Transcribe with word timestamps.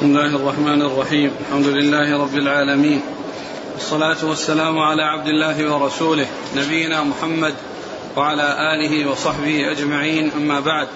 بسم 0.00 0.08
الله 0.08 0.36
الرحمن 0.36 0.82
الرحيم 0.82 1.32
الحمد 1.40 1.66
لله 1.66 2.22
رب 2.22 2.34
العالمين 2.34 3.02
والصلاة 3.74 4.16
والسلام 4.22 4.78
على 4.78 5.02
عبد 5.02 5.26
الله 5.26 5.72
ورسوله 5.72 6.26
نبينا 6.56 7.02
محمد 7.02 7.54
وعلى 8.16 8.74
آله 8.74 9.10
وصحبه 9.10 9.70
أجمعين 9.70 10.32
أما 10.36 10.60
بعد 10.60 10.88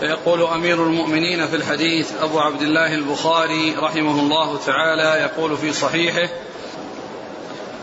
فيقول 0.00 0.42
أمير 0.42 0.86
المؤمنين 0.86 1.46
في 1.46 1.56
الحديث 1.56 2.12
أبو 2.20 2.40
عبد 2.40 2.62
الله 2.62 2.94
البخاري 2.94 3.74
رحمه 3.78 4.20
الله 4.20 4.58
تعالى 4.66 5.22
يقول 5.22 5.56
في 5.56 5.72
صحيحه 5.72 6.28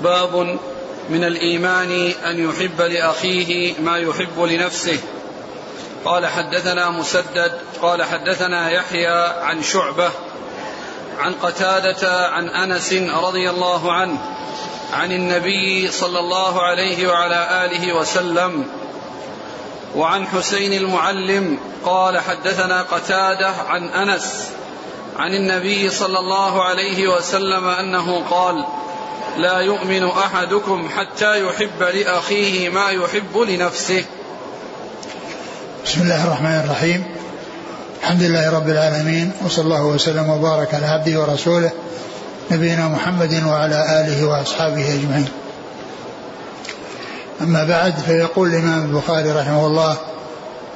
باب 0.04 0.60
من 1.10 1.24
الإيمان 1.24 2.12
أن 2.26 2.50
يحب 2.50 2.82
لأخيه 2.82 3.74
ما 3.82 3.98
يحب 3.98 4.40
لنفسه 4.40 5.00
قال 6.06 6.26
حدثنا 6.28 6.90
مسدد 6.90 7.52
قال 7.82 8.04
حدثنا 8.04 8.72
يحيى 8.72 9.34
عن 9.42 9.64
شعبة 9.64 10.10
عن 11.20 11.34
قتادة 11.34 12.28
عن 12.28 12.50
أنس 12.50 12.94
رضي 12.94 13.50
الله 13.50 13.94
عنه 13.94 14.18
عن 14.94 15.12
النبي 15.12 15.92
صلى 15.92 16.20
الله 16.20 16.62
عليه 16.62 17.08
وعلى 17.08 17.66
آله 17.66 17.94
وسلم 17.94 18.66
وعن 19.96 20.28
حسين 20.28 20.74
المعلم 20.74 21.60
قال 21.86 22.20
حدثنا 22.20 22.82
قتادة 22.82 23.50
عن 23.68 23.84
أنس 23.90 24.50
عن 25.18 25.34
النبي 25.34 25.90
صلى 25.90 26.20
الله 26.20 26.64
عليه 26.64 27.08
وسلم 27.08 27.68
أنه 27.68 28.24
قال 28.30 28.66
لا 29.38 29.60
يؤمن 29.60 30.10
أحدكم 30.10 30.90
حتى 30.98 31.46
يحب 31.46 31.84
لأخيه 31.84 32.70
ما 32.70 32.90
يحب 32.90 33.38
لنفسه. 33.38 34.06
بسم 35.86 36.02
الله 36.02 36.28
الرحمن 36.28 36.62
الرحيم. 36.66 37.04
الحمد 38.02 38.24
لله 38.24 38.50
رب 38.50 38.70
العالمين 38.70 39.32
وصلى 39.46 39.66
الله 39.66 39.86
وسلم 39.86 40.30
وبارك 40.30 40.74
على 40.74 40.86
عبده 40.86 41.20
ورسوله 41.20 41.72
نبينا 42.52 42.88
محمد 42.88 43.44
وعلى 43.44 44.02
آله 44.02 44.26
وأصحابه 44.26 44.94
أجمعين. 44.94 45.28
أما 47.42 47.64
بعد 47.64 47.94
فيقول 48.06 48.50
الإمام 48.50 48.86
البخاري 48.86 49.32
رحمه 49.32 49.68
الله 49.68 49.98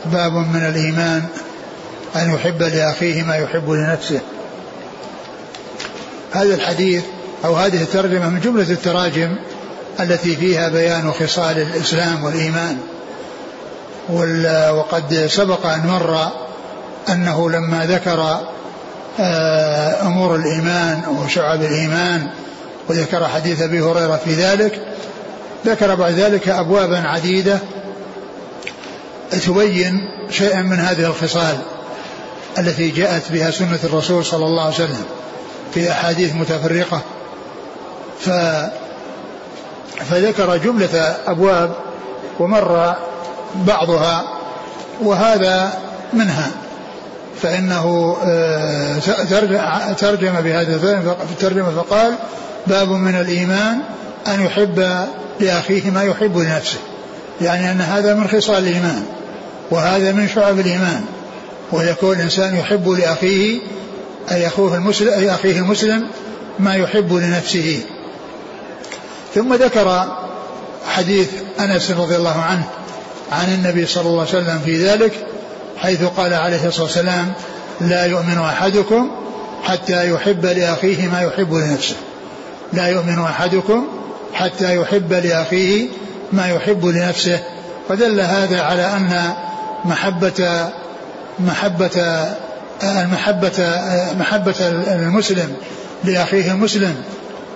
باب 0.06 0.33
من 0.33 0.66
الإيمان 0.66 1.23
أن 2.16 2.33
يحب 2.33 2.61
لأخيه 2.61 3.23
ما 3.23 3.36
يحب 3.36 3.70
لنفسه. 3.70 4.20
هذا 6.31 6.55
الحديث 6.55 7.03
أو 7.45 7.55
هذه 7.55 7.81
الترجمة 7.83 8.30
من 8.30 8.39
جملة 8.39 8.72
التراجم 8.72 9.36
التي 10.00 10.36
فيها 10.36 10.70
بيان 10.70 11.11
خصال 11.11 11.61
الإسلام 11.61 12.23
والإيمان. 12.23 12.78
وقد 14.73 15.28
سبق 15.30 15.66
أن 15.66 15.88
مر 15.88 16.42
أنه 17.09 17.50
لما 17.50 17.86
ذكر 17.86 18.40
آه، 19.20 20.08
أمور 20.08 20.36
الإيمان 20.36 21.02
وشعب 21.08 21.62
الإيمان 21.62 22.28
وذكر 22.90 23.28
حديث 23.28 23.62
أبي 23.62 23.82
هريرة 23.82 24.20
في 24.26 24.34
ذلك 24.34 24.80
ذكر 25.66 25.95
بعد 25.95 26.14
ذلك 26.14 26.50
ابوابا 26.50 26.98
عديدة 26.98 27.60
تبين 29.32 30.00
شيئا 30.30 30.62
من 30.62 30.80
هذه 30.80 31.06
الخصال 31.06 31.58
التي 32.58 32.90
جاءت 32.90 33.32
بها 33.32 33.52
سنة 33.52 33.80
الرسول 33.84 34.26
صلى 34.26 34.45
الله 34.45 34.64
عليه 34.64 34.73
وسلم 34.73 35.06
في 35.73 35.92
أحاديث 35.92 36.34
متفرقة. 36.36 37.02
ف 38.20 38.30
فذكر 40.10 40.58
جملة 40.58 41.16
أبواب 41.28 41.76
ومر 42.40 42.95
بعضها 43.56 44.23
وهذا 45.02 45.73
منها. 46.14 46.52
فإنه 47.44 48.17
آه، 48.23 49.94
ترجم 49.94 50.41
بهذا 50.41 50.77
في 50.77 51.31
الترجمة 51.31 51.72
فقال 51.72 52.13
باب 52.67 52.89
من 52.91 53.16
الإيمان 53.16 53.80
أن 54.27 54.41
يحب 54.41 55.08
لأخيه 55.39 55.92
ما 55.92 56.03
يحب 56.03 56.37
لنفسه. 56.37 56.77
يعني 57.42 57.71
أن 57.71 57.82
هذا 57.82 58.14
من 58.15 58.27
خصال 58.27 58.58
الإيمان 58.58 59.03
وهذا 59.71 60.11
من 60.11 60.27
شعب 60.27 60.59
الإيمان. 60.59 61.05
ويكون 61.71 62.15
الإنسان 62.15 62.55
يحب 62.55 62.89
لأخيه 62.89 63.59
أي 64.32 64.48
أخوه 64.48 64.76
المسلم 64.76 65.14
أي 65.14 65.33
أخيه 65.33 65.59
المسلم 65.59 66.08
ما 66.59 66.76
يحب 66.76 67.14
لنفسه. 67.14 67.82
ثم 69.36 69.53
ذكر 69.53 70.17
حديث 70.87 71.30
أنس 71.59 71.92
رضي 71.92 72.15
الله 72.15 72.42
عنه 72.42 72.64
عن 73.32 73.53
النبي 73.53 73.86
صلى 73.86 74.08
الله 74.08 74.20
عليه 74.20 74.30
وسلم 74.30 74.61
في 74.65 74.86
ذلك 74.86 75.14
حيث 75.78 76.04
قال 76.04 76.34
عليه 76.34 76.67
الصلاة 76.67 76.84
والسلام 76.84 77.34
لا 77.82 78.06
يؤمن 78.06 78.38
أحدكم 78.38 79.11
حتى 79.64 80.10
يحب 80.10 80.45
لأخيه 80.45 81.08
ما 81.08 81.22
يحب 81.22 81.54
لنفسه. 81.54 81.95
لا 82.73 82.88
يؤمن 82.88 83.20
أحدكم 83.20 83.88
حتى 84.33 84.76
يحب 84.76 85.14
لأخيه 85.14 85.88
ما 86.33 86.48
يحب 86.48 86.86
لنفسه. 86.86 87.39
فدل 87.89 88.22
هذا 88.22 88.62
على 88.62 88.86
أن 88.86 89.33
محبة 89.86 90.70
محبة 91.39 92.26
المحبة 92.83 93.82
محبة 94.20 94.56
المسلم 94.88 95.56
لأخيه 96.04 96.52
المسلم 96.52 96.95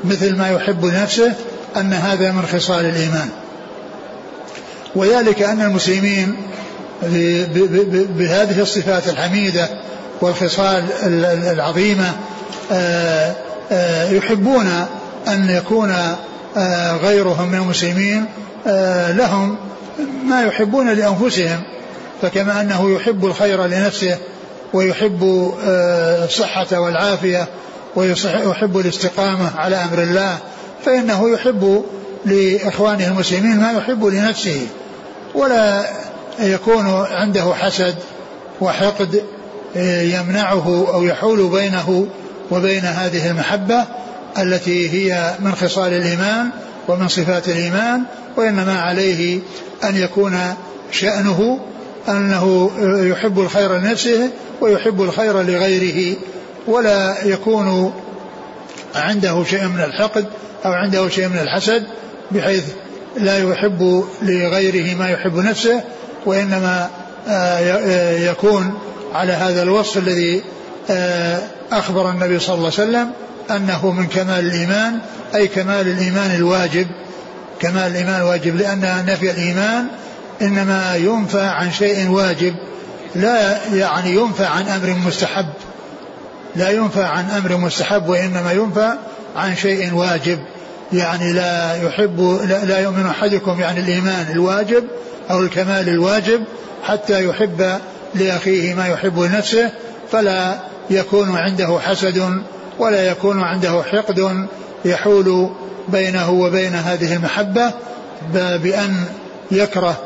مثل 0.04 0.36
ما 0.36 0.50
يحب 0.50 0.86
لنفسه 0.86 1.34
أن 1.78 1.94
هذا 1.94 2.32
من 2.32 2.46
خصال 2.54 2.86
الإيمان. 2.86 3.30
وذلك 4.96 5.42
أن 5.42 5.62
المسلمين 5.62 6.36
بهذه 8.18 8.62
الصفات 8.62 9.10
الحميدة 9.10 9.70
والخصال 10.22 10.84
العظيمة 11.52 12.12
آه، 12.72 13.36
آه، 13.72 14.10
يحبون 14.12 14.68
أن 15.28 15.50
يكون 15.50 15.96
آه، 16.58 16.98
غيرهم 16.98 17.48
من 17.48 17.58
المسلمين 17.58 18.26
لهم 19.10 19.58
ما 20.26 20.42
يحبون 20.42 20.90
لأنفسهم 20.90 21.64
فكما 22.22 22.62
أنه 22.62 22.96
يحب 22.96 23.26
الخير 23.26 23.66
لنفسه 23.66 24.18
ويحب 24.74 25.54
الصحة 26.24 26.80
والعافية 26.80 27.48
ويحب 27.96 28.78
الاستقامة 28.78 29.52
على 29.58 29.76
أمر 29.76 30.04
الله 30.04 30.38
فإنه 30.86 31.30
يحب 31.30 31.84
لإخوانه 32.26 33.08
المسلمين 33.08 33.60
ما 33.60 33.72
يحب 33.72 34.06
لنفسه 34.06 34.68
ولا 35.36 35.86
يكون 36.40 36.88
عنده 37.12 37.54
حسد 37.54 37.96
وحقد 38.62 39.24
يمنعه 40.02 40.88
أو 40.94 41.04
يحول 41.04 41.48
بينه 41.50 42.08
وبين 42.52 42.86
هذه 42.86 43.30
المحبة 43.32 43.86
التي 44.38 44.90
هي 44.90 45.36
من 45.40 45.56
خصال 45.56 45.94
الإيمان 45.94 46.50
ومن 46.88 47.08
صفات 47.08 47.48
الإيمان 47.48 48.04
وإنما 48.38 48.80
عليه 48.80 49.40
أن 49.84 49.96
يكون 49.96 50.40
شأنه 50.92 51.60
أنه 52.10 52.72
يحب 52.82 53.40
الخير 53.40 53.78
لنفسه 53.78 54.30
ويحب 54.62 55.02
الخير 55.02 55.42
لغيره 55.42 56.18
ولا 56.68 57.26
يكون 57.26 57.94
عنده 58.96 59.44
شيء 59.44 59.68
من 59.68 59.82
الحقد 59.82 60.26
أو 60.66 60.72
عنده 60.72 61.10
شيء 61.10 61.28
من 61.28 61.38
الحسد 61.38 61.84
بحيث 62.32 62.66
لا 63.18 63.38
يحب 63.38 64.06
لغيره 64.22 64.96
ما 64.98 65.10
يحب 65.10 65.38
نفسه 65.38 65.84
وإنما 66.26 66.90
آه، 67.28 67.32
آه، 67.32 68.32
يكون 68.32 68.80
على 69.14 69.34
هذا 69.34 69.64
الوصف 69.64 69.98
الذي 69.98 70.44
آه، 70.90 71.40
أخبر 71.72 72.10
النبي 72.10 72.40
صلى 72.40 72.56
الله 72.56 72.72
عليه 72.78 72.90
وسلم 72.90 73.12
أنه 73.52 73.92
من 73.92 74.08
كمال 74.08 74.46
الإيمان 74.46 75.00
أي 75.36 75.48
كمال 75.48 75.88
الإيمان 75.88 76.36
الواجب. 76.36 76.88
كمال 77.60 77.92
الإيمان 77.92 78.22
الواجب 78.22 78.56
لأن 78.56 79.06
نفي 79.08 79.32
الإيمان 79.32 79.88
إنما 80.42 80.96
ينفى 80.96 81.42
عن 81.42 81.72
شيء 81.72 82.10
واجب 82.10 82.56
لا 83.16 83.58
يعني 83.74 84.16
ينفى 84.16 84.46
عن 84.46 84.68
أمر 84.68 84.96
مستحب. 85.08 85.48
لا 86.56 86.70
ينفى 86.70 87.04
عن 87.04 87.30
أمر 87.30 87.58
مستحب 87.58 88.10
وإنما 88.10 88.52
ينفى 88.52 88.94
عن 89.36 89.56
شيء 89.56 89.94
واجب. 89.94 90.40
يعني 90.94 91.34
لا 91.34 91.84
يحب 91.84 92.40
لا, 92.48 92.66
لا 92.66 92.80
يؤمن 92.80 93.06
أحدكم 93.06 93.60
يعني 93.60 93.80
الإيمان 93.80 94.26
الواجب 94.32 94.84
أو 95.32 95.40
الكمال 95.40 95.90
الواجب 95.90 96.44
حتى 96.84 97.26
يحب 97.26 97.80
لأخيه 98.16 98.74
ما 98.74 98.88
يحب 98.88 99.20
لنفسه 99.20 99.72
فلا 100.12 100.58
يكون 100.90 101.38
عنده 101.38 101.80
حسد 101.80 102.42
ولا 102.80 103.12
يكون 103.12 103.42
عنده 103.42 103.84
حقد 103.84 104.48
يحول 104.86 105.50
بينه 105.88 106.32
وبين 106.32 106.76
هذه 106.76 107.16
المحبة 107.16 107.72
بأن 108.34 109.06
يكره 109.52 109.98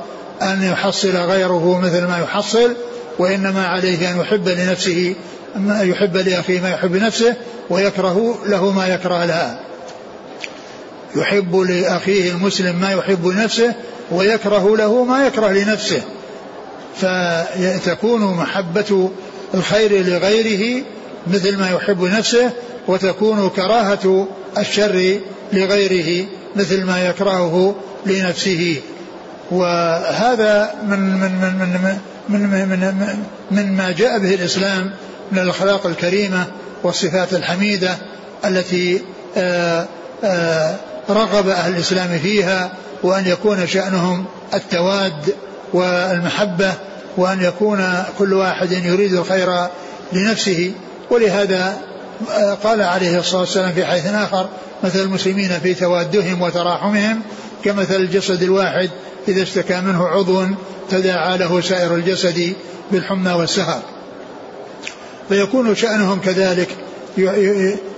أن 0.41 0.63
يحصل 0.63 1.17
غيره 1.17 1.79
مثل 1.79 2.07
ما 2.07 2.19
يحصل 2.19 2.75
وإنما 3.19 3.67
عليه 3.67 4.11
أن 4.11 4.19
يحب 4.19 4.47
لنفسه 4.47 5.15
ما 5.55 5.81
يحب 5.81 6.17
لأخيه 6.17 6.61
ما 6.61 6.69
يحب 6.69 6.95
لنفسه 6.95 7.35
ويكره 7.69 8.37
له 8.45 8.71
ما 8.71 8.87
يكره 8.87 9.25
لها. 9.25 9.59
يحب 11.15 11.55
لأخيه 11.55 12.31
المسلم 12.31 12.75
ما 12.75 12.91
يحب 12.91 13.27
لنفسه 13.27 13.73
ويكره 14.11 14.77
له 14.77 15.03
ما 15.03 15.27
يكره 15.27 15.47
لنفسه. 15.47 16.01
فتكون 16.97 18.21
محبة 18.21 19.09
الخير 19.53 20.05
لغيره 20.05 20.83
مثل 21.27 21.57
ما 21.57 21.69
يحب 21.69 22.03
لنفسه 22.03 22.51
وتكون 22.87 23.49
كراهة 23.49 24.27
الشر 24.57 25.19
لغيره 25.53 26.27
مثل 26.55 26.83
ما 26.83 27.09
يكرهه 27.09 27.75
لنفسه. 28.05 28.81
وهذا 29.51 30.73
من 30.87 30.99
من 30.99 31.31
من 31.31 31.99
من 32.29 32.39
من, 32.39 32.39
من, 32.39 32.79
من, 32.79 33.23
من 33.51 33.77
ما 33.77 33.91
جاء 33.91 34.19
به 34.19 34.33
الإسلام 34.33 34.91
من 35.31 35.39
الأخلاق 35.39 35.85
الكريمة 35.85 36.45
والصفات 36.83 37.33
الحميدة 37.33 37.97
التي 38.45 39.01
آآ 39.37 39.87
آآ 40.23 40.75
رغب 41.09 41.49
أهل 41.49 41.73
الإسلام 41.73 42.19
فيها 42.19 42.71
وأن 43.03 43.27
يكون 43.27 43.67
شأنهم 43.67 44.25
التواد 44.53 45.35
والمحبة 45.73 46.73
وأن 47.17 47.43
يكون 47.43 48.03
كل 48.19 48.33
واحد 48.33 48.71
يريد 48.71 49.13
الخير 49.13 49.67
لنفسه. 50.13 50.71
ولهذا 51.09 51.77
قال 52.63 52.81
عليه 52.81 53.19
الصلاة 53.19 53.41
والسلام 53.41 53.71
في 53.71 53.85
حيث 53.85 54.05
آخر 54.05 54.49
مثل 54.83 54.99
المسلمين 54.99 55.49
في 55.49 55.73
توادهم 55.73 56.41
وتراحمهم 56.41 57.21
كمثل 57.63 57.95
الجسد 57.95 58.43
الواحد 58.43 58.89
إذا 59.27 59.43
اشتكى 59.43 59.81
منه 59.81 60.07
عضو 60.07 60.45
تداعى 60.89 61.37
له 61.37 61.61
سائر 61.61 61.95
الجسد 61.95 62.53
بالحمى 62.91 63.31
والسهر. 63.31 63.81
فيكون 65.29 65.75
شأنهم 65.75 66.19
كذلك 66.19 66.67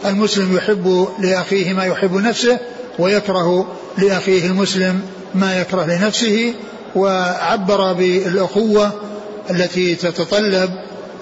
المسلم 0.06 0.56
يحب 0.56 1.08
لأخيه 1.20 1.74
ما 1.74 1.86
يحب 1.86 2.14
نفسه 2.16 2.60
ويكره 3.00 3.68
لأخيه 3.98 4.45
المسلم 4.45 5.01
ما 5.36 5.62
يكره 5.62 5.86
لنفسه 5.86 6.54
وعبر 6.95 7.94
بالأخوة 7.94 8.92
التي 9.50 9.95
تتطلب 9.95 10.69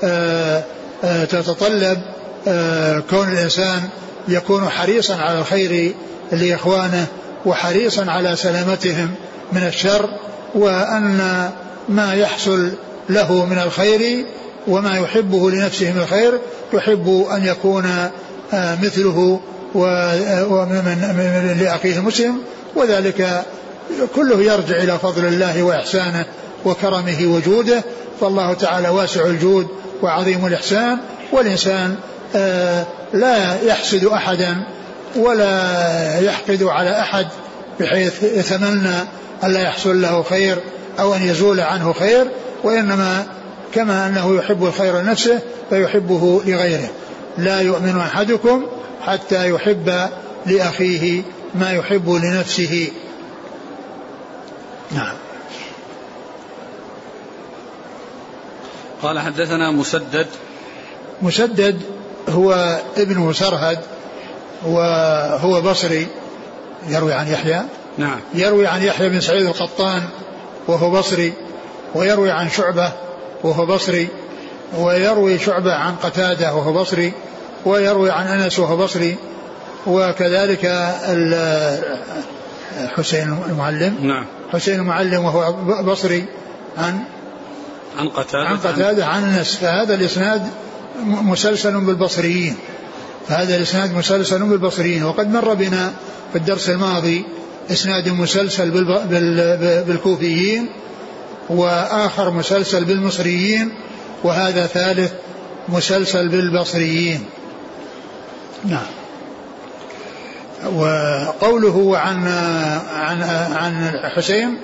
آه، 0.03 0.63
آه، 1.03 1.25
تتطلب 1.25 2.01
آه، 2.47 2.99
كون 3.09 3.27
الإنسان 3.31 3.81
يكون 4.27 4.69
حريصا 4.69 5.15
على 5.15 5.39
الخير 5.39 5.93
لإخوانه 6.31 7.05
وحريصا 7.45 8.11
على 8.11 8.35
سلامتهم 8.35 9.11
من 9.53 9.67
الشر 9.67 10.09
وأن 10.55 11.49
ما 11.89 12.13
يحصل 12.13 12.71
له 13.09 13.45
من 13.45 13.57
الخير 13.57 14.25
وما 14.67 14.97
يحبه 14.97 15.51
لنفسه 15.51 15.91
من 15.91 16.01
الخير 16.01 16.39
يحب 16.73 17.27
أن 17.31 17.45
يكون 17.45 18.09
مثله 18.53 19.39
ومن 19.75 21.57
لأخيه 21.61 21.97
المسلم 21.97 22.37
وذلك 22.75 23.43
كله 24.15 24.41
يرجع 24.41 24.75
إلى 24.75 24.99
فضل 24.99 25.25
الله 25.25 25.63
وإحسانه 25.63 26.25
وكرمه 26.65 27.17
وجوده 27.21 27.83
فالله 28.21 28.53
تعالى 28.53 28.89
واسع 28.89 29.25
الجود 29.25 29.67
وعظيم 30.01 30.45
الإحسان 30.45 30.97
والإنسان 31.31 31.95
آه، 32.35 32.85
لا 33.13 33.61
يحسد 33.63 34.05
أحدا 34.05 34.63
ولا 35.15 36.19
يحقد 36.19 36.63
على 36.63 36.99
أحد 36.99 37.27
بحيث 37.79 38.23
يتمنى 38.23 38.95
أن 39.43 39.53
لا 39.53 39.61
يحصل 39.61 40.01
له 40.01 40.23
خير 40.23 40.57
أو 40.99 41.15
أن 41.15 41.21
يزول 41.21 41.59
عنه 41.59 41.93
خير 41.93 42.27
وإنما 42.63 43.25
كما 43.73 44.07
أنه 44.07 44.35
يحب 44.35 44.65
الخير 44.65 44.99
لنفسه 45.01 45.39
فيحبه 45.69 46.41
لغيره. 46.45 46.89
لا 47.37 47.61
يؤمن 47.61 47.97
أحدكم 47.97 48.63
حتى 49.05 49.49
يحب 49.49 50.09
لأخيه 50.45 51.21
ما 51.55 51.71
يحب 51.71 52.09
لنفسه. 52.09 52.91
نعم. 54.91 55.13
قال 59.03 59.19
حدثنا 59.19 59.71
مسدد. 59.71 60.27
مسدد 61.21 61.81
هو 62.29 62.79
ابن 62.97 63.17
مسرهد 63.17 63.79
وهو 64.65 65.61
بصري 65.61 66.07
يروي 66.87 67.13
عن 67.13 67.27
يحيى. 67.27 67.61
نعم. 67.97 68.19
يروي 68.33 68.67
عن 68.67 68.83
يحيى 68.83 69.09
بن 69.09 69.21
سعيد 69.21 69.45
القطان 69.45 70.03
وهو 70.67 70.91
بصري 70.91 71.33
ويروي 71.95 72.31
عن 72.31 72.49
شعبة 72.49 72.91
وهو 73.43 73.65
بصري 73.65 74.07
ويروي 74.77 75.39
شعبة 75.39 75.73
عن 75.73 75.95
قتادة 75.95 76.55
وهو 76.55 76.73
بصري 76.73 77.13
ويروي 77.65 78.11
عن 78.11 78.27
أنس 78.27 78.59
وهو 78.59 78.77
بصري 78.77 79.15
وكذلك 79.87 80.65
حسين 82.97 83.37
المعلم. 83.49 83.95
نعم. 84.01 84.25
حسين 84.53 84.79
المعلم 84.79 85.23
وهو 85.25 85.53
بصري 85.83 86.25
عن 86.77 86.99
عن 87.99 88.09
قتادة. 88.09 88.47
عن 88.47 88.57
قتادة 88.57 89.05
عن 89.05 89.23
أنس. 89.23 89.55
فهذا 89.55 89.95
الإسناد 89.95 90.41
مسلسل 91.05 91.79
بالبصريين. 91.79 92.55
فهذا 93.27 93.55
الإسناد 93.55 93.93
مسلسل 93.93 94.43
بالبصريين. 94.43 95.03
وقد 95.03 95.33
مر 95.33 95.53
بنا 95.53 95.91
في 96.31 96.37
الدرس 96.37 96.69
الماضي 96.69 97.25
إسناد 97.71 98.09
مسلسل 98.09 98.71
بالكوفيين 99.87 100.69
وآخر 101.49 102.31
مسلسل 102.31 102.85
بالمصريين 102.85 103.71
وهذا 104.23 104.65
ثالث 104.65 105.11
مسلسل 105.69 106.29
بالبصريين. 106.29 107.25
نعم. 108.65 108.85
وقوله 110.75 111.97
عن 111.97 112.27
عن 112.93 113.23
عن 113.53 113.91
حسين 114.15 114.57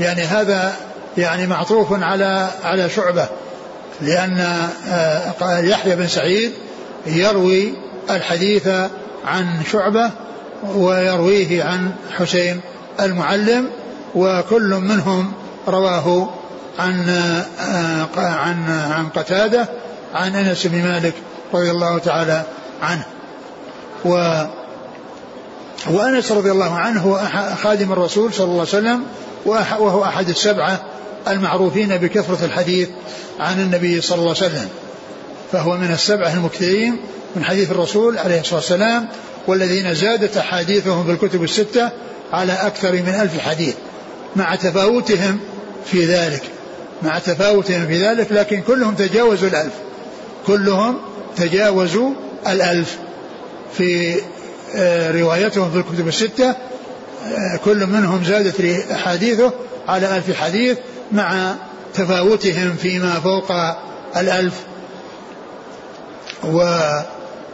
يعني 0.00 0.22
هذا 0.22 0.76
يعني 1.18 1.46
معطوف 1.46 2.02
على 2.02 2.50
على 2.64 2.90
شعبة 2.90 3.28
لأن 4.02 4.68
آه، 4.88 5.58
يحيى 5.58 5.96
بن 5.96 6.06
سعيد 6.06 6.52
يروي 7.06 7.74
الحديث 8.10 8.68
عن 9.24 9.62
شعبة 9.72 10.10
ويرويه 10.74 11.64
عن 11.64 11.90
حسين 12.18 12.60
المعلم 13.00 13.70
وكل 14.14 14.74
منهم 14.74 15.32
رواه 15.68 16.30
عن 16.78 17.08
آه، 17.08 18.06
عن 18.16 18.70
عن 18.70 19.08
قتادة 19.08 19.68
عن 20.14 20.34
أنس 20.34 20.66
بن 20.66 20.82
مالك 20.82 21.14
رضي 21.54 21.70
الله 21.70 21.98
تعالى 21.98 22.42
عنه. 22.82 23.04
و 24.06 24.46
وأنس 25.90 26.32
رضي 26.32 26.50
الله 26.50 26.74
عنه 26.74 27.00
هو 27.00 27.20
خادم 27.62 27.92
الرسول 27.92 28.32
صلى 28.34 28.44
الله 28.44 28.58
عليه 28.58 28.68
وسلم 28.68 29.02
وهو 29.46 30.04
أحد 30.04 30.28
السبعة 30.28 30.82
المعروفين 31.28 31.96
بكثرة 31.96 32.44
الحديث 32.44 32.88
عن 33.40 33.60
النبي 33.60 34.00
صلى 34.00 34.18
الله 34.18 34.34
عليه 34.36 34.46
وسلم. 34.46 34.68
فهو 35.52 35.76
من 35.76 35.92
السبعة 35.92 36.34
المكثرين 36.34 36.96
من 37.36 37.44
حديث 37.44 37.70
الرسول 37.70 38.18
عليه 38.18 38.40
الصلاة 38.40 38.56
والسلام 38.56 39.08
والذين 39.46 39.94
زادت 39.94 40.36
أحاديثهم 40.36 41.04
في 41.04 41.10
الكتب 41.10 41.44
الستة 41.44 41.90
على 42.32 42.52
أكثر 42.52 42.92
من 42.92 43.14
ألف 43.22 43.38
حديث. 43.40 43.74
مع 44.36 44.54
تفاوتهم 44.54 45.38
في 45.90 46.04
ذلك 46.04 46.42
مع 47.02 47.18
تفاوتهم 47.18 47.86
في 47.86 48.06
ذلك 48.08 48.32
لكن 48.32 48.60
كلهم 48.60 48.94
تجاوزوا 48.94 49.48
الألف. 49.48 49.72
كلهم 50.46 50.98
تجاوزوا 51.36 52.10
الألف. 52.46 52.98
في 53.78 54.16
آه، 54.74 55.20
روايتهم 55.20 55.70
في 55.70 55.78
الكتب 55.78 56.08
الستة 56.08 56.48
آه، 56.48 57.56
كل 57.64 57.86
منهم 57.86 58.24
زادت 58.24 58.60
أحاديثه 58.90 59.52
على 59.88 60.16
ألف 60.16 60.36
حديث 60.36 60.78
مع 61.12 61.54
تفاوتهم 61.94 62.76
فيما 62.76 63.20
فوق 63.20 63.52
الألف. 64.16 64.54
و 66.44 66.60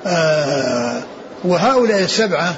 آه، 0.06 1.02
وهؤلاء 1.44 2.02
السبعة 2.02 2.56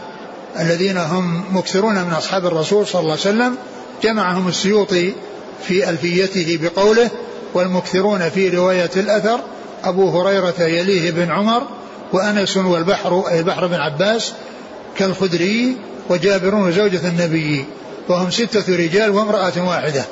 الذين 0.61 0.97
هم 0.97 1.45
مكثرون 1.53 1.95
من 1.95 2.13
أصحاب 2.13 2.47
الرسول 2.47 2.87
صلى 2.87 3.01
الله 3.01 3.13
عليه 3.13 3.21
وسلم 3.21 3.57
جمعهم 4.03 4.49
السيوطي 4.49 5.13
في 5.69 5.91
ألفيته 5.91 6.59
بقوله 6.63 7.11
والمكثرون 7.55 8.29
في 8.29 8.49
رواية 8.49 8.91
الأثر 8.97 9.41
أبو 9.85 10.21
هريرة 10.21 10.55
يليه 10.63 11.11
بن 11.11 11.31
عمر 11.31 11.63
وأنس 12.15 12.57
والبحر 12.57 13.29
أي 13.29 13.39
البحر 13.39 13.67
بن 13.67 13.75
عباس 13.75 14.33
كالخدري 14.97 15.77
وجابر 16.11 16.55
وزوجة 16.55 17.09
النبي 17.09 17.65
وهم 18.09 18.31
ستة 18.31 18.77
رجال 18.77 19.11
وامرأة 19.11 19.69
واحدة. 19.69 20.05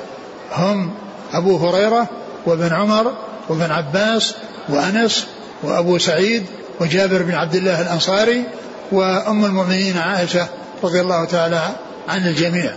هم 0.51 0.91
أبو 1.33 1.57
هريرة 1.57 2.09
وابن 2.45 2.73
عمر 2.73 3.13
وابن 3.49 3.71
عباس 3.71 4.35
وأنس 4.69 5.27
وأبو 5.63 5.97
سعيد 5.97 6.45
وجابر 6.81 7.21
بن 7.21 7.33
عبد 7.33 7.55
الله 7.55 7.81
الأنصاري 7.81 8.43
وأم 8.91 9.45
المؤمنين 9.45 9.97
عائشة 9.97 10.47
رضي 10.83 11.01
الله 11.01 11.25
تعالى 11.25 11.75
عن 12.07 12.27
الجميع. 12.27 12.73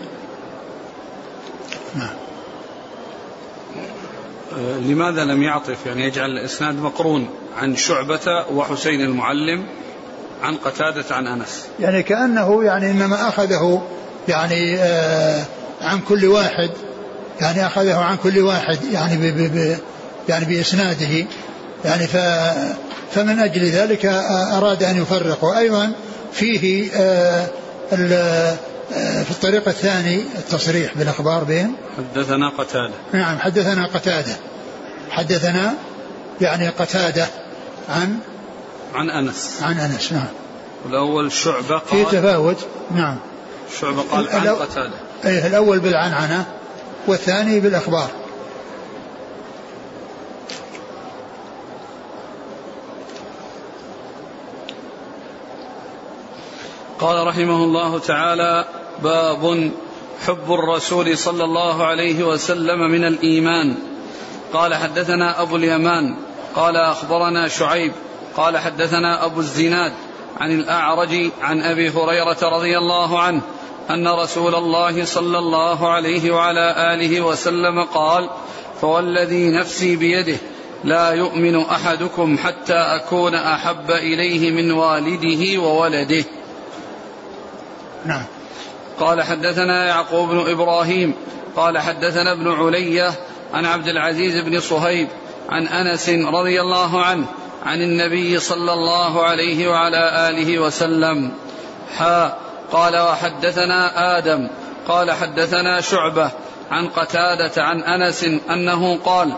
نعم. 1.94 2.16
لماذا 4.80 5.24
لم 5.24 5.42
يعطف؟ 5.42 5.86
يعني 5.86 6.04
يجعل 6.04 6.30
الإسناد 6.30 6.74
مقرون. 6.74 7.28
عن 7.56 7.76
شعبة 7.76 8.46
وحسين 8.52 9.00
المعلم 9.00 9.66
عن 10.42 10.56
قتادة 10.56 11.04
عن 11.10 11.26
أنس. 11.26 11.66
يعني 11.80 12.02
كأنه 12.02 12.64
يعني 12.64 12.90
إنما 12.90 13.28
أخذه 13.28 13.82
يعني 14.28 14.76
آه 14.78 15.44
عن 15.80 16.00
كل 16.00 16.24
واحد. 16.24 16.70
يعني 17.40 17.66
أخذه 17.66 17.96
عن 17.96 18.16
كل 18.16 18.38
واحد 18.38 18.78
يعني 18.92 19.16
ب 19.16 19.36
ب 19.36 19.54
ب 19.54 19.78
يعني 20.28 20.44
بإسناده. 20.44 21.26
يعني 21.84 22.06
ف 22.06 22.16
فمن 23.14 23.38
أجل 23.38 23.64
ذلك 23.64 24.06
أراد 24.52 24.82
أن 24.82 25.02
يفرق 25.02 25.44
وأيضا 25.44 25.92
فيه 26.32 26.90
آه، 26.94 27.46
آه، 27.92 29.22
في 29.22 29.30
الطريق 29.30 29.68
الثاني 29.68 30.22
التصريح 30.38 30.94
بالأخبار 30.96 31.44
بين 31.44 31.72
حدثنا 31.96 32.48
قتادة. 32.48 32.94
نعم 33.12 33.38
حدثنا 33.38 33.86
قتادة. 33.86 34.36
حدثنا 35.10 35.74
يعني 36.40 36.68
قتادة. 36.68 37.26
عن 37.88 38.18
عن 38.94 39.10
أنس. 39.10 39.62
عن 39.62 39.78
أنس 39.78 40.12
نعم. 40.12 40.28
الأول 40.88 41.32
شعبة 41.32 41.78
قال 41.78 42.04
في 42.04 42.04
تفاوت 42.04 42.66
نعم. 42.90 43.16
شعبة 43.80 44.02
قال 44.02 44.28
عن 44.28 44.48
قتادة. 44.48 44.94
أيه 45.24 45.46
الأول 45.46 45.78
بالعنعنة 45.78 46.46
والثاني 47.06 47.60
بالأخبار. 47.60 48.08
قال 56.98 57.26
رحمه 57.26 57.64
الله 57.64 57.98
تعالى 57.98 58.64
باب 59.02 59.70
حب 60.26 60.52
الرسول 60.52 61.18
صلى 61.18 61.44
الله 61.44 61.84
عليه 61.84 62.24
وسلم 62.24 62.90
من 62.90 63.04
الإيمان. 63.04 63.74
قال 64.52 64.74
حدثنا 64.74 65.42
أبو 65.42 65.56
اليمان 65.56 66.16
قال 66.56 66.76
أخبرنا 66.76 67.48
شعيب 67.48 67.92
قال 68.36 68.58
حدثنا 68.58 69.24
أبو 69.24 69.40
الزناد 69.40 69.92
عن 70.40 70.50
الأعرج 70.50 71.30
عن 71.42 71.62
أبي 71.62 71.90
هريرة 71.90 72.38
رضي 72.42 72.78
الله 72.78 73.18
عنه 73.18 73.42
أن 73.90 74.08
رسول 74.08 74.54
الله 74.54 75.04
صلى 75.04 75.38
الله 75.38 75.88
عليه 75.92 76.30
وعلى 76.30 76.94
آله 76.94 77.20
وسلم 77.20 77.82
قال 77.82 78.30
فوالذي 78.80 79.50
نفسي 79.50 79.96
بيده 79.96 80.36
لا 80.84 81.10
يؤمن 81.10 81.60
أحدكم 81.60 82.38
حتى 82.38 82.74
أكون 82.74 83.34
أحب 83.34 83.90
إليه 83.90 84.50
من 84.50 84.72
والده 84.72 85.60
وولده. 85.60 86.24
نعم. 88.04 88.24
قال 89.00 89.22
حدثنا 89.22 89.86
يعقوب 89.86 90.28
بن 90.28 90.50
إبراهيم 90.50 91.14
قال 91.56 91.78
حدثنا 91.78 92.32
ابن 92.32 92.52
علية 92.52 93.14
عن 93.54 93.66
عبد 93.66 93.88
العزيز 93.88 94.44
بن 94.44 94.60
صهيب 94.60 95.08
عن 95.48 95.66
أنس 95.66 96.08
رضي 96.08 96.60
الله 96.60 97.00
عنه 97.02 97.26
عن 97.66 97.82
النبي 97.82 98.38
صلى 98.38 98.72
الله 98.72 99.22
عليه 99.22 99.68
وعلى 99.68 100.28
آله 100.30 100.58
وسلم 100.58 101.32
حا 101.96 102.34
قال 102.72 102.96
وحدثنا 102.96 104.18
آدم 104.18 104.48
قال 104.88 105.12
حدثنا 105.12 105.80
شعبة 105.80 106.30
عن 106.70 106.88
قتادة 106.88 107.62
عن 107.64 107.80
أنس 107.80 108.26
أنه 108.50 108.98
قال 109.04 109.32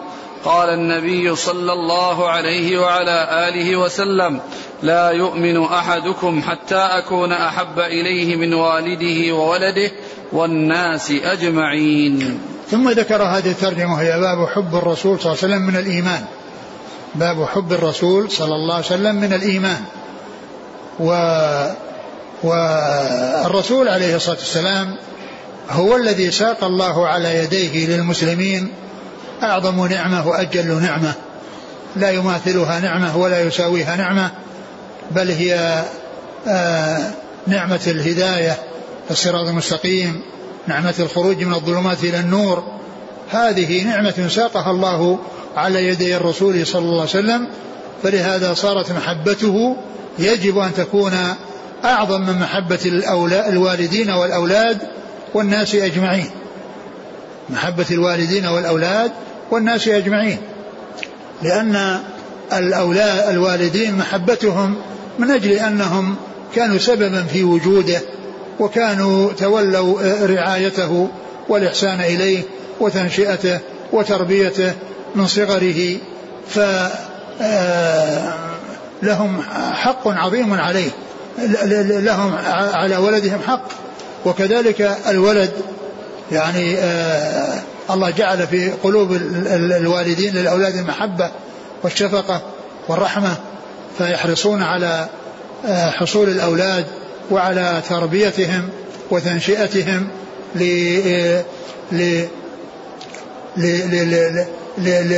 قال 0.45 0.69
النبي 0.71 1.37
صلى 1.37 1.73
الله 1.73 2.29
عليه 2.29 2.79
وعلى 2.79 3.49
آله 3.49 3.77
وسلم 3.77 4.41
لا 4.83 5.11
يؤمن 5.11 5.65
أحدكم 5.65 6.43
حتى 6.43 6.77
أكون 6.77 7.33
أحب 7.33 7.79
إليه 7.79 8.37
من 8.37 8.55
والده 8.55 9.35
وولده 9.35 9.91
والناس 10.33 11.11
أجمعين. 11.11 12.41
ثم 12.71 12.91
ذكر 12.91 13.23
هذه 13.23 13.51
الترجمة 13.51 14.01
هي 14.01 14.21
باب 14.21 14.49
حب 14.49 14.77
الرسول 14.77 15.21
صلى 15.21 15.33
الله 15.33 15.43
عليه 15.43 15.55
وسلم 15.55 15.67
من 15.67 15.77
الإيمان. 15.77 16.25
باب 17.15 17.45
حب 17.45 17.73
الرسول 17.73 18.31
صلى 18.31 18.55
الله 18.55 18.75
عليه 18.75 18.87
وسلم 18.87 19.17
من 19.17 19.33
الإيمان. 19.33 19.81
و 21.01 21.11
والرسول 22.43 23.89
عليه 23.89 24.17
الصلاة 24.17 24.37
والسلام 24.37 24.97
هو 25.71 25.97
الذي 25.97 26.31
ساق 26.31 26.65
الله 26.65 27.07
على 27.07 27.39
يديه 27.39 27.87
للمسلمين 27.87 28.69
أعظم 29.43 29.87
نعمة 29.87 30.29
وأجل 30.29 30.83
نعمة 30.83 31.13
لا 31.97 32.11
يماثلها 32.11 32.81
نعمة 32.81 33.17
ولا 33.17 33.41
يساويها 33.41 33.97
نعمة 33.97 34.31
بل 35.11 35.31
هي 35.31 35.85
آه، 36.49 37.11
نعمة 37.47 37.81
الهداية 37.87 38.57
الصراط 39.11 39.49
المستقيم 39.49 40.23
نعمة 40.67 40.95
الخروج 40.99 41.43
من 41.43 41.55
الظلمات 41.55 42.05
إلى 42.05 42.21
النور. 42.21 42.63
هذه 43.31 43.85
نعمة 43.85 44.29
ساقها 44.29 44.71
الله 44.71 45.19
على 45.57 45.87
يدي 45.87 46.17
الرسول 46.17 46.67
صلى 46.67 46.83
الله 46.83 47.01
عليه 47.01 47.11
وسلم 47.11 47.49
فلهذا 48.03 48.55
صارت 48.55 48.93
محبته 48.93 49.77
يجب 50.19 50.59
أن 50.59 50.75
تكون 50.75 51.13
أعظم 51.85 52.21
من 52.21 52.39
محبة 52.39 52.79
الوالدين 53.49 54.11
والأولاد 54.11 54.79
والناس 55.35 55.75
أجمعين. 55.75 56.31
محبة 57.51 57.87
الوالدين 57.91 58.47
والأولاد 58.47 59.13
والناس 59.51 59.89
أجمعين. 59.89 60.39
لأن 61.43 62.01
الأولاد 62.53 63.29
الوالدين 63.29 63.95
محبتهم 63.95 64.75
من 65.19 65.31
أجل 65.31 65.53
أنهم 65.53 66.17
كانوا 66.55 66.79
سببا 66.79 67.23
في 67.23 67.45
وجوده. 67.45 68.01
وكانوا 68.61 69.33
تولوا 69.33 70.27
رعايته 70.27 71.09
والإحسان 71.49 72.01
إليه 72.01 72.43
وتنشئته 72.81 73.59
وتربيته 73.93 74.73
من 75.15 75.27
صغره 75.27 75.97
ف 76.49 76.59
آه، 77.41 78.35
حق 79.75 80.09
عظيم 80.09 80.61
عليه 80.61 80.91
لهم 82.01 82.35
على 82.53 82.97
ولدهم 82.97 83.41
حق 83.47 83.69
وكذلك 84.25 84.97
الولد 85.09 85.51
يعني 86.33 86.79
آه، 86.79 87.55
الله 87.91 88.11
جعل 88.11 88.47
في 88.47 88.71
قلوب 88.71 89.13
الوالدين 89.53 90.35
للأولاد 90.35 90.77
المحبة 90.77 91.31
والشفقة 91.83 92.43
والرحمة 92.89 93.37
فيحرصون 93.99 94.63
على 94.63 95.09
آه، 95.67 95.91
حصول 95.91 96.29
الأولاد 96.29 96.87
وعلى 97.31 97.83
تربيتهم 97.89 98.69
وتنشئتهم 99.11 100.09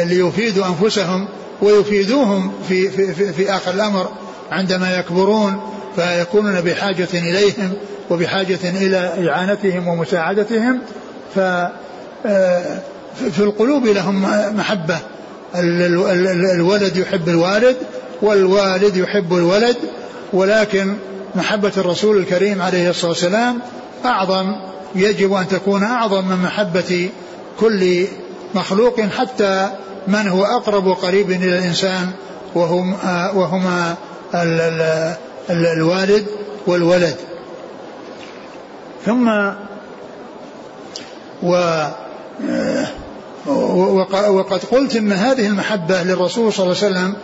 ليفيدوا 0.08 0.66
أنفسهم 0.66 1.28
ويفيدوهم 1.62 2.52
في, 2.68 2.90
في, 2.90 3.32
في, 3.32 3.52
آخر 3.52 3.70
الأمر 3.70 4.08
عندما 4.50 4.98
يكبرون 4.98 5.60
فيكونون 5.96 6.60
بحاجة 6.60 7.08
إليهم 7.14 7.72
وبحاجة 8.10 8.58
إلى 8.64 9.30
إعانتهم 9.30 9.88
ومساعدتهم. 9.88 10.80
ف 11.34 11.38
في 13.32 13.38
القلوب 13.38 13.86
لهم 13.86 14.22
محبة. 14.56 14.98
الولد 15.54 16.96
يحب 16.96 17.28
الوالد 17.28 17.76
والوالد 18.22 18.96
يحب 18.96 19.34
الولد 19.34 19.76
ولكن 20.32 20.94
محبة 21.34 21.72
الرسول 21.76 22.16
الكريم 22.16 22.62
عليه 22.62 22.90
الصلاة 22.90 23.10
والسلام 23.10 23.58
أعظم 24.04 24.56
يجب 24.94 25.32
أن 25.32 25.49
تكون 25.49 25.82
أعظم 25.82 26.25
من 26.25 26.37
محبة 26.37 27.08
كل 27.60 28.06
مخلوق 28.54 29.00
حتى 29.00 29.70
من 30.08 30.28
هو 30.28 30.44
أقرب 30.44 30.87
وقريب 30.87 31.30
إلى 31.30 31.58
الإنسان 31.58 32.10
وهم 32.54 32.96
وهما 33.37 33.94
الوالد 35.50 36.26
والولد. 36.66 37.16
ثم 39.06 39.28
و 41.42 41.80
وقد 44.28 44.60
قلت 44.70 44.96
إن 44.96 45.12
هذه 45.12 45.46
المحبة 45.46 46.02
للرسول 46.02 46.52
صلى 46.52 46.66
الله 46.66 46.76
عليه 46.84 46.94
وسلم 46.94 47.14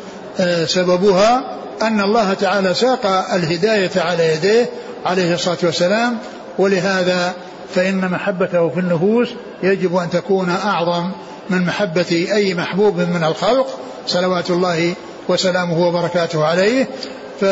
آه، 0.41 0.65
سببها 0.65 1.59
أن 1.83 2.01
الله 2.01 2.35
تعالى 2.35 2.75
ساق 2.75 3.07
الهداية 3.35 3.91
على 3.97 4.35
يديه 4.35 4.71
عليه 5.07 5.35
الصلاة 5.35 5.59
والسلام 5.63 6.19
ولهذا 6.59 7.35
فإن 7.75 8.11
محبته 8.11 8.69
في 8.69 8.81
النفوس 8.81 9.29
يجب 9.63 9.97
أن 9.97 10.11
تكون 10.11 10.51
أعظم 10.51 11.11
من 11.51 11.67
محبة 11.67 12.27
أي 12.33 12.55
محبوب 12.55 12.99
من 12.99 13.25
الخلق 13.25 13.67
صلوات 14.07 14.51
الله 14.51 14.95
وسلامه 15.29 15.87
وبركاته 15.89 16.45
عليه. 16.45 16.89
ف 17.41 17.45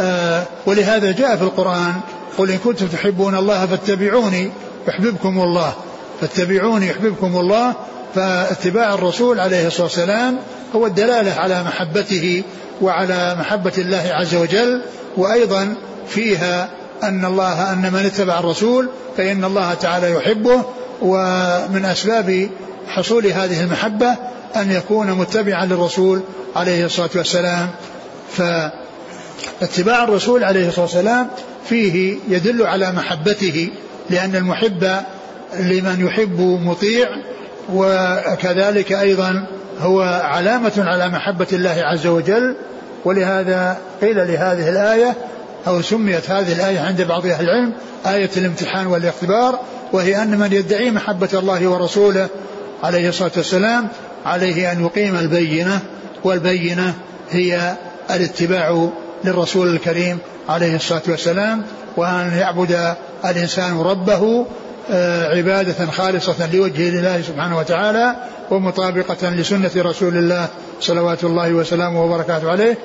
آه، 0.00 0.42
ولهذا 0.66 1.12
جاء 1.12 1.36
في 1.36 1.42
القرآن 1.42 1.94
قل 2.38 2.50
إن 2.50 2.58
كنتم 2.58 2.86
تحبون 2.86 3.34
الله 3.34 3.66
فاتبعوني 3.66 4.50
يحببكم 4.88 5.40
الله 5.40 5.72
فاتبعوني 6.20 6.86
يحببكم 6.86 7.36
الله 7.36 7.74
فاتباع 8.14 8.94
الرسول 8.94 9.40
عليه 9.40 9.66
الصلاة 9.66 9.82
والسلام 9.82 10.38
هو 10.74 10.86
الدلالة 10.86 11.32
على 11.32 11.62
محبته 11.62 12.42
وعلى 12.80 13.36
محبة 13.40 13.72
الله 13.78 14.10
عز 14.12 14.34
وجل 14.34 14.82
وأيضا 15.16 15.74
فيها 16.08 16.68
أن 17.02 17.24
الله 17.24 17.72
أن 17.72 17.92
من 17.92 18.06
اتبع 18.06 18.38
الرسول 18.38 18.88
فإن 19.16 19.44
الله 19.44 19.74
تعالى 19.74 20.12
يحبه 20.12 20.64
ومن 21.02 21.84
أسباب 21.84 22.50
حصول 22.88 23.26
هذه 23.26 23.60
المحبة 23.62 24.16
أن 24.56 24.70
يكون 24.70 25.12
متبعا 25.12 25.66
للرسول 25.66 26.20
عليه 26.56 26.84
الصلاة 26.86 27.10
والسلام. 27.14 27.68
فاتباع 29.60 30.04
الرسول 30.04 30.44
عليه 30.44 30.68
الصلاة 30.68 30.84
والسلام 30.84 31.28
فيه 31.68 32.16
يدل 32.28 32.66
على 32.66 32.92
محبته 32.92 33.70
لأن 34.10 34.36
المحب 34.36 35.02
لمن 35.58 36.06
يحب 36.06 36.40
مطيع 36.40 37.08
وكذلك 37.74 38.92
أيضا 38.92 39.46
هو 39.80 40.02
علامة 40.24 40.72
على 40.78 41.08
محبة 41.08 41.46
الله 41.52 41.76
عز 41.78 42.06
وجل 42.06 42.56
ولهذا 43.04 43.78
قيل 44.00 44.16
لهذه 44.16 44.68
الآية 44.68 45.16
أو 45.66 45.82
سميت 45.82 46.30
هذه 46.30 46.52
الآية 46.52 46.80
عند 46.80 47.02
بعض 47.02 47.26
أهل 47.26 47.44
العلم 47.44 47.72
آية 48.06 48.30
الامتحان 48.36 48.86
والاختبار 48.86 49.60
وهي 49.92 50.22
أن 50.22 50.38
من 50.38 50.52
يدعي 50.52 50.90
محبة 50.90 51.28
الله 51.34 51.68
ورسوله 51.68 52.28
عليه 52.82 53.08
الصلاة 53.08 53.30
والسلام 53.36 53.88
عليه 54.26 54.72
أن 54.72 54.84
يقيم 54.84 55.16
البينة 55.16 55.80
والبينة 56.24 56.94
هي 57.30 57.74
الاتباع 58.10 58.88
للرسول 59.24 59.68
الكريم 59.68 60.18
عليه 60.48 60.76
الصلاة 60.76 61.02
والسلام 61.08 61.62
وأن 61.96 62.32
يعبد 62.38 62.94
الإنسان 63.24 63.80
ربه 63.80 64.46
عبادة 65.36 65.86
خالصة 65.86 66.52
لوجه 66.52 66.88
الله 66.88 67.22
سبحانه 67.22 67.58
وتعالى 67.58 68.16
ومطابقة 68.50 69.30
لسنة 69.30 69.70
رسول 69.76 70.16
الله 70.16 70.48
صلوات 70.80 71.24
الله 71.24 71.52
وسلامه 71.52 72.04
وبركاته 72.04 72.50
عليه. 72.50 72.78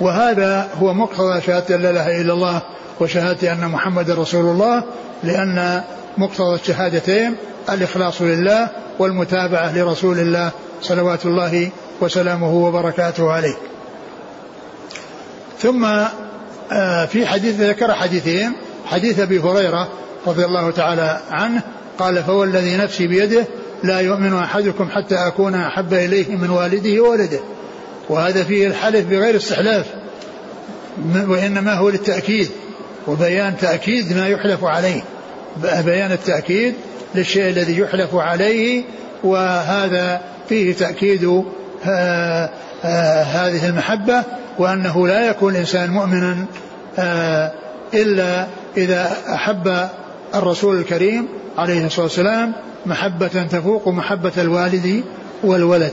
وهذا 0.00 0.68
هو 0.82 0.94
مقتضى 0.94 1.40
شهادة 1.40 1.76
لا 1.76 1.90
إله 1.90 2.20
إلا 2.20 2.32
الله 2.32 2.62
وشهادة 3.00 3.52
أن 3.52 3.68
محمد 3.68 4.10
رسول 4.10 4.44
الله 4.44 4.82
لأن 5.22 5.82
مقتضى 6.18 6.54
الشهادتين 6.54 7.36
الإخلاص 7.70 8.22
لله 8.22 8.68
والمتابعة 8.98 9.76
لرسول 9.76 10.18
الله 10.18 10.50
صلوات 10.82 11.26
الله 11.26 11.70
وسلامه 12.00 12.52
وبركاته 12.52 13.32
عليه. 13.32 13.56
ثم 15.58 15.84
آه، 16.72 17.06
في 17.06 17.26
حديث 17.26 17.60
ذكر 17.60 17.94
حديثين 17.94 18.52
حديث 18.86 19.20
أبي 19.20 19.38
هريرة 19.38 19.88
رضي 20.26 20.44
الله 20.44 20.70
تعالى 20.70 21.20
عنه 21.30 21.62
قال 21.98 22.22
فوالذي 22.22 22.76
نفسي 22.76 23.06
بيده 23.06 23.44
لا 23.82 24.00
يؤمن 24.00 24.34
أحدكم 24.34 24.88
حتى 24.90 25.14
أكون 25.14 25.54
أحب 25.54 25.94
إليه 25.94 26.36
من 26.36 26.50
والده 26.50 27.00
وولده. 27.02 27.40
وهذا 28.08 28.44
فيه 28.44 28.66
الحلف 28.66 29.06
بغير 29.06 29.36
استحلاف 29.36 29.86
وإنما 31.28 31.74
هو 31.74 31.88
للتأكيد 31.88 32.48
وبيان 33.06 33.56
تأكيد 33.56 34.16
ما 34.16 34.28
يحلف 34.28 34.64
عليه 34.64 35.02
بيان 35.84 36.12
التأكيد 36.12 36.74
للشيء 37.14 37.48
الذي 37.48 37.78
يحلف 37.78 38.14
عليه 38.14 38.84
وهذا 39.24 40.20
فيه 40.48 40.74
تأكيد 40.74 41.44
آه، 41.86 42.50
آه، 42.84 43.22
هذه 43.22 43.68
المحبة 43.68 44.22
وأنه 44.58 45.08
لا 45.08 45.28
يكون 45.28 45.52
الإنسان 45.52 45.90
مؤمنا 45.90 46.46
آه، 46.98 47.52
إلا 47.94 48.46
إذا 48.76 49.16
أحب 49.34 49.88
الرسول 50.34 50.78
الكريم 50.78 51.28
عليه 51.58 51.86
الصلاة 51.86 52.04
والسلام 52.04 52.52
محبة 52.86 53.28
تفوق 53.28 53.88
محبة 53.88 54.32
الوالد 54.38 55.04
والولد 55.44 55.92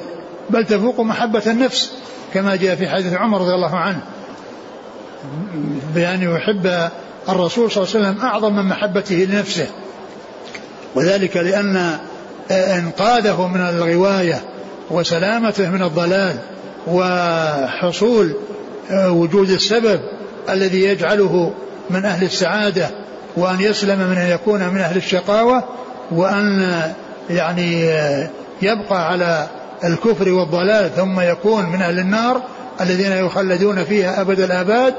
بل 0.49 0.65
تفوق 0.65 0.99
محبة 0.99 1.43
النفس 1.47 1.91
كما 2.33 2.55
جاء 2.55 2.75
في 2.75 2.89
حديث 2.89 3.13
عمر 3.13 3.41
رضي 3.41 3.53
الله 3.53 3.75
عنه. 3.75 3.99
بأن 5.95 6.21
يحب 6.21 6.89
الرسول 7.29 7.71
صلى 7.71 7.83
الله 7.83 7.95
عليه 7.95 8.07
وسلم 8.07 8.25
أعظم 8.25 8.55
من 8.55 8.63
محبته 8.63 9.15
لنفسه. 9.15 9.67
وذلك 10.95 11.37
لأن 11.37 11.97
إنقاذه 12.51 13.47
من 13.47 13.61
الغواية 13.61 14.41
وسلامته 14.91 15.69
من 15.69 15.81
الضلال 15.81 16.35
وحصول 16.87 18.33
وجود 18.91 19.49
السبب 19.49 19.99
الذي 20.49 20.83
يجعله 20.83 21.53
من 21.89 22.05
أهل 22.05 22.25
السعادة 22.25 22.89
وأن 23.37 23.61
يسلم 23.61 23.99
من 23.99 24.17
أن 24.17 24.27
يكون 24.31 24.69
من 24.69 24.81
أهل 24.81 24.97
الشقاوة 24.97 25.63
وأن 26.11 26.81
يعني 27.29 27.83
يبقى 28.61 29.07
على 29.07 29.47
الكفر 29.83 30.29
والضلال 30.29 30.95
ثم 30.95 31.19
يكون 31.19 31.65
من 31.65 31.81
أهل 31.81 31.99
النار 31.99 32.41
الذين 32.81 33.11
يخلدون 33.11 33.83
فيها 33.83 34.21
أبد 34.21 34.39
الآباد. 34.39 34.93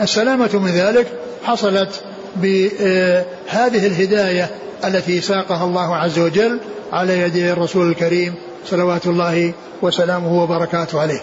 السلامة 0.00 0.50
من 0.54 0.70
ذلك 0.70 1.06
حصلت 1.44 2.00
بهذه 2.36 3.86
الهداية 3.86 4.50
التي 4.84 5.20
ساقها 5.20 5.64
الله 5.64 5.96
عز 5.96 6.18
وجل 6.18 6.58
على 6.92 7.20
يدي 7.20 7.52
الرسول 7.52 7.88
الكريم 7.90 8.34
صلوات 8.66 9.06
الله 9.06 9.52
وسلامه 9.82 10.42
وبركاته 10.42 11.00
عليه. 11.00 11.20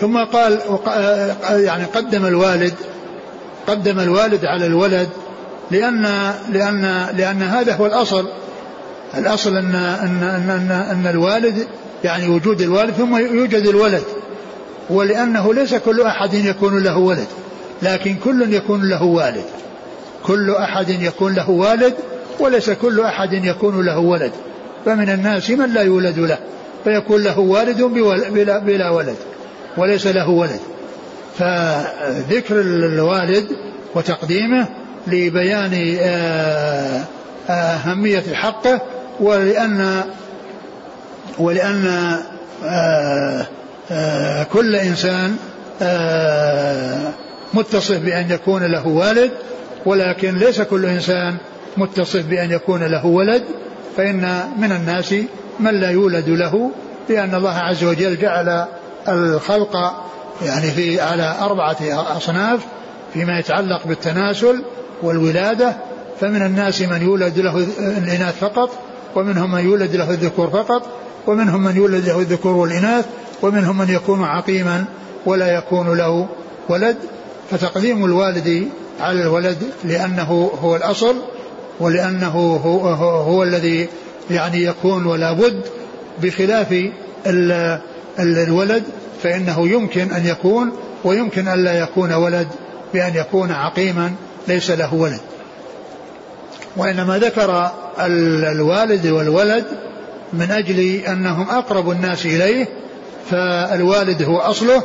ثم 0.00 0.24
قال 0.24 0.58
يعني 1.50 1.84
قدم 1.84 2.26
الوالد 2.26 2.74
قدم 3.66 4.00
الوالد 4.00 4.44
على 4.44 4.66
الولد 4.66 5.08
لأن 5.70 6.32
لأن 6.52 7.06
لأن 7.16 7.42
هذا 7.42 7.74
هو 7.74 7.86
الأصل. 7.86 8.28
الأصل 9.16 9.56
أن 9.56 9.74
أن 9.74 10.22
أن, 10.22 10.50
أن, 10.50 10.70
أن 10.70 11.06
الوالد 11.06 11.66
يعني 12.04 12.28
وجود 12.28 12.60
الوالد 12.60 12.90
ثم 12.90 13.16
يوجد 13.16 13.66
الولد. 13.66 14.02
ولأنه 14.90 15.54
ليس 15.54 15.74
كل 15.74 16.02
أحد 16.02 16.34
يكون 16.34 16.82
له 16.82 16.98
ولد 16.98 17.26
لكن 17.82 18.14
كل 18.14 18.54
يكون 18.54 18.88
له 18.88 19.02
والد. 19.02 19.44
كل 20.22 20.50
أحد 20.50 20.88
يكون 20.88 21.34
له 21.34 21.50
والد 21.50 21.94
وليس 22.40 22.70
كل 22.70 23.00
أحد 23.00 23.32
يكون 23.32 23.86
له 23.86 23.98
ولد. 23.98 24.32
فمن 24.84 25.10
الناس 25.10 25.50
من 25.50 25.74
لا 25.74 25.82
يولد 25.82 26.18
له 26.18 26.38
فيكون 26.84 27.22
له 27.22 27.38
والد 27.38 27.82
بلا, 27.82 28.58
بلا 28.58 28.90
ولد 28.90 29.16
وليس 29.76 30.06
له 30.06 30.30
ولد. 30.30 30.60
فذكر 31.38 32.60
الوالد 32.60 33.46
وتقديمه 33.94 34.68
لبيان 35.06 35.96
آه، 36.00 37.04
أهمية 37.48 38.34
حقه 38.34 38.80
ولأن 39.20 40.02
ولأن 41.38 42.16
آه، 42.64 43.46
آه، 43.90 44.42
كل 44.42 44.76
إنسان 44.76 45.36
متصف 47.54 47.98
بأن 47.98 48.30
يكون 48.30 48.62
له 48.62 48.86
والد 48.86 49.30
ولكن 49.86 50.36
ليس 50.36 50.60
كل 50.60 50.86
إنسان 50.86 51.36
متصف 51.76 52.26
بأن 52.26 52.50
يكون 52.50 52.82
له 52.82 53.06
ولد 53.06 53.42
فإن 53.96 54.40
من 54.58 54.72
الناس 54.72 55.14
من 55.60 55.80
لا 55.80 55.90
يولد 55.90 56.28
له 56.28 56.70
لأن 57.08 57.34
الله 57.34 57.54
عز 57.54 57.84
وجل 57.84 58.18
جعل 58.18 58.66
الخلق 59.08 60.04
يعني 60.42 60.70
في 60.70 61.00
على 61.00 61.36
أربعة 61.40 61.76
أصناف 62.16 62.60
فيما 63.12 63.38
يتعلق 63.38 63.86
بالتناسل 63.86 64.62
والولادة 65.02 65.76
فمن 66.20 66.42
الناس 66.42 66.82
من 66.82 67.02
يولد 67.02 67.38
له 67.38 67.66
الإناث 67.78 68.38
فقط 68.38 68.70
ومنهم 69.16 69.52
من 69.52 69.64
يولد 69.64 69.96
له 69.96 70.10
الذكور 70.10 70.50
فقط 70.50 70.82
ومنهم 71.26 71.64
من 71.64 71.76
يولد 71.76 72.08
له 72.08 72.20
الذكور 72.20 72.52
والإناث 72.52 73.06
ومنهم 73.42 73.78
من 73.78 73.90
يكون 73.90 74.24
عقيما 74.24 74.84
ولا 75.26 75.58
يكون 75.58 75.96
له 75.98 76.28
ولد. 76.68 76.96
فتقديم 77.50 78.04
الوالد 78.04 78.68
على 79.00 79.22
الولد 79.22 79.58
لأنه 79.84 80.50
هو 80.62 80.76
الأصل 80.76 81.16
ولأنه 81.80 82.56
هو, 82.64 82.76
هو, 82.88 83.20
هو 83.20 83.42
الذي 83.42 83.88
يعني 84.30 84.64
يكون 84.64 85.06
ولا 85.06 85.32
بد 85.32 85.60
بخلاف 86.22 86.74
الولد 88.18 88.82
فإنه 89.22 89.68
يمكن 89.68 90.12
أن 90.12 90.26
يكون 90.26 90.72
ويمكن 91.04 91.48
أن 91.48 91.64
لا 91.64 91.78
يكون 91.78 92.12
ولد 92.12 92.48
بأن 92.94 93.14
يكون 93.14 93.52
عقيما 93.52 94.12
ليس 94.48 94.70
له 94.70 94.94
ولد. 94.94 95.20
وإنما 96.76 97.18
ذكر 97.18 97.70
الوالد 98.52 99.06
والولد 99.06 99.64
من 100.32 100.50
أجل 100.50 100.80
أنهم 100.80 101.50
أقرب 101.50 101.90
الناس 101.90 102.26
إليه 102.26 102.68
فالوالد 103.30 104.22
هو 104.22 104.38
أصله 104.38 104.82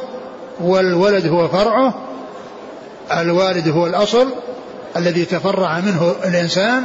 والولد 0.62 1.28
هو 1.28 1.48
فرعه 1.48 1.94
الوالد 3.12 3.68
هو 3.68 3.88
الأصل 3.88 4.28
الذي 4.98 5.26
تفرع 5.26 5.80
منه 5.80 6.16
الإنسان 6.26 6.84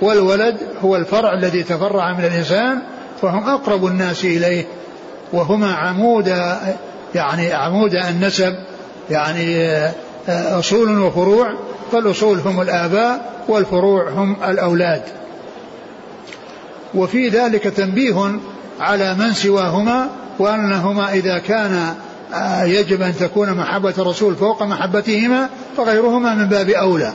والولد 0.00 0.56
هو 0.84 0.96
الفرع 0.96 1.32
الذي 1.32 1.62
تفرع 1.62 2.12
من 2.12 2.24
الإنسان 2.24 2.78
فهم 3.22 3.48
أقرب 3.48 3.86
الناس 3.86 4.24
إليه 4.24 4.64
وهما 5.32 5.74
عمود 5.74 6.34
يعني 7.14 7.52
عمود 7.52 7.94
النسب 7.94 8.54
يعني 9.10 9.66
آه، 10.28 10.58
أصول 10.58 10.98
وفروع 10.98 11.54
فالأصول 11.92 12.38
هم 12.38 12.60
الآباء 12.60 13.30
والفروع 13.48 14.10
هم 14.10 14.36
الأولاد. 14.44 15.02
وفي 16.94 17.28
ذلك 17.28 17.62
تنبيه 17.62 18.38
على 18.80 19.14
من 19.14 19.32
سواهما 19.32 20.08
وأنهما 20.38 21.12
إذا 21.12 21.38
كان 21.38 21.94
آه، 22.34 22.64
يجب 22.64 23.02
أن 23.02 23.16
تكون 23.16 23.54
محبة 23.54 23.94
الرسول 23.98 24.36
فوق 24.36 24.62
محبتهما 24.62 25.48
فغيرهما 25.76 26.34
من 26.34 26.44
باب 26.44 26.70
أولى. 26.70 27.12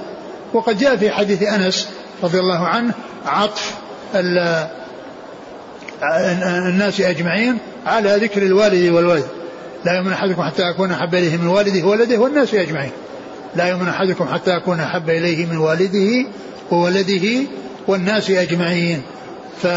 وقد 0.53 0.77
جاء 0.77 0.95
في 0.95 1.11
حديث 1.11 1.43
أنس 1.43 1.89
رضي 2.23 2.39
الله 2.39 2.67
عنه 2.67 2.93
عطف 3.25 3.75
الناس 6.03 7.01
أجمعين 7.01 7.57
على 7.85 8.15
ذكر 8.15 8.43
الوالد 8.43 8.89
والولد. 8.89 9.25
لا 9.85 9.93
يؤمن 9.93 10.11
أحدكم 10.11 10.41
حتى 10.41 10.69
أكون 10.69 10.91
أحب 10.91 11.15
إليه 11.15 11.37
من 11.37 11.47
والده 11.47 11.87
وولده 11.87 12.17
والناس 12.17 12.53
أجمعين. 12.53 12.91
لا 13.55 13.67
يؤمن 13.67 13.87
أحدكم 13.87 14.25
حتى 14.33 14.57
أكون 14.57 14.79
أحب 14.79 15.09
إليه 15.09 15.45
من 15.45 15.57
والده 15.57 16.27
وولده 16.71 17.47
والناس 17.87 18.29
أجمعين. 18.29 19.01
ف 19.61 19.67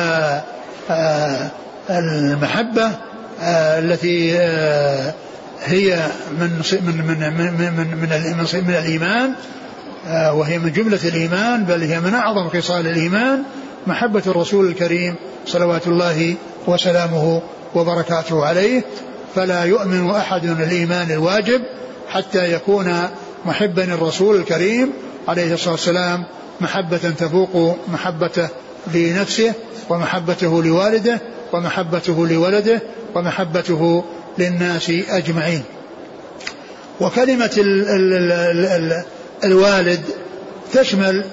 آه، 0.90 1.50
المحبة 1.90 2.90
آه، 3.42 3.78
التي 3.78 4.38
آه، 4.38 5.14
هي 5.64 6.06
من 6.40 6.50
من 6.86 6.96
من 6.96 7.20
من 7.20 7.52
من, 7.58 7.96
من, 7.96 8.64
من 8.66 8.74
الإيمان 8.74 9.32
وهي 10.08 10.58
من 10.58 10.72
جملة 10.72 10.98
الإيمان 11.04 11.64
بل 11.64 11.82
هي 11.82 12.00
من 12.00 12.14
أعظم 12.14 12.48
خصال 12.48 12.86
الإيمان. 12.86 13.42
محبة 13.88 14.22
الرسول 14.26 14.68
الكريم 14.68 15.14
صلوات 15.46 15.86
الله 15.86 16.34
وسلامه 16.66 17.42
وبركاته 17.74 18.46
عليه 18.46 18.84
فلا 19.34 19.64
يؤمن 19.64 20.10
أحد 20.10 20.44
الإيمان 20.44 21.10
الواجب 21.10 21.62
حتى 22.08 22.52
يكون 22.52 23.08
محبا 23.44 23.84
الرسول 23.84 24.36
الكريم 24.36 24.92
عليه 25.28 25.54
الصلاة 25.54 25.72
والسلام 25.72 26.24
محبة 26.60 26.96
تفوق 26.98 27.78
محبته 27.92 28.48
لنفسه 28.94 29.52
ومحبته 29.90 30.62
لوالده 30.62 31.20
ومحبته 31.52 32.26
لولده 32.26 32.82
ومحبته 33.14 34.04
للناس 34.38 34.92
أجمعين. 35.08 35.62
وكلمة 37.00 37.50
ال 37.58 37.88
ال 37.88 38.32
ال 38.32 38.66
ال 38.66 39.04
الوالد 39.44 40.00
تشمل 40.72 41.24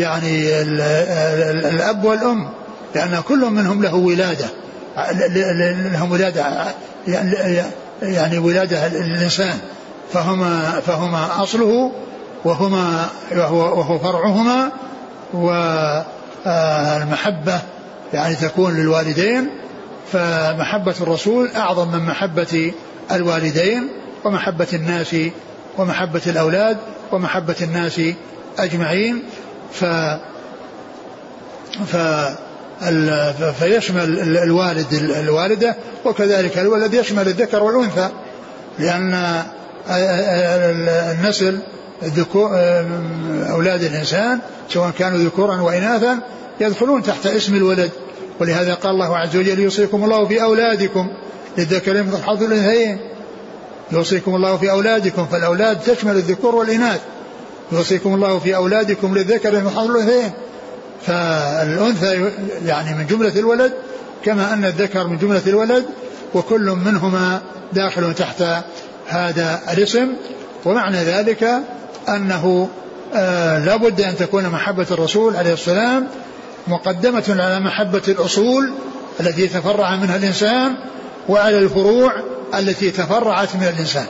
يعني 0.00 0.62
ال 0.62 0.80
ال 0.80 1.66
الأب 1.66 2.04
والأم 2.04 2.48
لأن 2.94 3.22
كل 3.28 3.38
منهم 3.38 3.82
له 3.82 3.94
ولادة. 3.94 4.46
لهم 5.92 6.12
ولادة 6.12 6.44
يعني 8.02 8.38
ولادة 8.38 8.86
الإنسان 8.86 9.58
فهما 10.12 10.80
فهما 10.86 11.42
أصله 11.42 11.92
وهما 12.44 13.06
وهو 13.36 13.98
فرعهما 13.98 14.70
والمحبة 16.44 17.60
يعني 18.14 18.34
تكون 18.34 18.76
للوالدين. 18.76 19.50
فمحبة 20.12 20.94
الرسول 21.00 21.50
أعظم 21.56 21.92
من 21.92 22.06
محبة 22.06 22.72
الوالدين 23.12 23.88
ومحبة 24.24 24.66
الناس 24.72 25.16
ومحبة 25.78 26.22
الأولاد 26.26 26.76
ومحبة 27.12 27.56
الناس 27.62 28.00
أجمعين. 28.58 29.22
ف 29.72 29.84
ف 31.86 31.96
فيشمل 33.58 34.38
الوالد 34.38 34.92
الوالدة 34.92 35.76
وكذلك 36.04 36.58
الولد 36.58 36.94
يشمل 36.94 37.28
الذكر 37.28 37.62
والأنثى 37.62 38.08
لأن 38.78 39.42
النسل 41.18 41.58
أولاد 43.50 43.82
الإنسان 43.82 44.38
سواء 44.68 44.90
كانوا 44.90 45.18
ذكورا 45.18 45.60
وإناثا 45.60 46.18
يدخلون 46.60 47.02
تحت 47.02 47.26
اسم 47.26 47.54
الولد. 47.54 47.90
ولهذا 48.40 48.74
قال 48.74 48.92
الله 48.92 49.16
عز 49.18 49.36
وجل 49.36 49.58
يوصيكم 49.58 50.04
الله 50.04 50.26
في 50.26 50.42
أولادكم 50.42 51.08
للذكر 51.58 52.02
مثل 52.02 52.22
حظ 52.22 52.42
الأنثيين. 52.42 52.98
يوصيكم 53.92 54.34
الله 54.34 54.56
في 54.56 54.70
أولادكم 54.70 55.26
فالأولاد 55.26 55.80
تشمل 55.80 56.16
الذكور 56.16 56.54
والإناث. 56.54 57.00
يوصيكم 57.72 58.14
الله 58.14 58.38
في 58.38 58.56
أولادكم 58.56 59.14
للذكر 59.18 59.50
مثل 59.50 59.76
حظ 59.76 59.90
الأنثيين 59.90 60.32
فالأنثى 61.06 62.30
يعني 62.66 62.94
من 62.98 63.06
جملة 63.06 63.38
الولد 63.38 63.72
كما 64.24 64.52
أن 64.52 64.64
الذكر 64.64 65.06
من 65.06 65.18
جملة 65.18 65.42
الولد 65.46 65.84
وكل 66.34 66.76
منهما 66.84 67.40
داخل 67.72 68.14
تحت 68.14 68.44
هذا 69.08 69.60
الاسم. 69.72 70.08
ومعنى 70.64 70.96
ذلك 70.96 71.48
أنه 72.08 72.68
آه 73.14 73.58
لا 73.58 73.76
بد 73.76 74.00
أن 74.00 74.16
تكون 74.16 74.48
محبة 74.48 74.86
الرسول 74.90 75.36
عليه 75.36 75.52
السلام 75.52 76.06
مقدمة 76.68 77.24
على 77.28 77.60
محبة 77.60 78.02
الأصول 78.08 78.72
التي 79.20 79.46
تفرع 79.46 79.96
منها 79.96 80.16
الإنسان 80.16 80.74
وعلى 81.28 81.58
الفروع 81.58 82.12
التي 82.58 82.90
تفرعت 82.90 83.56
من 83.56 83.72
الإنسان. 83.74 84.06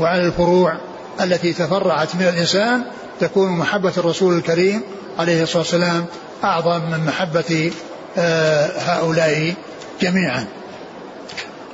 وعلى 0.00 0.26
الفروع 0.26 0.76
التي 1.20 1.52
تفرعت 1.52 2.14
من 2.14 2.22
الإنسان 2.22 2.84
تكون 3.20 3.50
محبة 3.50 3.92
الرسول 3.98 4.36
الكريم 4.36 4.80
عليه 5.18 5.42
الصلاة 5.42 5.62
والسلام 5.62 6.04
أعظم 6.44 6.80
من 6.90 7.06
محبة 7.06 7.72
آه، 8.18 8.70
هؤلاء 8.78 9.54
جميعا. 10.00 10.44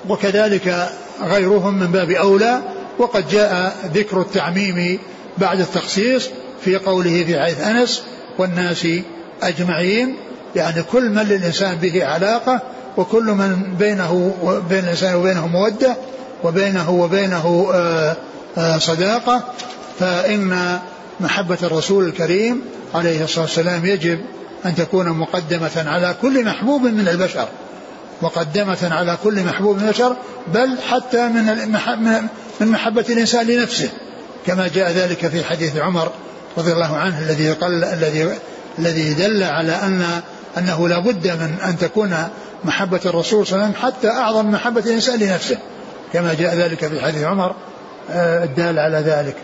وكذلك 0.09 0.88
غيرهم 1.22 1.79
من 1.79 1.87
باب 1.87 2.11
أولى 2.11 2.61
وقد 2.98 3.29
جاء 3.29 3.77
ذكر 3.94 4.20
التعميم 4.20 4.98
بعد 5.38 5.61
التخصيص 5.61 6.29
في 6.64 6.77
قوله 6.77 7.24
في 7.24 7.40
حديث 7.40 7.61
أنس 7.61 8.03
والناس 8.38 8.87
أجمعين. 9.42 10.16
يعني 10.57 10.83
كل 10.83 11.11
من 11.11 11.22
للإنسان 11.22 11.77
به 11.77 12.05
علاقة 12.07 12.61
وكل 12.96 13.24
من 13.24 13.74
بينه 13.79 14.33
وبين 14.42 14.79
الإنسان 14.79 15.14
وبينه 15.14 15.46
مودة 15.46 15.96
وبينه 16.44 16.90
وبينه 16.90 17.70
آه، 17.74 18.16
صداقة 18.79 19.42
فإن 19.99 20.79
محبة 21.21 21.59
الرسول 21.62 22.05
الكريم 22.05 22.62
عليه 22.94 23.25
الصلاة 23.25 23.44
والسلام 23.44 23.87
يجب 23.87 24.21
أن 24.66 24.75
تكون 24.75 25.09
مقدمة 25.09 25.85
على 25.87 26.14
كل 26.23 26.44
محبوب 26.44 26.83
من 26.83 27.09
البشر. 27.09 27.49
مقدمة 28.23 28.88
على 28.90 29.18
كل 29.25 29.44
محبوب 29.44 29.77
من 29.77 29.83
البشر 29.83 30.16
بل 30.55 30.77
حتى 30.90 31.29
من 31.29 31.79
من 32.61 32.68
محبة 32.68 33.05
الإنسان 33.11 33.47
لنفسه 33.47 33.90
كما 34.47 34.68
جاء 34.68 34.90
ذلك 34.92 35.27
في 35.27 35.44
حديث 35.44 35.77
عمر 35.77 36.12
رضي 36.59 36.73
الله 36.73 36.97
عنه 36.97 37.18
الذي 37.18 37.53
قال 37.53 37.85
الذي 37.85 38.38
الذي 38.79 39.14
دل 39.14 39.42
على 39.42 39.73
أن 39.73 40.21
أنه 40.59 40.88
لا 40.88 40.99
بد 40.99 41.27
من 41.27 41.57
أن 41.64 41.79
تكون 41.79 42.29
محبة 42.64 43.01
الرسول 43.07 43.47
صلى 43.47 43.55
الله 43.55 43.64
عليه 43.64 43.79
وسلم 43.79 43.87
حتى 43.87 44.09
أعظم 44.09 44.51
محبة 44.51 44.81
الإنسان 44.81 45.21
لنفسه 45.21 45.59
كما 46.12 46.35
جاء 46.35 46.55
ذلك 46.55 46.87
في 46.87 47.01
حديث 47.01 47.23
عمر 47.23 47.55
الدال 48.11 48.79
على 48.79 48.99
ذلك. 48.99 49.37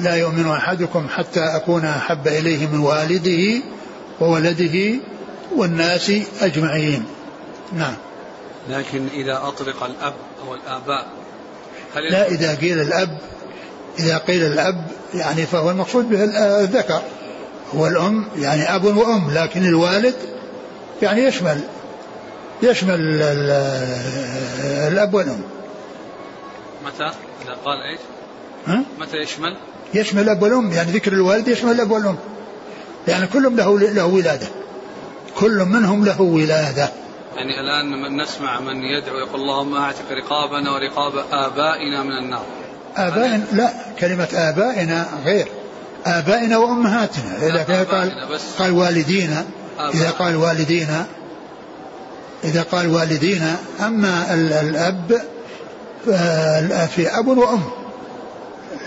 لا 0.00 0.14
يؤمن 0.14 0.50
أحدكم 0.50 1.08
حتى 1.08 1.40
أكون 1.40 1.84
أحب 1.84 2.28
إليه 2.28 2.66
من 2.66 2.78
والده 2.78 3.62
وولده 4.20 5.00
والناس 5.56 6.12
أجمعين. 6.40 7.04
نعم. 7.72 7.94
لكن 8.70 9.06
إذا 9.14 9.40
أطلق 9.42 9.84
الأب 9.84 10.14
أو 10.46 10.54
الآباء 10.54 11.06
هل 11.96 12.12
لا 12.12 12.28
إذا 12.28 12.54
قيل 12.54 12.80
الأب 12.80 13.18
إذا 13.98 14.18
قيل 14.18 14.42
الأب 14.42 14.86
يعني 15.14 15.46
فهو 15.46 15.70
المقصود 15.70 16.10
به 16.10 16.24
الذكر. 16.60 17.02
هو 17.74 17.86
الأم 17.86 18.24
يعني 18.38 18.74
أب 18.74 18.84
وأم 18.84 19.30
لكن 19.30 19.64
الوالد 19.64 20.14
يعني 21.02 21.24
يشمل 21.24 21.60
يشمل 22.62 23.22
الأب 24.88 25.14
والأم. 25.14 25.40
متى؟ 26.86 27.10
إذا 27.44 27.56
قال 27.64 27.78
إيش؟ 27.82 28.00
ها؟ 28.66 28.82
متى 29.00 29.16
يشمل؟ 29.16 29.56
يشمل 29.94 30.22
الأب 30.22 30.42
والأم 30.42 30.72
يعني 30.72 30.92
ذكر 30.92 31.12
الوالد 31.12 31.48
يشمل 31.48 31.72
الأب 31.72 31.90
والأم 31.90 32.16
يعني 33.08 33.26
كلهم 33.26 33.56
له 33.56 33.78
له 33.78 34.06
ولادة. 34.06 34.46
كل 35.38 35.64
منهم 35.64 36.04
له 36.04 36.20
ولادة. 36.20 36.88
يعني 37.36 37.60
الآن 37.60 38.02
من 38.02 38.22
نسمع 38.22 38.60
من 38.60 38.82
يدعو 38.82 39.18
يقول 39.18 39.40
اللهم 39.40 39.74
أعتق 39.74 40.12
رقابنا 40.12 40.70
ورقاب 40.70 41.24
آبائنا 41.32 42.02
من 42.02 42.18
النار. 42.24 42.44
آبائنا 42.96 43.44
لا 43.52 43.72
كلمة 44.00 44.28
آبائنا 44.34 45.06
غير. 45.24 45.48
آبائنا 46.06 46.56
وأمهاتنا. 46.56 47.36
إذا 47.42 47.84
قال 47.84 48.10
قال 48.58 48.72
والدينا 48.72 49.44
إذا 49.94 50.10
قال 50.10 50.36
والدينا 50.36 51.06
إذا 52.44 52.62
قال 52.62 52.94
والدينا 52.94 53.56
أما 53.80 54.34
الأب 54.34 55.22
في 56.86 57.18
أب 57.18 57.26
وأم. 57.26 57.62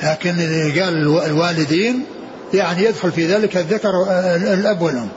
لكن 0.03 0.39
إذا 0.39 0.83
قال 0.83 1.19
الوالدين 1.25 2.05
يعني 2.53 2.83
يدخل 2.83 3.11
في 3.11 3.27
ذلك 3.27 3.57
الذكر 3.57 3.89
الأب 4.53 4.81
والأم. 4.81 5.09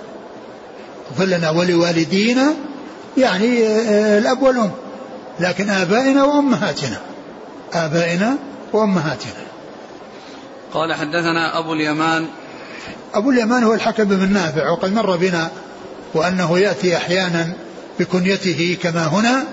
فلنا 1.18 1.50
ولوالدينا 1.50 2.54
يعني 3.18 3.66
الأب 4.18 4.42
والأم. 4.42 4.70
لكن 5.40 5.70
آبائنا 5.70 6.24
وأمهاتنا. 6.24 7.00
آبائنا 7.72 8.36
وأمهاتنا. 8.72 9.42
قال 10.74 10.94
حدثنا 10.94 11.58
أبو 11.58 11.72
اليمان. 11.72 12.26
أبو 13.14 13.30
اليمان 13.30 13.64
هو 13.64 13.74
الحكم 13.74 14.04
بن 14.04 14.32
نافع 14.32 14.70
وقد 14.70 14.92
مر 14.92 15.16
بنا 15.16 15.50
وأنه 16.14 16.58
يأتي 16.58 16.96
أحيانا 16.96 17.52
بكنيته 17.98 18.76
كما 18.82 19.06
هنا. 19.06 19.44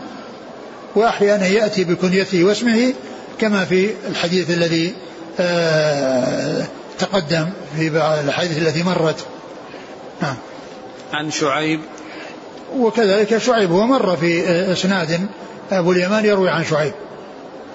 وأحيانا 0.95 1.47
يأتي 1.47 1.83
بكنيته 1.83 2.43
واسمه 2.43 2.93
كما 3.39 3.65
في 3.65 3.89
الحديث 4.09 4.49
الذي 4.49 4.93
آه 5.39 6.67
تقدم 6.99 7.49
في 7.77 7.89
بعض 7.89 8.17
الأحاديث 8.19 8.57
التي 8.57 8.83
مرت. 8.83 9.25
نعم. 10.21 10.35
عن 11.13 11.31
شعيب. 11.31 11.79
وكذلك 12.75 13.37
شعيب 13.37 13.71
هو 13.71 13.87
مر 13.87 14.17
في 14.17 14.49
إسناد. 14.71 15.27
أبو 15.71 15.91
اليمان 15.91 16.25
يروي 16.25 16.49
عن 16.49 16.63
شعيب. 16.63 16.93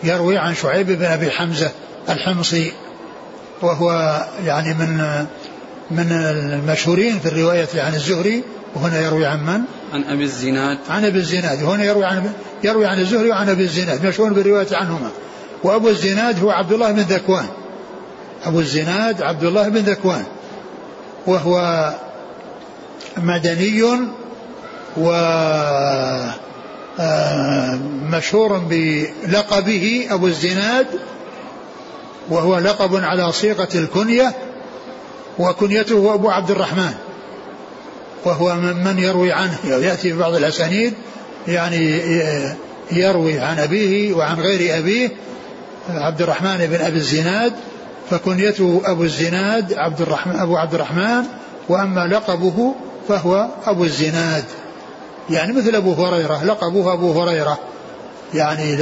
يروي 0.05 0.39
عن 0.39 0.55
شعيب 0.55 0.87
بن 0.87 1.05
أبي 1.05 1.31
حمزة 1.31 1.71
الحمصي 2.09 2.73
وهو 3.63 4.21
يعني 4.45 4.75
من 4.75 5.27
من 5.91 6.13
المشهورين 6.13 7.19
في 7.19 7.27
الرواية 7.29 7.69
عن 7.75 7.95
الزهري 7.95 8.43
وهنا 8.75 9.01
يروي 9.01 9.27
عن 9.27 9.47
من؟ 9.47 9.61
عن 9.95 10.05
أبي 10.05 10.25
الزناد. 10.25 10.79
عن 10.91 11.05
أبي 11.05 11.19
الزناد. 11.19 11.63
وهنا 11.63 11.85
يروي 11.85 12.05
عن 12.05 12.33
يروي 12.65 12.87
عن 12.87 13.01
الزهري 13.01 13.31
وعن 13.31 13.49
أبي 13.49 13.63
الزناد. 13.63 14.07
مشهور 14.07 14.33
بالرواية 14.33 14.67
عنهما. 14.73 15.11
وأبو 15.65 15.89
الزناد 15.89 16.43
هو 16.43 16.51
عبد 16.51 16.73
الله 16.73 16.93
بن 16.93 17.01
ذكوان. 17.01 17.47
أبو 18.45 18.61
الزناد 18.61 19.23
عبد 19.23 19.45
الله 19.45 19.69
بن 19.69 19.79
ذكوان. 19.79 20.25
وهو 21.27 21.91
مدني 23.17 23.83
و 24.97 25.11
آه، 27.01 27.79
مشهور 28.11 28.59
بلقبه 28.59 30.07
أبو 30.11 30.27
الزناد. 30.27 30.87
وهو 32.31 32.59
لقب 32.59 32.97
على 32.97 33.33
صيغة 33.33 33.69
الكنية. 33.75 34.33
وكنيته 35.39 36.15
أبو 36.15 36.31
عبد 36.31 36.51
الرحمن. 36.51 36.95
وهو 38.25 38.55
من 38.55 38.99
يروي 38.99 39.33
عنه. 39.33 39.59
يأتي 39.65 40.13
في 40.13 40.19
بعض 40.19 40.35
الأسانيد 40.35 40.95
يعني 41.49 42.01
يروي 42.93 43.39
عن 43.39 43.59
أبيه 43.59 44.15
وعن 44.15 44.41
غير 44.41 44.79
أبيه 44.79 45.11
عبد 45.89 46.23
الرحمن 46.23 46.57
بن 46.57 46.85
أبي 46.85 46.97
الزناد 46.97 47.53
فكنيته 48.11 48.83
أبو 48.85 49.03
الزناد 49.03 49.75
عبد 49.75 50.01
الرحمن 50.01 50.37
أبو 50.37 50.57
عبد 50.57 50.75
الرحمن 50.75 51.25
وأما 51.69 52.07
لقبه 52.07 52.75
فهو 53.09 53.49
أبو 53.67 53.85
الزناد. 53.85 54.45
يعني 55.31 55.53
مثل 55.53 55.75
أبو 55.75 55.93
هريرة 55.93 56.45
لقبه 56.45 56.93
أبو 56.93 57.23
هريرة. 57.23 57.59
يعني 58.35 58.77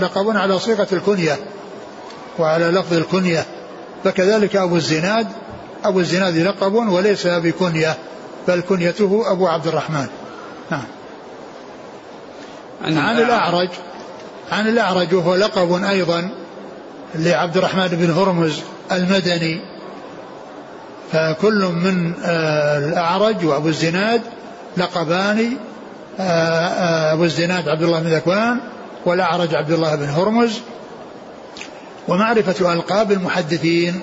لقب 0.00 0.36
على 0.36 0.58
صيغة 0.58 0.88
الكنية 0.92 1.38
وعلى 2.38 2.64
لفظ 2.64 2.94
الكنية. 2.94 3.44
فكذلك 4.04 4.56
أبو 4.56 4.76
الزناد 4.76 5.26
أبو 5.84 6.00
الزناد 6.00 6.36
لقب 6.36 6.74
وليس 6.74 7.26
بكنية 7.26 7.96
بل 8.48 8.60
كنيته 8.60 9.32
أبو 9.32 9.46
عبد 9.46 9.66
الرحمن. 9.66 10.06
نعم. 10.70 10.84
عن, 12.84 12.98
عن 12.98 13.18
الأعرج 13.18 13.68
عن 14.52 14.68
الأعرج 14.68 15.14
وهو 15.14 15.34
لقب 15.34 15.84
أيضا 15.84 16.30
لعبد 17.14 17.56
الرحمن 17.56 17.88
بن 17.88 18.10
هرمز 18.10 18.60
المدني. 18.92 19.60
فكل 21.12 21.64
من 21.64 22.12
آه، 22.24 22.78
الأعرج 22.78 23.44
وأبو 23.44 23.68
الزناد 23.68 24.20
لقبان 24.76 25.56
آه، 26.20 26.22
آه، 26.22 27.12
أبو 27.12 27.24
الزناد 27.24 27.68
عبد 27.68 27.82
الله 27.82 28.00
بن 28.00 28.08
ذكوان 28.08 28.60
والأعرج 29.06 29.54
عبد 29.54 29.70
الله 29.70 29.94
بن 29.94 30.08
هرمز. 30.08 30.60
ومعرفة 32.08 32.72
ألقاب 32.72 33.12
المحدثين 33.12 34.00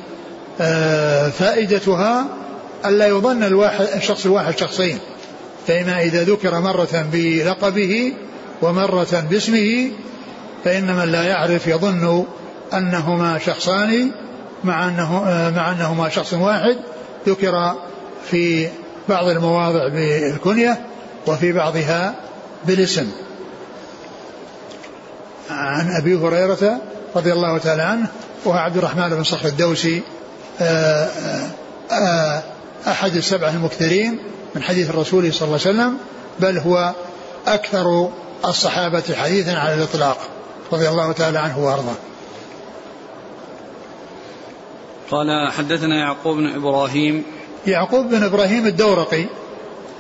فائدتها 1.31 2.25
ألا 2.85 3.07
يظن 3.07 3.43
الواحد 3.43 3.87
الشخص 3.95 4.25
الواحد 4.25 4.57
شخصين. 4.57 4.99
فإما 5.67 6.01
إذا 6.01 6.23
ذكر 6.23 6.59
مرة 6.59 7.05
بلقبه 7.13 8.13
ومرة 8.61 9.25
باسمه 9.29 9.91
فإن 10.63 10.95
من 10.95 11.11
لا 11.11 11.23
يعرف 11.23 11.67
يظن 11.67 12.25
أنهما 12.73 13.39
شخصان 13.39 14.11
مع 14.63 14.87
أنه 14.87 15.23
مع 15.55 15.71
أنهما 15.71 16.09
شخص 16.09 16.33
واحد. 16.33 16.77
ذكر 17.27 17.75
في 18.31 18.67
بعض 19.09 19.27
المواضع 19.27 19.87
بالكنية 19.87 20.81
وفي 21.27 21.51
بعضها 21.51 22.15
بالاسم. 22.65 23.11
عن 25.49 25.91
أبي 25.91 26.15
هريرة 26.15 26.81
رضي 27.15 27.33
الله 27.33 27.57
تعالى 27.57 27.81
عنه 27.81 28.07
وهو 28.45 28.57
عبد 28.57 28.77
الرحمن 28.77 29.09
بن 29.09 29.23
صخر 29.23 29.47
الدوسي 29.47 29.97
آه، 29.97 30.01
آه، 30.01 30.01
آه، 30.01 30.16
أحد 32.87 33.15
السبعة 33.15 33.49
المكثرين 33.49 34.19
من 34.55 34.63
حديث 34.63 34.89
الرسول 34.89 35.33
صلى 35.33 35.47
الله 35.47 35.59
عليه 35.65 35.77
وسلم 35.77 35.97
بل 36.39 36.57
هو 36.57 36.93
أكثر 37.47 38.09
الصحابة 38.45 39.03
حديثا 39.15 39.51
على 39.51 39.73
الإطلاق 39.73 40.17
رضي 40.71 40.89
الله 40.89 41.11
تعالى 41.11 41.39
عنه 41.39 41.59
وأرضاه. 41.59 41.95
قال 45.11 45.51
حدثنا 45.51 45.95
يعقوب 45.99 46.37
بن 46.37 46.55
إبراهيم. 46.55 47.23
يعقوب 47.67 48.09
بن 48.09 48.23
إبراهيم 48.23 48.67
الدورقي 48.67 49.25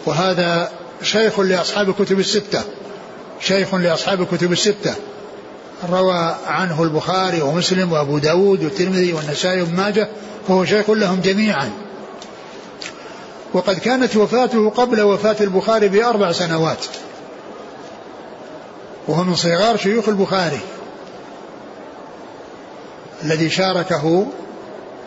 وهذا 0.05 0.71
شيخ 1.01 1.39
لأصحاب 1.39 1.89
الكتب 1.89 2.19
الستة 2.19 2.61
شيخ 3.39 3.75
لأصحاب 3.75 4.21
الكتب 4.21 4.51
الستة. 4.51 4.95
روى 5.91 6.35
عنه 6.47 6.83
البخاري 6.83 7.41
ومسلم 7.41 7.91
وأبو 7.91 8.17
داود 8.17 8.63
والترمذي 8.63 9.13
والنسائي 9.13 9.61
وابن 9.61 9.75
ماجه 9.75 10.07
فهو 10.47 10.65
شيخ 10.65 10.89
لهم 10.89 11.21
جميعا. 11.21 11.71
وقد 13.53 13.77
كانت 13.77 14.15
وفاته 14.15 14.69
قبل 14.69 15.01
وفاة 15.01 15.35
البخاري 15.41 15.87
بأربع 15.87 16.31
سنوات. 16.31 16.85
وهو 19.07 19.23
من 19.23 19.35
صغار 19.35 19.77
شيوخ 19.77 20.09
البخاري. 20.09 20.59
الذي 23.23 23.49
شاركه 23.49 24.27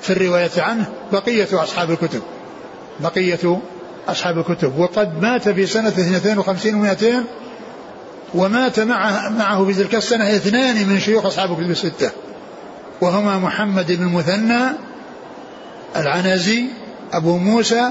في 0.03 0.11
الرواية 0.11 0.51
عنه 0.59 0.87
بقية 1.13 1.49
أصحاب 1.53 1.91
الكتب. 1.91 2.23
بقية 3.01 3.61
أصحاب 4.09 4.39
الكتب. 4.39 4.79
وقد 4.79 5.23
مات 5.23 5.49
في 5.49 5.67
سنة 5.67 5.89
52 5.89 6.97
و200 6.97 7.05
ومات 8.35 8.81
معه, 8.81 9.29
معه 9.29 9.65
في 9.65 9.75
تلك 9.75 9.95
السنة 9.95 10.37
اثنان 10.37 10.89
من 10.89 11.01
شيوخ 11.01 11.27
أصحاب 11.27 11.51
الكتب 11.51 11.71
الستة. 11.71 12.11
وهما 13.01 13.39
محمد 13.39 13.93
بن 13.93 14.03
المثنى 14.03 14.61
العنزي 15.97 16.65
أبو 17.13 17.37
موسى 17.37 17.91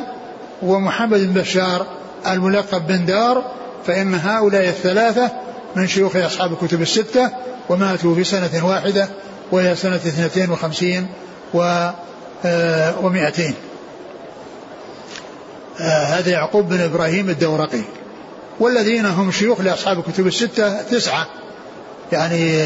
ومحمد 0.62 1.20
بن 1.20 1.42
بشار 1.42 1.88
الملقب 2.28 2.88
بن 2.88 3.06
دار 3.06 3.52
فإن 3.88 4.14
هؤلاء 4.14 4.70
الثلاثة 4.70 5.32
من 5.76 5.88
شيوخ 5.88 6.16
أصحاب 6.16 6.54
الكتب 6.54 6.82
الستة 6.82 7.30
وماتوا 7.70 8.16
في 8.16 8.24
سنة 8.24 8.68
واحدة 8.68 9.08
وهي 9.52 9.76
سنة 9.76 9.96
52 9.96 11.08
و 11.54 11.90
آه، 12.46 13.00
ومائتين. 13.00 13.54
آه، 15.80 16.04
هذا 16.04 16.32
يعقوب 16.32 16.70
بن 16.70 16.82
إبراهيم 16.82 17.30
الدورقي. 17.30 17.82
والذين 18.60 19.06
هم 19.06 19.32
شيوخ 19.32 19.62
لأصحاب 19.62 20.00
الكتب 20.00 20.28
الستة 20.28 20.82
تسعة. 20.82 21.28
يعني 22.12 22.64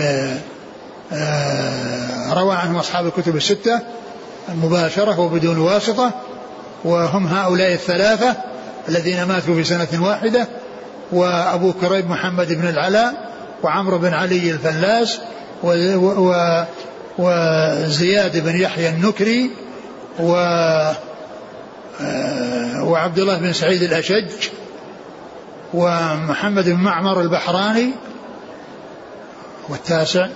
آه، 1.14 2.34
روى 2.34 2.56
عنهم 2.56 2.76
أصحاب 2.76 3.06
الكتب 3.06 3.36
الستة 3.36 3.80
مباشرة 4.50 5.20
وبدون 5.20 5.58
واسطة 5.58 6.12
وهم 6.84 7.28
هؤلاء 7.28 7.74
الثلاثة 7.74 8.36
الذين 8.90 9.24
ماتوا 9.24 9.56
في 9.56 9.64
سنة 9.64 9.88
واحدة 10.08 10.48
وأبو 11.12 11.74
كريب 11.74 12.10
محمد 12.10 12.54
بن 12.54 12.68
العلاء 12.68 13.34
وعمرو 13.64 13.98
بن 13.98 14.14
علي 14.14 14.52
الفلاس 14.52 15.20
وزياد 17.18 18.44
بن 18.44 18.62
يحيى 18.62 18.90
النكري 18.90 19.52
و 20.20 20.36
آه، 22.02 22.84
وعبد 22.84 23.20
الله 23.20 23.38
بن 23.38 23.54
سعيد 23.54 23.84
الأشج 23.84 24.32
ومحمد 25.74 26.70
بن 26.70 26.80
معمر 26.80 27.22
البحراني 27.22 27.92
والتاسع. 29.70 30.28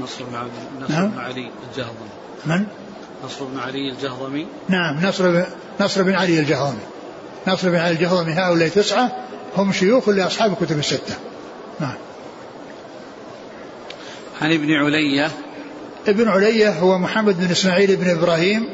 نصر 0.00 0.24
بن 0.24 0.38
نصر 0.80 0.94
نعم. 0.94 1.08
بن 1.08 1.18
علي 1.18 1.50
الجهضمي. 1.70 2.08
من؟ 2.46 2.66
نصر 3.24 3.44
بن 3.44 3.58
علي 3.58 3.90
الجهضمي. 3.90 4.46
نعم 4.68 5.06
نصر 5.06 5.30
بن 5.30 5.44
نصر 5.80 6.02
بن 6.02 6.14
علي 6.14 6.40
الجهضمي. 6.40 6.80
نصر 7.48 7.70
بن 7.70 7.76
علي 7.76 7.90
الجهضمي 7.90 8.32
هؤلاء 8.32 8.68
تسعة 8.68 9.16
هم 9.56 9.72
شيوخ 9.72 10.08
لأصحاب 10.08 10.52
الكتب 10.52 10.78
الستة. 10.78 11.14
نعم. 11.80 11.94
عن 14.42 14.52
ابن 14.52 14.72
علية. 14.72 15.30
ابن 16.08 16.28
علية 16.28 16.70
هو 16.70 16.98
محمد 16.98 17.38
بن 17.38 17.50
إسماعيل 17.50 17.96
بن 17.96 18.10
إبراهيم 18.10 18.68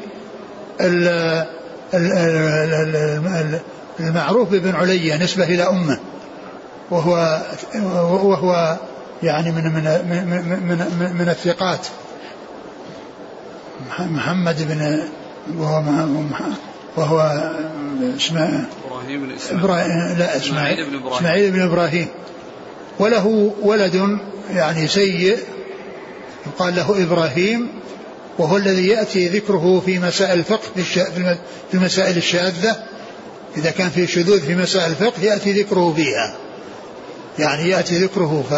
المعروف 3.99 4.49
بابن 4.49 4.75
علية 4.75 5.17
نسبة 5.17 5.43
إلى 5.43 5.63
أمه. 5.63 5.99
وهو 6.91 7.41
وهو 8.23 8.77
يعني 9.23 9.51
من 9.51 9.63
من 9.63 9.83
من 10.09 10.77
من, 10.99 11.15
من 11.15 11.29
الثقات. 11.29 11.87
محمد 13.99 14.67
بن 14.67 15.09
وهو 15.57 15.83
وهو 16.97 17.51
اسمه 18.17 18.65
إبراهيم 18.85 19.27
بن 19.27 19.31
إسماعيل. 19.31 20.19
لا 20.19 20.37
إسماعيل. 20.37 20.89
بن 20.89 20.95
إبراهيم. 20.95 21.17
إسماعيل 21.17 21.51
بن 21.51 21.61
إبراهيم. 21.61 22.07
وله 22.99 23.53
ولد 23.61 24.19
يعني 24.49 24.87
سيء 24.87 25.37
يقال 26.47 26.75
له 26.75 27.03
إبراهيم 27.03 27.67
وهو 28.37 28.57
الذي 28.57 28.87
يأتي 28.87 29.27
ذكره 29.27 29.81
في 29.85 29.99
مسائل 29.99 30.39
الفقه 30.39 30.83
في 31.71 31.73
المسائل 31.73 32.17
الشاذة. 32.17 32.92
إذا 33.57 33.71
كان 33.71 33.89
في 33.89 34.07
شذوذ 34.07 34.41
في 34.41 34.55
مسائل 34.55 34.91
الفقه 34.91 35.23
يأتي 35.23 35.61
ذكره 35.61 35.93
فيها. 35.95 36.35
يعني 37.39 37.69
يأتي 37.69 37.97
ذكره 37.97 38.43
ف 38.49 38.53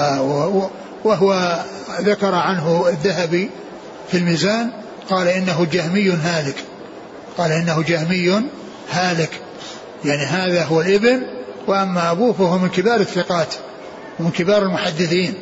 وهو 1.06 1.64
ذكر 2.02 2.36
عنه 2.36 2.86
الذهبي 2.90 3.50
في 4.12 4.18
الميزان 4.18 4.72
قال 5.10 5.28
إنه 5.28 5.68
جهمي 5.72 6.10
هالك. 6.10 6.56
قال 7.38 7.52
إنه 7.52 7.84
جهمي 7.88 8.42
هالك. 8.92 9.30
يعني 10.06 10.24
هذا 10.24 10.64
هو 10.64 10.82
الابن 10.82 11.22
وأما 11.68 12.12
أبوه 12.12 12.34
فهو 12.34 12.58
من 12.58 12.70
كبار 12.70 13.00
الثقات 13.00 13.56
ومن 14.20 14.32
كبار 14.32 14.62
المحدثين. 14.62 15.34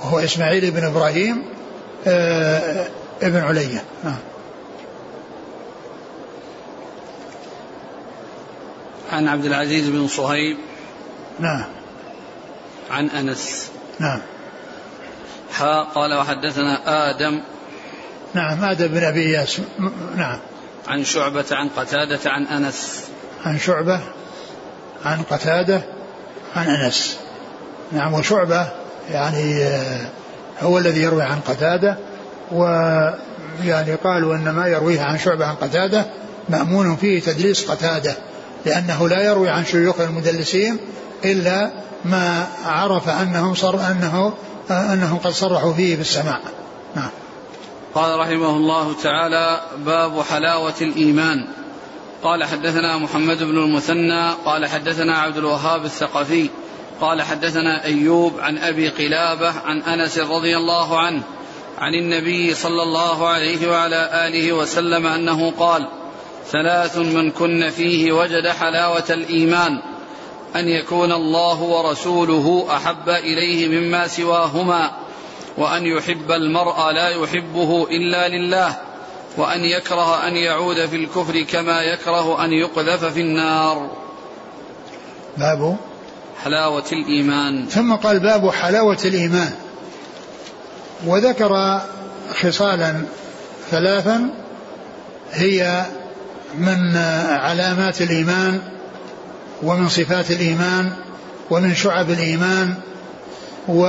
وهو 0.00 0.18
إسماعيل 0.18 0.70
بن 0.70 0.84
إبراهيم 0.84 1.42
آه 2.06 2.86
ابن 3.22 3.40
عليا. 3.40 3.82
نعم 4.04 4.18
عن 9.16 9.28
عبد 9.28 9.44
العزيز 9.44 9.88
بن 9.88 10.08
صهيب 10.08 10.56
نعم. 11.40 11.64
عن 12.90 13.08
أنس. 13.08 13.70
نعم. 13.98 14.20
حا 15.52 15.82
قال 15.82 16.14
وحدثنا 16.14 16.80
آدم. 17.10 17.42
نعم 18.34 18.64
آدم 18.64 18.86
بن 18.86 19.04
أبي 19.04 19.20
إياس 19.20 19.60
نعم. 20.16 20.38
عن 20.88 21.04
شعبة 21.04 21.44
عن 21.52 21.68
قتادة 21.68 22.20
عن 22.26 22.46
أنس. 22.46 23.04
عن 23.44 23.58
شعبة 23.58 24.00
عن 25.04 25.22
قتادة 25.22 25.82
عن 26.56 26.66
أنس. 26.66 27.18
نعم 27.92 28.14
وشعبة 28.14 28.66
يعني 29.10 29.64
آه، 29.64 30.06
هو 30.60 30.78
الذي 30.78 31.02
يروي 31.02 31.22
عن 31.22 31.40
قتادة 31.40 31.96
ويعني 32.52 33.94
قالوا 34.04 34.34
أن 34.34 34.50
ما 34.50 34.66
يرويه 34.66 35.00
عن 35.00 35.18
شعبة 35.18 35.46
عن 35.46 35.54
قتادة 35.54 36.06
مأمون 36.48 36.96
فيه 36.96 37.20
تدليس 37.20 37.70
قتادة. 37.70 38.16
لأنه 38.66 39.08
لا 39.08 39.22
يروي 39.22 39.48
عن 39.48 39.64
شيوخ 39.64 40.00
المدلسين 40.00 40.78
إلا 41.24 41.70
ما 42.04 42.46
عرف 42.66 43.08
أنهم 43.08 43.54
صر 43.54 43.80
أنه 43.90 44.32
أنهم 44.70 45.18
قد 45.18 45.30
صرحوا 45.30 45.72
فيه 45.72 45.96
بالسماع. 45.96 46.40
نعم. 46.96 47.10
قال 47.94 48.18
رحمه 48.18 48.50
الله 48.50 48.94
تعالى 49.02 49.60
باب 49.84 50.22
حلاوة 50.22 50.74
الإيمان. 50.80 51.46
قال 52.22 52.44
حدثنا 52.44 52.98
محمد 52.98 53.38
بن 53.38 53.58
المثنى 53.58 54.30
قال 54.44 54.66
حدثنا 54.66 55.18
عبد 55.18 55.36
الوهاب 55.36 55.84
الثقفي 55.84 56.48
قال 57.00 57.22
حدثنا 57.22 57.84
أيوب 57.84 58.40
عن 58.40 58.58
أبي 58.58 58.88
قلابة 58.88 59.52
عن 59.64 59.82
أنس 59.82 60.18
رضي 60.18 60.56
الله 60.56 60.98
عنه 60.98 61.22
عن 61.78 61.94
النبي 61.94 62.54
صلى 62.54 62.82
الله 62.82 63.28
عليه 63.28 63.70
وعلى 63.70 64.26
آله 64.26 64.52
وسلم 64.52 65.06
أنه 65.06 65.50
قال 65.50 65.88
ثلاث 66.52 66.96
من 66.96 67.30
كن 67.30 67.70
فيه 67.70 68.12
وجد 68.12 68.48
حلاوة 68.48 69.04
الإيمان 69.10 69.78
أن 70.56 70.68
يكون 70.68 71.12
الله 71.12 71.62
ورسوله 71.62 72.66
أحب 72.70 73.08
إليه 73.08 73.68
مما 73.68 74.08
سواهما 74.08 74.90
وأن 75.58 75.86
يحب 75.86 76.30
المرء 76.30 76.90
لا 76.90 77.08
يحبه 77.08 77.86
إلا 77.90 78.28
لله 78.28 78.76
وأن 79.36 79.64
يكره 79.64 80.26
أن 80.28 80.36
يعود 80.36 80.86
في 80.86 80.96
الكفر 80.96 81.42
كما 81.42 81.82
يكره 81.82 82.44
أن 82.44 82.52
يقذف 82.52 83.04
في 83.04 83.20
النار. 83.20 83.90
باب 85.36 85.76
حلاوة 86.44 86.84
الإيمان. 86.92 87.66
ثم 87.66 87.94
قال 87.94 88.20
باب 88.20 88.50
حلاوة 88.50 88.98
الإيمان. 89.04 89.52
وذكر 91.06 91.80
خصالا 92.34 93.02
ثلاثا 93.70 94.30
هي 95.32 95.86
من 96.54 96.96
علامات 97.36 98.02
الإيمان 98.02 98.60
ومن 99.62 99.88
صفات 99.88 100.30
الإيمان 100.30 100.92
ومن 101.50 101.74
شعب 101.74 102.10
الإيمان 102.10 102.74
و 103.68 103.82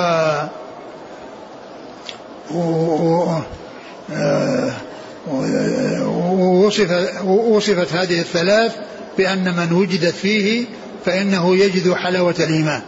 ووصف 6.35 7.23
وصفت 7.25 7.93
هذه 7.93 8.19
الثلاث 8.19 8.75
بأن 9.17 9.55
من 9.55 9.71
وجدت 9.71 10.13
فيه 10.13 10.65
فإنه 11.05 11.55
يجد 11.55 11.93
حلاوة 11.93 12.35
الإيمان. 12.39 12.81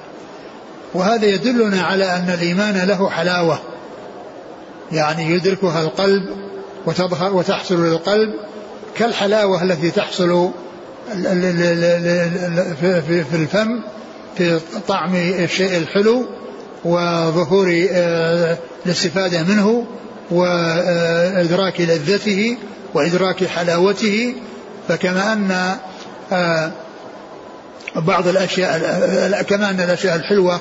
وهذا 0.94 1.26
يدلنا 1.26 1.82
على 1.82 2.06
أن 2.06 2.30
الإيمان 2.30 2.88
له 2.88 3.10
حلاوة. 3.10 3.60
يعني 4.92 5.34
يدركها 5.34 5.82
القلب 5.82 6.24
وتظهر 6.86 7.34
وتحصل 7.34 7.86
للقلب 7.86 8.34
كالحلاوة 8.96 9.64
التي 9.64 9.92
تحصل 9.92 10.52
في 12.80 13.34
الفم 13.34 13.82
في 14.38 14.60
طعم 14.88 15.16
الشيء 15.16 15.78
الحلو 15.78 16.26
وظهور 16.86 17.88
آه، 17.92 18.58
الاستفادة 18.86 19.44
منه 19.44 19.86
وإدراك 20.32 21.82
لذته 21.82 22.58
وإدراك 22.94 23.46
حلاوته 23.46 24.36
فكما 24.88 25.34
أن 25.34 25.76
آه، 26.32 26.72
بعض 27.96 28.28
الأشياء 28.28 29.42
كما 29.42 29.70
أن 29.70 29.80
الأشياء 29.80 30.16
الحلوة 30.16 30.60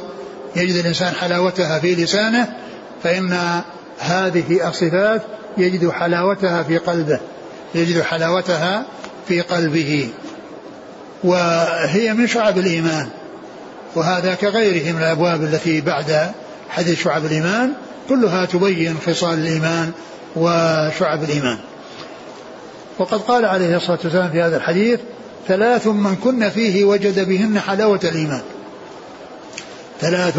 يجد 0.57 0.75
الإنسان 0.75 1.15
حلاوتها 1.15 1.79
في 1.79 1.95
لسانه 1.95 2.49
فإن 3.03 3.39
هذه 3.99 4.69
الصفات 4.69 5.23
يجد 5.59 5.91
حلاوتها 5.91 6.63
في 6.63 6.79
قلبه. 6.79 7.21
يجد 7.75 8.03
حلاوتها 8.03 8.85
في 9.29 9.41
قلبه 9.41 10.09
وهي 11.25 12.15
من 12.15 12.27
شعب 12.27 12.59
الإيمان 12.59 13.09
وهذا 13.95 14.35
كغيره 14.35 14.93
من 14.93 14.99
الأبواب 14.99 15.43
التي 15.43 15.81
بعد 15.81 16.33
حديث 16.71 17.03
شعب 17.03 17.25
الإيمان 17.25 17.73
كلها 18.09 18.45
تبين 18.45 18.97
خصال 19.07 19.39
الإيمان 19.39 19.93
وشعب 20.37 21.23
الإيمان. 21.23 21.59
وقد 22.99 23.21
قال 23.21 23.45
عليه 23.45 23.77
الصلاة 23.77 23.99
والسلام 24.05 24.31
في 24.31 24.43
هذا 24.43 24.57
الحديث 24.57 25.01
ثلاث 25.49 25.87
من 25.87 26.17
كن 26.17 26.49
فيه 26.49 26.85
وجد 26.85 27.29
بهن 27.29 27.61
حلاوة 27.61 28.01
الإيمان. 28.05 28.43
ثلاث 30.01 30.39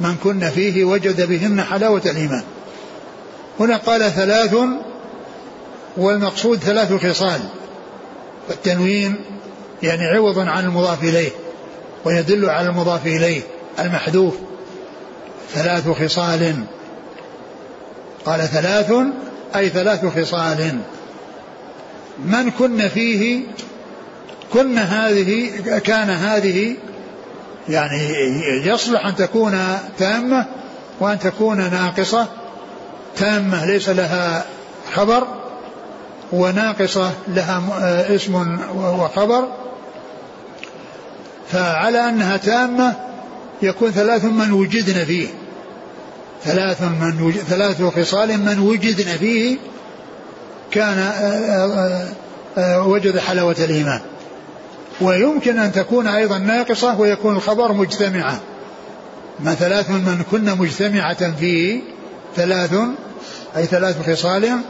من 0.00 0.16
كن 0.24 0.50
فيه 0.50 0.84
وجد 0.84 1.28
بهن 1.28 1.62
حلاوة 1.62 2.02
الإيمان. 2.06 2.42
هنا 3.60 3.76
قال 3.76 4.12
ثلاث 4.12 4.54
والمقصود 6.00 6.58
ثلاث 6.58 6.92
خصال. 6.92 7.40
التنوين 8.50 9.16
يعني 9.82 10.06
عوض 10.06 10.38
عن 10.38 10.64
المضاف 10.64 11.02
إليه 11.02 11.30
ويدل 12.04 12.50
على 12.50 12.68
المضاف 12.68 13.06
إليه 13.06 13.42
المحذوف. 13.78 14.34
ثلاث 15.54 15.88
خصال. 15.88 16.54
قال 18.26 18.40
ثلاث 18.40 18.92
أي 19.56 19.68
ثلاث 19.68 20.18
خصال. 20.18 20.78
من 22.24 22.50
كن 22.50 22.88
فيه 22.88 23.42
كن 24.52 24.78
هذه 24.78 25.50
كان 25.78 26.10
هذه 26.10 26.76
يعني 27.68 28.12
يصلح 28.66 29.06
أن 29.06 29.16
تكون 29.16 29.78
تامة 29.98 30.46
وأن 31.00 31.18
تكون 31.18 31.56
ناقصة. 31.56 32.26
تامة 33.16 33.66
ليس 33.66 33.88
لها 33.88 34.44
خبر. 34.94 35.39
وناقصة 36.32 37.10
لها 37.28 38.14
اسم 38.14 38.58
وخبر 38.76 39.48
فعلى 41.52 42.08
أنها 42.08 42.36
تامة 42.36 42.94
يكون 43.62 43.90
ثلاث 43.90 44.24
من 44.24 44.52
وجدن 44.52 45.04
فيه. 45.04 45.28
ثلاث 46.44 46.82
من 46.82 47.22
وجد 47.22 47.38
ثلاث 47.38 47.82
خصال 47.82 48.38
من 48.38 48.58
وجدن 48.58 49.04
فيه. 49.04 49.58
كان 50.70 50.98
آه، 50.98 51.02
آه، 51.02 52.08
آه، 52.58 52.86
وجد 52.86 53.18
حلاوة 53.18 53.56
الإيمان. 53.58 54.00
ويمكن 55.00 55.58
أن 55.58 55.72
تكون 55.72 56.06
أيضا 56.06 56.38
ناقصة 56.38 57.00
ويكون 57.00 57.36
الخبر 57.36 57.72
مجتمعة 57.72 58.40
ما 59.40 59.54
ثلاث 59.54 59.90
من 59.90 60.22
كن 60.30 60.58
مجتمعة 60.58 61.32
فيه 61.36 61.80
ثلاث 62.36 62.74
أي 63.56 63.66
ثلاث 63.66 64.10
خصال 64.10 64.60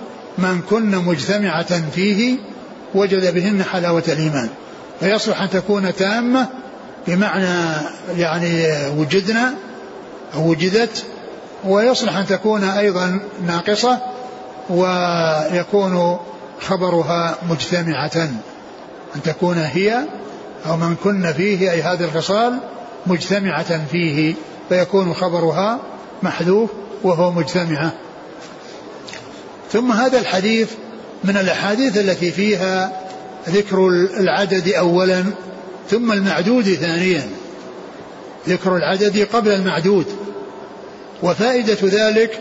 من 0.41 0.61
كن 0.71 0.91
مجتمعة 0.91 1.91
فيه 1.91 2.37
وجد 2.95 3.35
بهن 3.35 3.63
حلاوة 3.63 4.03
الإيمان. 4.09 4.49
فيصلح 5.01 5.43
أن 5.43 5.51
تكون 5.51 5.95
تامة 5.95 6.47
بمعنى 7.07 7.75
يعني 8.17 8.67
وجدنا 8.99 9.55
أو 10.35 10.49
وجدت 10.51 11.05
ويصلح 11.65 12.17
أن 12.17 12.27
تكون 12.27 12.65
أيضا 12.65 13.21
ناقصة 13.47 13.99
ويكون 14.71 16.19
خبرها 16.61 17.37
مجتمعة. 17.51 18.29
أن 19.17 19.23
تكون 19.25 19.59
هي 19.59 20.05
أو 20.67 20.77
من 20.77 20.97
كن 21.05 21.33
فيه 21.33 21.71
أي 21.71 21.83
هذه 21.83 22.05
الخصال 22.05 22.59
مجتمعة 23.07 23.87
فيه 23.87 24.35
فيكون 24.69 25.15
خبرها 25.15 25.79
محذوف 26.23 26.71
وهو 27.03 27.33
مجتمعة. 27.33 27.93
ثم 29.73 29.93
هذا 29.93 30.19
الحديث 30.19 30.69
من 31.25 31.37
الأحاديث 31.37 31.99
التي 31.99 32.31
فيها 32.31 32.93
ذكر 33.49 33.89
العدد 34.21 34.69
أولا 34.69 35.25
ثم 35.91 36.13
المعدود 36.13 36.75
ثانيا. 36.75 37.29
ذكر 38.49 38.77
العدد 38.77 39.29
قبل 39.33 39.51
المعدود. 39.51 40.07
وفائدة 41.23 41.79
ذلك 41.83 42.39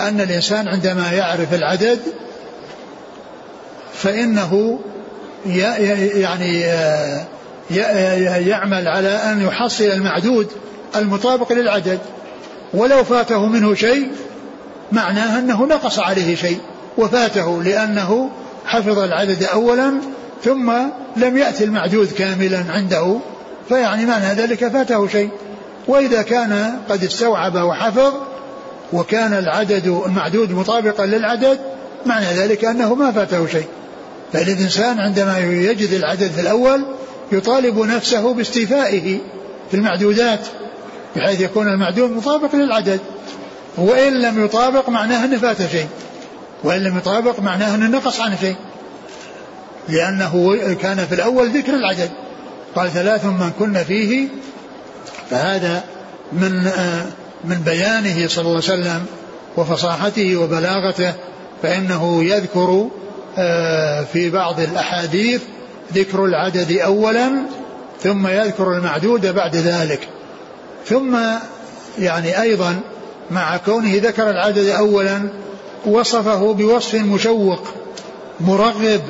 أن 0.00 0.20
الإنسان 0.20 0.68
عندما 0.68 1.12
يعرف 1.12 1.54
العدد 1.54 1.98
فإنه 3.94 4.80
يعني 5.46 6.60
يعمل 8.48 8.88
على 8.88 9.08
أن 9.08 9.42
يحصل 9.46 9.84
المعدود 9.84 10.48
المطابق 10.96 11.52
للعدد. 11.52 11.98
ولو 12.74 13.04
فاته 13.04 13.46
منه 13.46 13.74
شيء 13.74 14.10
معناه 14.92 15.38
أنه 15.38 15.66
نقص 15.66 15.98
عليه 15.98 16.34
شيء 16.34 16.58
وفاته 16.98 17.62
لأنه 17.62 18.30
حفظ 18.66 18.98
العدد 18.98 19.42
أولا 19.42 19.94
ثم 20.44 20.72
لم 21.16 21.36
يأتي 21.36 21.64
المعدود 21.64 22.12
كاملا 22.12 22.64
عنده 22.70 23.18
فيعني 23.68 24.06
معنى 24.06 24.34
ذلك 24.34 24.68
فاته 24.68 25.08
شيء. 25.08 25.30
وإذا 25.88 26.22
كان 26.22 26.78
قد 26.88 27.04
استوعب 27.04 27.54
وحفظ 27.54 28.12
وكان 28.92 29.32
العدد 29.32 30.02
المعدود 30.06 30.52
مطابقا 30.52 31.06
للعدد 31.06 31.58
معنى 32.06 32.26
ذلك 32.26 32.64
أنه 32.64 32.94
ما 32.94 33.12
فاته 33.12 33.46
شيء. 33.46 33.66
فالإنسان 34.32 34.98
عندما 34.98 35.38
يجد 35.38 35.92
العدد 35.92 36.30
في 36.30 36.40
الأول 36.40 36.84
يطالب 37.32 37.78
نفسه 37.78 38.34
باستيفائه 38.34 39.18
في 39.70 39.76
المعدودات 39.76 40.40
بحيث 41.16 41.40
يكون 41.40 41.68
المعدود 41.68 42.10
مطابق 42.10 42.54
للعدد. 42.54 43.00
وإن 43.76 44.22
لم 44.22 44.44
يطابق 44.44 44.88
معناه 44.88 45.24
أنه 45.24 45.38
فات 45.38 45.70
شيء. 45.70 45.88
وإن 46.64 46.84
لم 46.84 46.98
يطابق 46.98 47.40
معناه 47.40 47.74
أنه 47.74 47.86
نقص 47.86 48.20
عن 48.20 48.36
شيء. 48.40 48.56
لأنه 49.88 50.56
كان 50.74 51.06
في 51.06 51.14
الأول 51.14 51.48
ذكر 51.48 51.74
العدد 51.74 52.10
قال 52.74 52.90
ثلاث 52.90 53.24
من 53.24 53.50
كن 53.58 53.84
فيه. 53.84 54.28
فهذا 55.30 55.84
من 56.32 56.66
آه، 56.66 57.06
من 57.44 57.56
بيانه 57.56 58.28
صلى 58.28 58.42
الله 58.42 58.62
عليه 58.68 58.80
وسلم 58.82 59.06
وفصاحته 59.56 60.36
وبلاغته 60.36 61.12
فإنه 61.62 62.24
يذكر 62.24 62.88
آه، 63.38 64.04
في 64.12 64.30
بعض 64.30 64.60
الأحاديث 64.60 65.42
ذكر 65.94 66.24
العدد 66.24 66.72
أولا 66.72 67.30
ثم 68.02 68.26
يذكر 68.26 68.72
المعدود 68.72 69.26
بعد 69.26 69.56
ذلك. 69.56 70.08
ثم 70.86 71.18
يعني 71.98 72.42
أيضا 72.42 72.80
مع 73.32 73.56
كونه 73.56 73.96
ذكر 73.96 74.30
العدد 74.30 74.68
أولا 74.68 75.28
وصفه 75.86 76.54
بوصف 76.54 76.94
مشوق 76.94 77.68
مرغب 78.40 79.02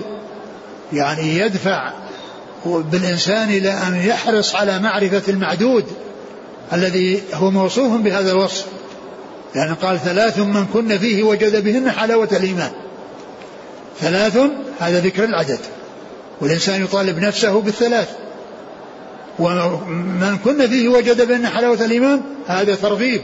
يعني 0.93 1.39
يدفع 1.39 1.93
بالإنسان 2.67 3.49
إلى 3.49 3.71
أن 3.71 3.97
يحرص 3.97 4.55
على 4.55 4.79
معرفة 4.79 5.23
المعدود 5.29 5.85
الذي 6.73 7.23
هو 7.35 7.51
موصوف 7.51 8.01
بهذا 8.01 8.33
الوصف. 8.33 8.67
لأن 9.55 9.75
قال 9.75 9.99
ثلاث 9.99 10.39
من 10.39 10.67
كن 10.67 10.99
فيه 10.99 11.23
وجد 11.23 11.65
بهن 11.65 11.91
حلاوة 11.91 12.29
الإيمان. 12.33 12.71
ثلاث 14.01 14.39
هذا 14.81 15.01
ذكر 15.01 15.25
العدد. 15.25 15.59
والإنسان 16.41 16.85
يطالب 16.85 17.19
نفسه 17.19 17.61
بالثلاث. 17.61 18.09
ومن 19.39 20.39
كن 20.45 20.67
فيه 20.67 20.89
وجد 20.89 21.29
بهن 21.29 21.47
حلاوة 21.47 21.85
الإيمان 21.85 22.21
هذا 22.47 22.75
ترغيب. 22.75 23.23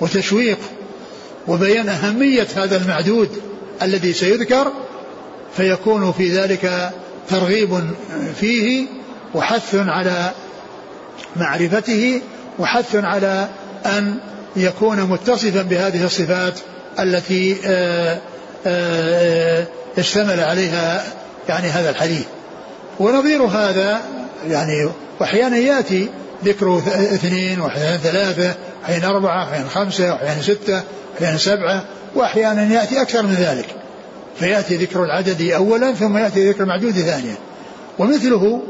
وتشويق 0.00 0.58
وبيان 1.48 1.88
أهمية 1.88 2.46
هذا 2.56 2.76
المعدود 2.76 3.28
الذي 3.82 4.12
سيذكر 4.12 4.72
فيكون 5.56 6.12
في 6.12 6.38
ذلك 6.38 6.92
ترغيب 7.28 7.90
فيه 8.40 8.86
وحث 9.34 9.74
على 9.74 10.30
معرفته 11.36 12.20
وحث 12.58 12.96
على 12.96 13.48
أن 13.86 14.18
يكون 14.56 15.00
متصفا 15.02 15.62
بهذه 15.62 16.04
الصفات 16.04 16.54
التي 17.00 17.56
آه، 17.66 18.20
آه، 18.66 19.66
اشتمل 19.98 20.40
عليها 20.40 21.04
يعني 21.48 21.68
هذا 21.68 21.90
الحديث. 21.90 22.24
ونظير 23.00 23.42
هذا 23.42 24.00
يعني 24.48 24.88
واحيانا 25.20 25.56
يأتي 25.56 26.08
ذكر 26.44 26.78
اثنين 27.14 27.60
وأحيانا 27.60 27.96
ثلاثة 27.96 28.54
أحيانا 28.84 29.08
أربعة 29.10 29.44
أحيانا 29.44 29.68
خمسة 29.68 30.12
واحيانا 30.12 30.42
ستة 30.42 30.82
أحيانا 31.16 31.38
سبعة 31.38 31.84
وأحيانا 32.14 32.74
يأتي 32.74 33.02
أكثر 33.02 33.22
من 33.22 33.34
ذلك. 33.34 33.66
فيأتي 34.38 34.76
ذكر 34.76 35.04
العدد 35.04 35.42
اولا 35.42 35.92
ثم 35.92 36.18
يأتي 36.18 36.50
ذكر 36.50 36.62
المعدود 36.62 36.92
ثانيا. 36.92 37.34
ومثله 37.98 38.62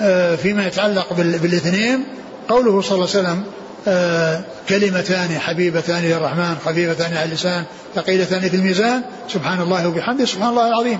آه، 0.00 0.36
فيما 0.36 0.66
يتعلق 0.66 1.12
بالاثنين 1.12 2.04
قوله 2.48 2.80
صلى 2.80 2.94
الله 2.94 3.08
عليه 3.14 3.20
وسلم 3.20 3.42
آه، 3.88 4.40
كلمتان 4.68 5.38
حبيبتان 5.38 6.02
للرحمن 6.02 6.56
خفيفتان 6.64 7.16
على 7.16 7.24
اللسان 7.24 7.64
ثقيلتان 7.94 8.40
في 8.40 8.56
الميزان 8.56 9.02
سبحان 9.28 9.60
الله 9.60 9.88
وبحمده 9.88 10.24
سبحان 10.24 10.50
الله 10.50 10.68
العظيم. 10.68 10.98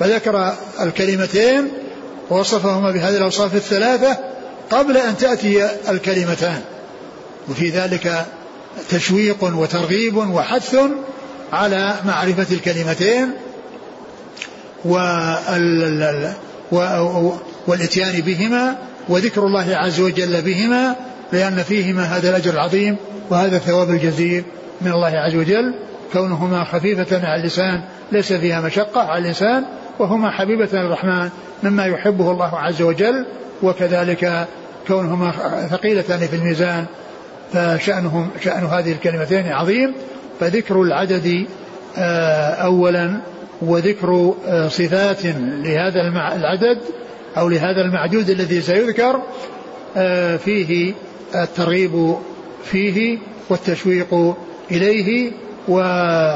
فذكر 0.00 0.54
الكلمتين 0.80 1.70
ووصفهما 2.30 2.90
بهذه 2.90 3.16
الأوصاف 3.16 3.54
الثلاثة 3.54 4.18
قبل 4.70 4.96
أن 4.96 5.16
تأتي 5.16 5.68
الكلمتان. 5.88 6.60
وفي 7.48 7.70
ذلك 7.70 8.26
تشويق 8.90 9.44
وترغيب 9.44 10.16
وحث 10.16 10.76
على 11.52 11.94
معرفة 12.06 12.46
الكلمتين 12.54 13.30
والإتيان 17.66 18.20
بهما 18.20 18.76
وذكر 19.08 19.46
الله 19.46 19.76
عز 19.76 20.00
وجل 20.00 20.42
بهما 20.42 20.96
لأن 21.32 21.62
فيهما 21.62 22.02
هذا 22.02 22.30
الأجر 22.30 22.52
العظيم 22.52 22.96
وهذا 23.30 23.56
الثواب 23.56 23.90
الجزيل 23.90 24.44
من 24.80 24.92
الله 24.92 25.08
عز 25.08 25.34
وجل. 25.34 25.74
كونهما 26.12 26.64
خفيفة 26.64 27.26
على 27.26 27.40
اللسان 27.40 27.82
ليس 28.12 28.32
فيها 28.32 28.60
مشقة 28.60 29.00
على 29.00 29.22
الإنسان 29.22 29.64
وهما 29.98 30.30
حبيبة 30.30 30.68
الرحمن 30.72 31.30
مما 31.64 31.86
يحبه 31.86 32.30
الله 32.30 32.58
عز 32.58 32.82
وجل 32.82 33.26
وكذلك 33.62 34.46
كونهما 34.88 35.32
ثقيلتان 35.70 36.18
في 36.18 36.36
الميزان 36.36 36.86
فشأنهم 37.52 38.30
شأن 38.40 38.64
هذه 38.64 38.92
الكلمتين 38.92 39.48
عظيم. 39.48 39.94
فذكر 40.40 40.82
العدد 40.82 41.46
آه، 41.98 42.50
أولا 42.50 43.20
وذكر 43.62 44.34
آه، 44.46 44.68
صفات 44.68 45.26
لهذا 45.64 46.00
العدد 46.36 46.78
أو 47.36 47.48
لهذا 47.48 47.80
المعدود 47.80 48.30
الذي 48.30 48.60
سيذكر 48.60 49.22
آه، 49.96 50.36
فيه 50.36 50.94
الترغيب 51.34 52.14
فيه 52.64 53.18
والتشويق 53.48 54.36
إليه 54.70 55.32
وحفز 55.68 56.26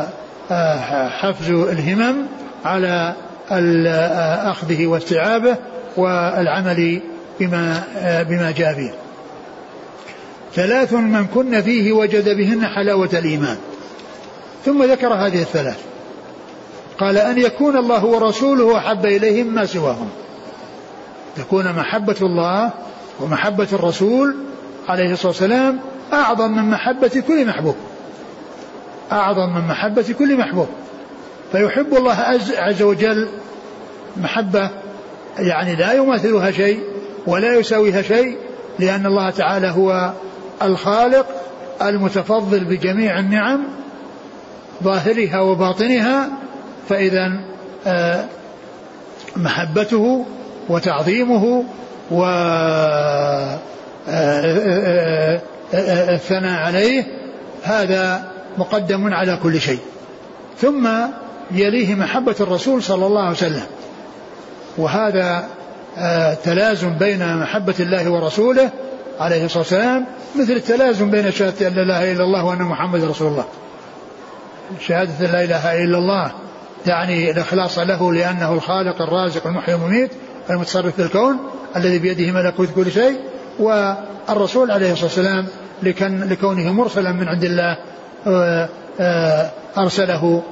الهمم 1.50 2.16
على 2.64 3.14
أخذه 4.50 4.86
واستيعابه 4.86 5.56
والعمل 5.96 7.00
بما 7.40 7.84
بما 8.28 8.50
جاء 8.50 8.74
فيه. 8.74 8.94
ثلاث 10.54 10.92
من 10.92 11.26
كن 11.26 11.60
فيه 11.60 11.92
وجد 11.92 12.36
بهن 12.36 12.66
حلاوة 12.66 13.10
الإيمان. 13.12 13.56
ثم 14.64 14.82
ذكر 14.82 15.14
هذه 15.14 15.40
الثلاث. 15.42 15.78
قال 16.98 17.18
أن 17.18 17.38
يكون 17.38 17.76
الله 17.76 18.04
ورسوله 18.04 18.78
أحب 18.78 19.06
إليهم 19.06 19.54
ما 19.54 19.66
سواهم. 19.66 20.08
تكون 21.36 21.72
محبة 21.72 22.16
الله 22.22 22.70
ومحبة 23.20 23.68
الرسول 23.72 24.36
عليه 24.88 25.12
الصلاة 25.12 25.28
والسلام 25.28 25.80
أعظم 26.12 26.50
من 26.50 26.70
محبة 26.70 27.22
كل 27.28 27.46
محبوب. 27.46 27.76
أعظم 29.12 29.54
من 29.54 29.68
محبة 29.68 30.14
كل 30.18 30.36
محبوب. 30.36 30.68
فيحب 31.52 31.94
الله 31.94 32.14
عز 32.58 32.82
وجل 32.82 33.28
محبة 34.16 34.70
يعني 35.38 35.76
لا 35.76 35.92
يماثلها 35.92 36.50
شيء 36.50 36.82
ولا 37.26 37.54
يساويها 37.54 38.02
شيء 38.02 38.38
لأن 38.78 39.06
الله 39.06 39.30
تعالى 39.30 39.68
هو 39.68 40.12
الخالق 40.62 41.26
المتفضل 41.82 42.64
بجميع 42.64 43.18
النعم 43.18 43.64
ظاهرها 44.82 45.40
وباطنها 45.40 46.28
فإذا 46.88 47.40
آه، 47.86 48.24
محبته 49.36 50.26
وتعظيمه 50.68 51.64
والثناء 52.10 53.60
آه، 55.74 56.20
آه، 56.30 56.64
عليه 56.66 57.04
هذا 57.62 58.32
مقدم 58.58 59.14
على 59.14 59.38
كل 59.42 59.60
شيء. 59.60 59.80
ثم 60.58 60.88
يليه 61.50 61.94
محبة 61.94 62.34
الرسول 62.40 62.82
صلى 62.82 63.06
الله 63.06 63.20
عليه 63.20 63.36
وسلم. 63.36 63.66
وهذا 64.78 65.48
آه، 65.98 66.34
تلازم 66.34 66.90
بين 66.90 67.36
محبة 67.36 67.74
الله 67.80 68.10
ورسوله 68.10 68.70
عليه 69.20 69.44
الصلاة 69.44 69.62
والسلام 69.62 70.06
مثل 70.36 70.52
التلازم 70.52 71.10
بين 71.10 71.30
شهادة 71.30 71.68
أن 71.68 71.74
لا 71.74 71.82
إله 71.82 72.12
إلا 72.12 72.24
الله 72.24 72.44
وأن 72.44 72.62
محمد 72.62 73.04
رسول 73.04 73.28
الله. 73.28 73.44
شهادة 74.80 75.26
لا 75.32 75.44
إله 75.44 75.84
إلا 75.84 75.98
الله 75.98 76.32
يعني 76.86 77.30
الإخلاص 77.30 77.78
له 77.78 78.12
لأنه 78.12 78.52
الخالق 78.52 79.02
الرازق 79.02 79.46
المحيي 79.46 79.74
المميت 79.74 80.10
المتصرف 80.50 80.94
في 80.96 81.02
الكون 81.02 81.38
الذي 81.76 81.98
بيده 81.98 82.32
ملكوت 82.32 82.68
كل 82.74 82.90
شيء 82.90 83.20
والرسول 83.58 84.70
عليه 84.70 84.92
الصلاة 84.92 85.04
والسلام 85.04 85.46
لكونه 86.30 86.72
مرسلا 86.72 87.12
من 87.12 87.28
عند 87.28 87.44
الله 87.44 87.76
آه، 88.26 88.68
آه، 89.00 89.50
أرسله 89.78 90.42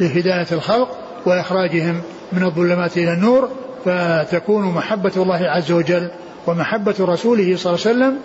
لهداية 0.00 0.46
الخلق 0.52 0.98
وإخراجهم 1.26 2.00
من 2.32 2.44
الظلمات 2.44 2.96
إلى 2.96 3.12
النور 3.12 3.48
فتكون 3.84 4.64
محبة 4.64 5.12
الله 5.16 5.50
عز 5.50 5.72
وجل 5.72 6.08
ومحبة 6.46 6.94
رسوله 7.00 7.56
صلى 7.56 7.74
الله 7.74 7.86
عليه 7.86 7.96
وسلم 7.96 8.18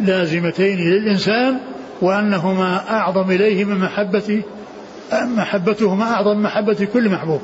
لازمتين 0.00 0.78
للإنسان 0.78 1.58
وأنهما 2.02 2.90
أعظم 2.90 3.30
إليه 3.30 3.64
من 3.64 3.78
محبة 3.78 4.42
محبتهما 5.12 6.04
أعظم 6.04 6.42
محبة 6.42 6.88
كل 6.92 7.08
محبوب. 7.08 7.40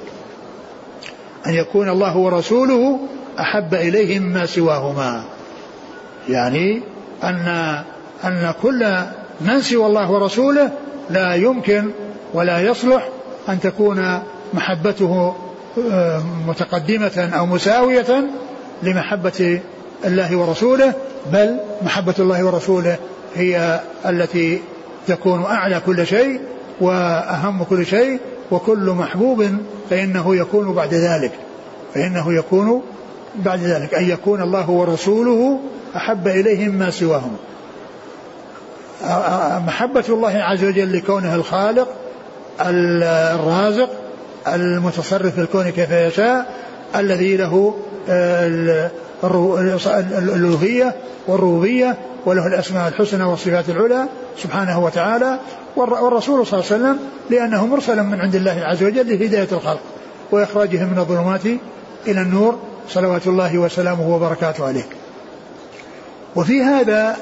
أن 1.47 1.55
يكون 1.55 1.89
الله 1.89 2.17
ورسوله 2.17 3.01
أحب 3.41 3.75
إليه 3.75 4.19
مما 4.21 4.47
سواهما. 4.47 5.25
يعني 6.29 6.83
أن 7.25 7.49
أن 8.25 8.55
كل 8.63 8.97
من 9.41 9.61
سوى 9.61 9.87
الله 9.87 10.11
ورسوله 10.11 10.71
لا 11.11 11.35
يمكن 11.35 11.91
ولا 12.35 12.61
يصلح 12.61 13.09
أن 13.49 13.61
تكون 13.61 14.19
محبته 14.55 15.35
آه، 15.93 16.23
متقدمة 16.47 17.31
أو 17.39 17.47
مساوية 17.47 18.25
لمحبة 18.83 19.61
الله 20.05 20.37
ورسوله 20.37 20.95
بل 21.33 21.57
محبة 21.83 22.15
الله 22.19 22.45
ورسوله 22.45 22.97
هي 23.35 23.81
التي 24.07 24.61
تكون 25.07 25.43
أعلى 25.43 25.81
كل 25.87 26.07
شيء 26.07 26.41
وأهم 26.81 27.63
كل 27.63 27.87
شيء 27.87 28.19
وكل 28.51 28.91
محبوب 28.91 29.47
فإنه 29.91 30.37
يكون 30.37 30.73
بعد 30.73 30.95
ذلك 30.95 31.33
فإنه 31.95 32.33
يكون 32.33 32.83
بعد 33.37 33.61
ذلك 33.61 33.95
أن 33.95 34.11
يكون 34.11 34.43
الله 34.43 34.71
ورسوله 34.71 35.61
أحب 35.97 36.29
إليه 36.29 36.69
مما 36.69 36.91
سواهم. 36.91 37.37
محبة 39.67 40.05
الله 40.09 40.33
عز 40.33 40.65
وجل 40.65 40.97
لكونه 40.97 41.35
الخالق 41.35 41.89
الرازق 42.61 43.91
المتصرف 44.47 45.35
في 45.35 45.41
الكون 45.41 45.71
كيف 45.71 45.91
يشاء 45.91 46.47
الذي 46.97 47.37
له 47.37 47.75
الألوهية 50.19 50.95
والربوبية 51.29 51.97
وله 52.27 52.47
الأسماء 52.47 52.89
الحسنى 52.89 53.25
والصفات 53.25 53.69
العلى 53.69 54.07
سبحانه 54.37 54.85
وتعالى 54.85 55.39
والرسول 55.77 56.47
صلى 56.47 56.61
الله 56.61 56.73
عليه 56.73 56.83
وسلم 56.85 56.99
لأنه 57.31 57.67
مرسل 57.67 58.03
من 58.03 58.21
عند 58.21 58.35
الله 58.35 58.61
عز 58.65 58.83
وجل 58.83 59.09
لهداية 59.09 59.49
الخلق 59.53 59.81
وإخراجهم 60.31 60.93
من 60.93 60.99
الظلمات 60.99 61.47
إلى 62.07 62.21
النور 62.21 62.59
صلوات 62.89 63.27
الله 63.27 63.59
وسلامه 63.59 64.15
وبركاته 64.15 64.67
عليه. 64.67 64.87
وفي 66.37 66.63
هذا 66.63 67.17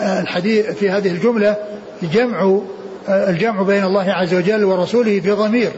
الحديث 0.00 0.66
في 0.66 0.90
هذه 0.90 1.08
الجملة 1.08 1.56
جمع 2.02 2.60
الجمع 3.08 3.62
بين 3.62 3.84
الله 3.84 4.12
عز 4.12 4.34
وجل 4.34 4.64
ورسوله 4.64 5.20
في 5.20 5.30
ضمير. 5.30 5.72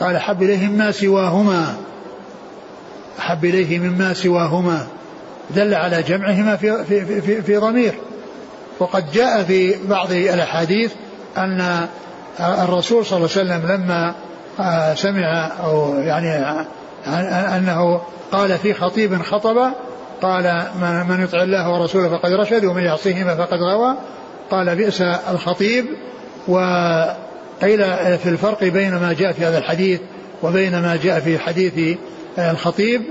قال 0.00 0.16
أحب 0.16 0.42
إليه 0.42 0.68
ما 0.68 0.90
سواهما. 0.90 1.76
أحب 3.18 3.44
إليه 3.44 3.78
مما 3.78 4.14
سواهما. 4.14 4.86
دل 5.50 5.74
على 5.74 6.02
جمعهما 6.02 6.56
في, 6.56 6.84
في, 6.84 7.20
في, 7.20 7.42
في 7.42 7.56
ضمير. 7.56 7.94
وقد 8.78 9.12
جاء 9.12 9.42
في 9.42 9.74
بعض 9.86 10.12
الأحاديث 10.12 10.92
أن 11.36 11.86
الرسول 12.40 13.06
صلى 13.06 13.16
الله 13.16 13.28
عليه 13.36 13.64
وسلم 13.64 13.72
لما 13.72 14.14
سمع 14.94 15.50
أو 15.64 15.94
يعني 15.94 16.56
أنه 17.56 18.00
قال 18.32 18.58
في 18.58 18.74
خطيب 18.74 19.22
خطب 19.22 19.70
قال 20.22 20.62
من 21.08 21.24
يطع 21.24 21.42
الله 21.42 21.70
ورسوله 21.70 22.08
فقد 22.08 22.32
رشد 22.32 22.64
ومن 22.64 22.82
يعصيهما 22.82 23.34
فقد 23.34 23.58
غوى. 23.58 23.94
قال 24.50 24.76
بئس 24.76 25.02
الخطيب. 25.02 25.86
وقيل 26.48 27.78
في 28.18 28.26
الفرق 28.26 28.64
بين 28.64 28.94
ما 28.94 29.12
جاء 29.12 29.32
في 29.32 29.46
هذا 29.46 29.58
الحديث 29.58 30.00
وبين 30.42 30.72
ما 30.80 30.98
جاء 31.02 31.20
في 31.20 31.38
حديث 31.38 31.98
الخطيب 32.38 33.02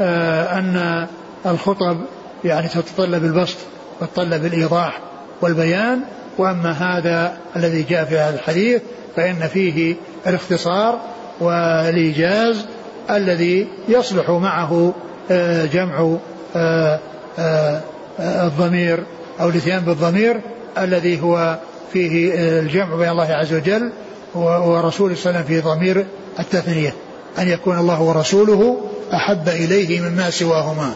أن 0.00 1.06
الخطب 1.46 1.96
يعني 2.44 2.68
تتطلب 2.68 3.24
البسط 3.24 3.56
وتتطلب 4.00 4.44
الإيضاح 4.46 4.98
والبيان. 5.40 6.00
وأما 6.38 6.70
هذا 6.70 7.36
الذي 7.56 7.82
جاء 7.82 8.04
في 8.04 8.18
هذا 8.18 8.34
الحديث 8.34 8.82
فإن 9.16 9.48
فيه 9.48 9.94
الاختصار 10.26 11.00
والإيجاز 11.40 12.66
الذي 13.10 13.68
يصلح 13.88 14.30
معه 14.30 14.94
آه، 15.30 15.66
جمع 15.66 16.16
آه، 16.56 16.98
آه، 17.38 17.80
الضمير 18.18 19.02
أو 19.40 19.48
الإتيان 19.48 19.80
بالضمير 19.80 20.40
الذي 20.78 21.22
هو 21.22 21.58
فيه 21.94 22.34
الجمع 22.34 22.96
بين 22.96 23.08
الله 23.08 23.28
عز 23.32 23.52
وجل 23.52 23.92
ورسوله 24.34 25.14
صلى 25.14 25.30
الله 25.30 25.40
عليه 25.40 25.44
وسلم 25.44 25.44
في 25.44 25.60
ضمير 25.60 26.06
التثنية 26.40 26.94
أن 27.38 27.48
يكون 27.48 27.78
الله 27.78 28.02
ورسوله 28.02 28.80
أحب 29.14 29.48
إليه 29.48 30.00
مما 30.00 30.30
سواهما. 30.30 30.94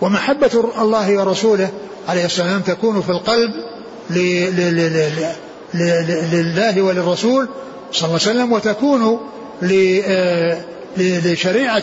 ومحبة 0.00 0.64
الله 0.82 1.18
ورسوله 1.18 1.68
عليه 2.08 2.24
السلام 2.24 2.60
تكون 2.60 3.02
في 3.02 3.10
القلب 3.10 3.50
لله 6.32 6.82
وللرسول 6.82 7.48
صلى 7.92 8.08
الله 8.08 8.20
عليه 8.26 8.30
وسلم 8.30 8.52
وتكون 8.52 9.20
لشريعة 10.96 11.82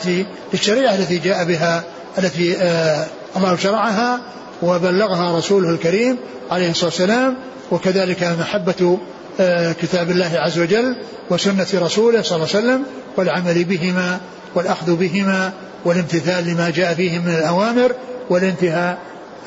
للشريعة 0.53 0.95
التي 0.95 1.17
جاء 1.17 1.45
بها 1.45 1.83
التي 2.17 2.57
آه، 2.57 3.05
الله 3.37 3.55
شرعها 3.55 4.21
وبلغها 4.61 5.37
رسوله 5.37 5.69
الكريم 5.69 6.17
عليه 6.51 6.69
الصلاة 6.69 6.89
والسلام 6.89 7.35
وكذلك 7.71 8.23
محبة 8.39 8.97
آه، 9.39 9.71
كتاب 9.71 10.11
الله 10.11 10.31
عز 10.35 10.59
وجل 10.59 10.95
وسنة 11.29 11.67
رسوله 11.73 12.21
صلى 12.21 12.35
الله 12.35 12.47
عليه 12.55 12.65
وسلم 12.65 12.83
والعمل 13.17 13.63
بهما 13.63 14.19
والأخذ 14.55 14.95
بهما 14.95 15.51
والامتثال 15.85 16.47
لما 16.47 16.69
جاء 16.69 16.93
فيه 16.93 17.19
من 17.19 17.35
الأوامر 17.35 17.91
والانتهاء 18.29 18.97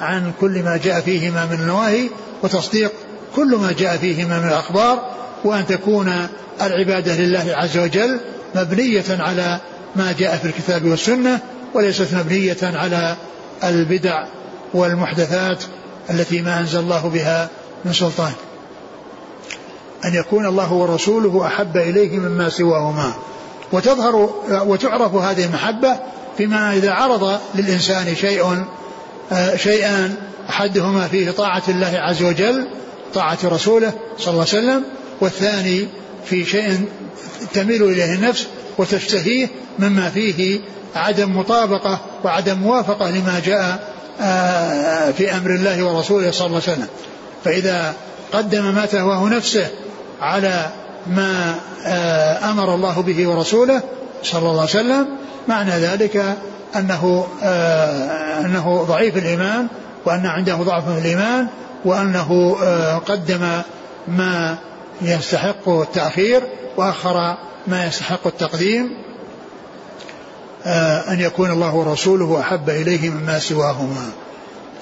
عن 0.00 0.32
كل 0.40 0.62
ما 0.62 0.76
جاء 0.84 1.00
فيهما 1.00 1.46
من 1.46 1.60
النواهي 1.60 2.08
وتصديق 2.42 2.92
كل 3.36 3.56
ما 3.56 3.72
جاء 3.72 3.96
فيهما 3.96 4.38
من 4.38 4.48
الأخبار 4.48 5.10
وأن 5.44 5.66
تكون 5.66 6.12
العبادة 6.62 7.16
لله 7.16 7.44
عز 7.48 7.78
وجل 7.78 8.20
مبنية 8.54 9.04
على 9.10 9.60
ما 9.96 10.14
جاء 10.18 10.36
في 10.36 10.44
الكتاب 10.44 10.84
والسنة 10.84 11.40
وليست 11.74 12.14
مبنية 12.14 12.56
على 12.62 13.16
البدع 13.64 14.24
والمحدثات 14.74 15.64
التي 16.10 16.42
ما 16.42 16.60
أنزل 16.60 16.78
الله 16.78 17.08
بها 17.08 17.48
من 17.84 17.92
سلطان. 17.92 18.32
أن 20.04 20.14
يكون 20.14 20.46
الله 20.46 20.72
ورسوله 20.72 21.46
أحب 21.46 21.76
إليه 21.76 22.18
مما 22.18 22.48
سواهما. 22.48 23.12
وتظهر 23.72 24.30
وتعرف 24.50 25.14
هذه 25.14 25.44
المحبة 25.44 25.96
فيما 26.38 26.72
إذا 26.72 26.92
عرض 26.92 27.40
للإنسان 27.54 28.14
شيء 28.14 28.64
آه، 29.32 29.56
شيئان 29.56 30.14
أحدهما 30.48 31.08
فيه 31.08 31.30
طاعة 31.30 31.62
الله 31.68 31.92
عز 31.94 32.22
وجل 32.22 32.68
طاعة 33.14 33.38
رسوله 33.44 33.92
صلى 34.18 34.32
الله 34.32 34.46
عليه 34.52 34.58
وسلم 34.58 34.84
والثاني 35.20 35.88
في 36.24 36.44
شيء 36.44 36.84
تميل 37.54 37.82
إليه 37.82 38.14
النفس 38.14 38.46
وتشتهيه 38.78 39.48
مما 39.78 40.10
فيه 40.10 40.60
عدم 40.96 41.38
مطابقة 41.38 42.00
وعدم 42.24 42.58
موافقة 42.58 43.10
لما 43.10 43.40
جاء 43.44 43.94
في 45.12 45.36
أمر 45.36 45.50
الله 45.50 45.84
ورسوله 45.84 46.30
صلى 46.30 46.46
الله 46.46 46.60
عليه 46.62 46.72
وسلم. 46.72 46.88
فإذا 47.44 47.94
قدم 48.32 48.74
ما 48.74 48.86
تهواه 48.86 49.28
نفسه 49.28 49.66
على 50.20 50.66
ما 51.06 51.54
آه، 51.86 52.50
أمر 52.50 52.74
الله 52.74 53.02
به 53.02 53.28
ورسوله 53.28 53.82
صلى 54.22 54.38
الله 54.38 54.60
عليه 54.60 54.62
وسلم 54.62 55.06
معنى 55.48 55.70
ذلك 55.70 56.36
أنه 56.76 57.26
آه، 57.42 58.40
أنه 58.40 58.84
ضعيف 58.88 59.16
الإيمان 59.16 59.66
وأن 60.04 60.26
عنده 60.26 60.54
ضعف 60.54 60.92
في 60.92 60.98
الإيمان 60.98 61.46
وأنه 61.84 62.56
قدم 63.06 63.62
ما 64.08 64.56
يستحق 65.02 65.68
التأخير 65.68 66.42
وأخر 66.76 67.36
ما 67.66 67.86
يستحق 67.86 68.26
التقديم 68.26 68.84
آه، 68.86 69.07
أن 71.08 71.20
يكون 71.20 71.50
الله 71.50 71.74
ورسوله 71.74 72.40
أحب 72.40 72.70
إليه 72.70 73.10
مما 73.10 73.38
سواهما. 73.38 74.10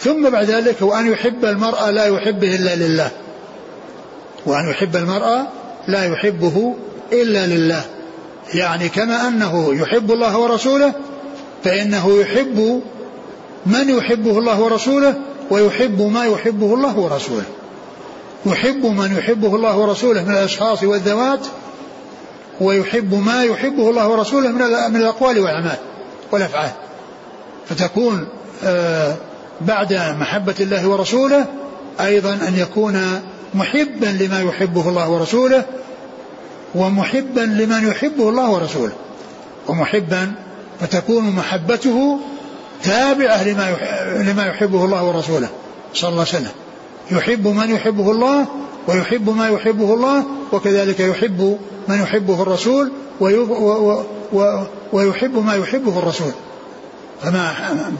ثم 0.00 0.30
بعد 0.30 0.50
ذلك 0.50 0.82
وأن 0.82 1.12
يحب 1.12 1.44
المرأة 1.44 1.90
لا 1.90 2.04
يحبه 2.04 2.54
إلا 2.54 2.74
لله. 2.76 3.10
وأن 4.46 4.70
يحب 4.70 4.96
المرأة 4.96 5.46
لا 5.88 6.04
يحبه 6.04 6.74
إلا 7.12 7.46
لله. 7.46 7.84
يعني 8.54 8.88
كما 8.88 9.28
أنه 9.28 9.74
يحب 9.74 10.12
الله 10.12 10.38
ورسوله 10.38 10.92
فإنه 11.64 12.20
يحب 12.20 12.82
من 13.66 13.88
يحبه 13.88 14.38
الله 14.38 14.60
ورسوله 14.60 15.14
ويحب 15.50 16.02
ما 16.02 16.24
يحبه 16.24 16.74
الله 16.74 16.98
ورسوله. 16.98 17.44
يحب 18.46 18.86
من 18.86 19.16
يحبه 19.18 19.56
الله 19.56 19.76
ورسوله 19.76 20.22
من 20.22 20.30
الأشخاص 20.30 20.82
والذوات 20.82 21.46
ويحب 22.60 23.14
ما 23.14 23.44
يحبه 23.44 23.90
الله 23.90 24.08
ورسوله 24.08 24.48
من 24.88 24.96
الأقوال 24.96 25.38
والأعمال 25.38 25.76
والأفعال. 26.32 26.70
فتكون 27.68 28.28
آه، 28.64 29.14
بعد 29.60 29.92
محبة 29.92 30.54
الله 30.60 30.88
ورسوله 30.88 31.46
أيضا 32.00 32.32
أن 32.34 32.54
يكون 32.58 33.20
محبا 33.54 34.06
لما 34.06 34.40
يحبه 34.40 34.88
الله 34.88 35.10
ورسوله 35.10 35.64
ومحبا 36.74 37.40
لمن 37.40 37.88
يحبه 37.88 38.28
الله 38.28 38.50
ورسوله. 38.50 38.92
ومحبا 39.68 40.32
فتكون 40.80 41.24
محبته 41.24 42.18
تابعة 42.82 43.44
لما 43.44 43.76
لما 44.32 44.46
يحبه 44.46 44.84
الله 44.84 45.04
ورسوله 45.04 45.48
صلى 45.94 46.10
الله 46.10 46.26
عليه 46.28 46.38
وسلم. 46.38 46.52
يحب 47.10 47.48
من 47.48 47.70
يحبه 47.70 48.10
الله 48.10 48.46
ويحب 48.88 49.36
ما 49.36 49.48
يحبه 49.48 49.94
الله 49.94 50.24
وكذلك 50.52 51.00
يحب 51.00 51.58
من 51.88 52.02
يحبه 52.02 52.42
الرسول 52.42 52.92
ويحب 54.92 55.44
ما 55.46 55.54
يحبه 55.54 55.98
الرسول. 55.98 56.32
فما 57.22 57.52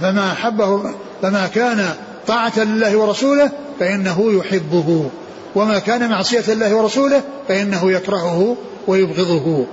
فما 0.03 0.35
حبه 0.35 0.95
فما 1.23 1.47
كان 1.47 1.95
طاعة 2.27 2.59
لله 2.59 2.97
ورسوله 2.97 3.51
فإنه 3.81 4.33
يحبه. 4.33 5.11
وما 5.55 5.79
كان 5.79 6.11
معصية 6.11 6.45
الله 6.49 6.75
ورسوله 6.75 7.23
فإنه 7.49 7.93
يكرهه 7.93 8.57
ويبغضه. 8.87 9.67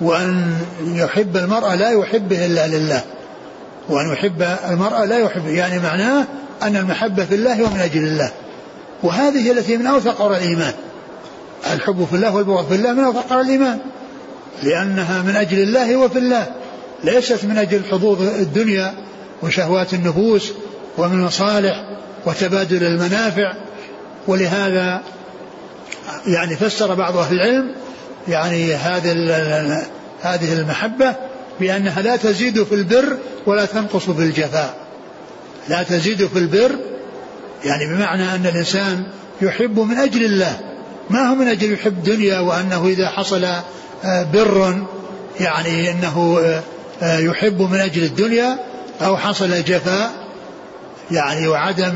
وأن 0.00 0.52
يحب 0.84 1.36
المرأة 1.36 1.74
لا 1.74 1.90
يحبه 1.90 2.46
إلا 2.46 2.66
لله. 2.66 3.02
وأن 3.88 4.12
يحب 4.12 4.42
المرأة 4.70 5.04
لا 5.04 5.18
يحبه. 5.18 5.50
يعني 5.50 5.78
معناه 5.78 6.24
أن 6.62 6.76
المحبة 6.76 7.24
في 7.24 7.34
الله 7.34 7.62
ومن 7.62 7.80
أجل 7.80 8.04
الله. 8.04 8.32
وهذه 9.02 9.50
التي 9.52 9.76
من 9.76 9.86
أوثق 9.86 10.22
الإيمان. 10.22 10.72
الحب 11.72 12.06
في 12.10 12.16
الله 12.16 12.34
والبغض 12.34 12.68
في 12.68 12.74
الله 12.74 12.92
من 12.92 13.12
قرى 13.12 13.40
الإيمان. 13.40 13.78
لأنها 14.62 15.22
من 15.22 15.36
أجل 15.36 15.58
الله 15.58 15.96
وفي 15.96 16.18
الله. 16.18 16.46
ليست 17.04 17.44
من 17.44 17.58
أجل 17.58 17.84
حظوظ 17.90 18.22
الدنيا 18.22 18.94
وشهوات 19.42 19.94
النفوس 19.94 20.52
ومن 20.98 21.20
مصالح 21.20 21.98
وتبادل 22.26 22.84
المنافع. 22.84 23.54
ولهذا 24.26 25.02
يعني 26.26 26.56
فسر 26.56 26.94
بعض 26.94 27.16
أهل 27.16 27.34
العلم 27.34 27.74
يعني 28.28 28.74
هذه 28.74 29.12
هذه 30.22 30.52
المحبة 30.52 31.14
بأنها 31.60 32.02
لا 32.02 32.16
تزيد 32.16 32.62
في 32.62 32.74
البر 32.74 33.16
ولا 33.46 33.64
تنقص 33.64 34.10
في 34.10 34.22
الجفاء. 34.22 34.74
لا 35.68 35.82
تزيد 35.82 36.26
في 36.26 36.38
البر 36.38 36.78
يعني 37.64 37.94
بمعنى 37.94 38.34
أن 38.34 38.46
الإنسان 38.46 39.06
يحب 39.42 39.78
من 39.78 39.96
أجل 39.96 40.24
الله. 40.24 40.75
ما 41.10 41.30
هو 41.30 41.34
من 41.34 41.48
أجل 41.48 41.72
يحب 41.72 42.02
دنيا 42.02 42.38
وأنه 42.38 42.86
إذا 42.86 43.08
حصل 43.08 43.44
آه، 44.04 44.22
بر 44.32 44.84
يعني 45.40 45.90
أنه 45.90 46.38
آه، 46.44 46.62
آه، 47.02 47.18
يحب 47.18 47.62
من 47.62 47.80
أجل 47.80 48.02
الدنيا 48.02 48.58
أو 49.02 49.16
حصل 49.16 49.64
جفاء 49.64 50.10
يعني 51.10 51.48
وعدم 51.48 51.94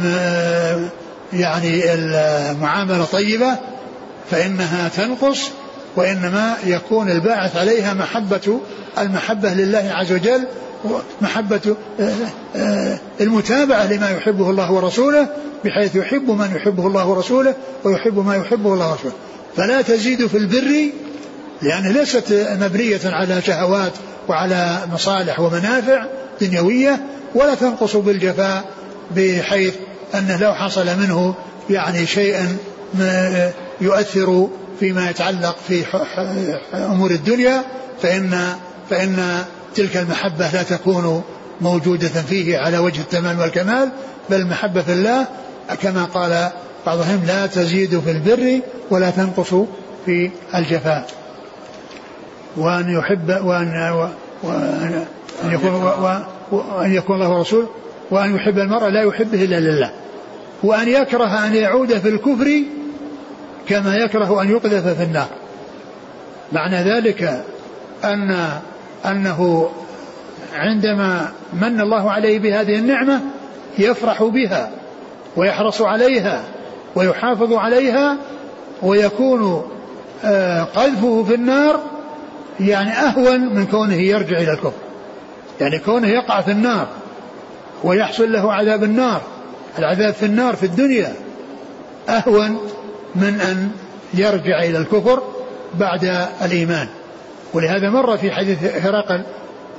يعني 1.33 1.95
المعاملة 1.95 3.05
طيبة 3.05 3.57
فإنها 4.31 4.89
تنقص 4.89 5.41
وإنما 5.97 6.55
يكون 6.67 7.11
الباعث 7.11 7.57
عليها 7.57 7.95
محبة 7.95 8.61
المحبة 8.99 9.49
لله 9.49 9.93
عز 9.95 10.13
وجل 10.13 10.45
محبة 11.21 11.77
المتابعة 13.21 13.93
لما 13.93 14.11
يحبه 14.11 14.51
الله 14.51 14.73
ورسوله 14.73 15.29
بحيث 15.65 15.97
يحب 15.97 16.31
من 16.31 16.57
يحبه 16.57 16.87
الله 16.87 17.07
ورسوله 17.07 17.55
ويحب 17.85 18.27
ما 18.27 18.37
يحبه 18.37 18.75
الله 18.75 18.91
ورسوله. 18.91 19.13
فلا 19.57 19.83
تزيد 19.83 20.27
في 20.27 20.37
البر 20.37 20.91
لأنها 21.63 21.93
ليست 21.93 22.57
مبنية 22.61 23.01
على 23.05 23.43
شهوات 23.43 23.93
وعلى 24.29 24.81
مصالح 24.93 25.41
ومنافع 25.41 26.05
دنيوية 26.41 27.01
ولا 27.35 27.55
تنقص 27.55 27.97
بالجفاء 27.97 28.65
بحيث 29.17 29.75
أنه 30.15 30.37
لو 30.37 30.55
حصل 30.55 30.87
منه 30.87 31.35
يعني 31.71 32.07
شيء 32.07 32.57
يؤثر 33.81 34.49
فيما 34.81 35.11
يتعلق 35.11 35.57
في 35.69 35.85
أمور 36.75 37.11
الدنيا 37.11 37.63
فإن 38.03 38.39
فإن 38.91 39.45
تلك 39.75 39.97
المحبة 39.97 40.51
لا 40.51 40.63
تكون 40.63 41.23
موجودة 41.61 42.09
فيه 42.09 42.59
على 42.59 42.79
وجه 42.79 43.01
التمام 43.01 43.39
والكمال 43.39 43.91
بل 44.31 44.37
المحبة 44.37 44.83
في 44.83 44.93
الله 44.93 45.27
كما 45.83 46.05
قال 46.05 46.51
بعضهم 46.87 47.25
لا 47.27 47.47
تزيد 47.47 48.01
في 48.01 48.11
البر 48.11 48.61
ولا 48.91 49.11
تنقص 49.11 49.55
في 50.07 50.31
الجفاء. 50.55 51.07
وأن 52.57 52.91
يحب 52.99 53.45
وأن 53.45 54.09
وأن 54.43 55.07
يكون 55.45 55.75
وأن 56.51 56.95
يكون 56.95 57.17
الله 57.17 57.29
ورسوله 57.29 57.69
وأن 58.11 58.35
يحب 58.35 58.59
المرء 58.59 58.89
لا 58.89 59.03
يحبه 59.03 59.45
إلا 59.45 59.61
لله. 59.61 59.91
وأن 60.63 60.89
يكره 60.89 61.47
أن 61.47 61.55
يعود 61.55 61.99
في 61.99 62.09
الكفر 62.09 62.63
كما 63.69 63.97
يكره 63.97 64.43
أن 64.43 64.51
يقذف 64.51 64.89
في 64.89 65.03
النار. 65.03 65.29
معنى 66.53 66.77
ذلك 66.77 67.45
أن 68.05 68.51
أنه 69.05 69.71
عندما 70.55 71.33
من 71.53 71.81
الله 71.81 72.11
عليه 72.11 72.39
بهذه 72.39 72.79
النعمة 72.79 73.21
يفرح 73.79 74.23
بها 74.23 74.71
ويحرص 75.37 75.83
عليها 75.83 76.43
ويحافظ 76.95 77.53
عليها 77.53 78.17
ويكون 78.83 79.71
آه، 80.25 80.63
قذفه 80.63 81.25
في 81.29 81.35
النار 81.35 81.81
يعني 82.61 82.91
أهون 82.91 83.55
من 83.55 83.67
كونه 83.67 83.95
يرجع 83.95 84.37
إلى 84.39 84.53
الكفر. 84.53 84.73
يعني 85.61 85.79
كونه 85.79 86.09
يقع 86.09 86.41
في 86.41 86.51
النار 86.51 86.89
ويحصل 87.85 88.33
له 88.33 88.53
عذاب 88.53 88.85
النار 88.85 89.21
العذاب 89.79 90.15
في 90.15 90.27
النار 90.27 90.57
في 90.57 90.67
الدنيا. 90.67 91.15
أهون 92.09 92.59
من 93.15 93.41
أن 93.41 93.71
يرجع 94.15 94.63
إلى 94.63 94.79
الكفر 94.79 95.23
بعد 95.75 96.27
الإيمان. 96.43 96.89
ولهذا 97.55 97.91
مر 97.91 98.17
في 98.17 98.31
حديث 98.31 98.65
هرقل 98.65 99.23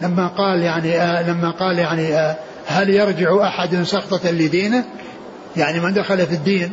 لما 0.02 0.28
قال 0.28 0.60
يعني 0.60 1.02
آه 1.02 1.30
لما 1.30 1.52
قال 1.52 1.80
يعني 1.80 2.16
آه 2.16 2.36
هل 2.66 2.90
يرجع 2.90 3.48
أحد 3.48 3.84
سخطة 3.84 4.32
لدينه؟ 4.32 4.84
يعني 5.58 5.80
من 5.80 5.94
دخل 5.94 6.28
في 6.28 6.34
الدين 6.34 6.72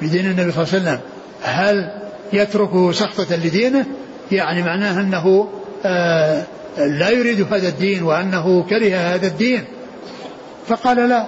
في 0.00 0.06
دين 0.06 0.26
النبي 0.26 0.52
صلى 0.52 0.64
الله 0.64 0.72
عليه 0.74 0.82
وسلم 0.82 1.00
هل 1.42 1.90
يتركه 2.32 2.92
سخطة 2.92 3.36
لدينه؟ 3.36 3.86
يعني 4.32 4.62
معناه 4.62 5.00
أنه 5.00 5.48
آه 5.84 6.42
لا 6.78 7.10
يريد 7.10 7.52
هذا 7.52 7.68
الدين 7.68 8.02
وأنه 8.02 8.62
كره 8.62 8.96
هذا 8.96 9.26
الدين. 9.26 9.64
فقال 10.66 11.08
لا. 11.08 11.26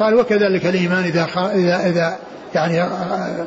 قال 0.00 0.14
وكذلك 0.14 0.66
الإيمان 0.66 1.04
إذا 1.04 1.26
إذا 1.54 1.86
إذا 1.86 2.18
يعني 2.54 2.82
آه، 2.82 3.46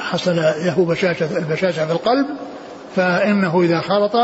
حصل 0.00 0.36
له 0.36 0.86
بشاشة 0.88 1.38
البشاشة 1.38 1.86
في 1.86 1.92
القلب 1.92 2.26
فإنه 2.96 3.62
إذا 3.62 3.80
خلط 3.80 4.16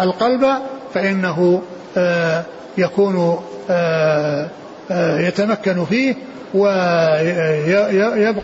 القلب 0.00 0.46
فإنه 0.94 1.62
آه، 1.96 2.44
يكون 2.78 3.38
آه، 3.70 4.48
يتمكن 4.90 5.84
فيه 5.84 6.14
ويبقى 6.54 7.72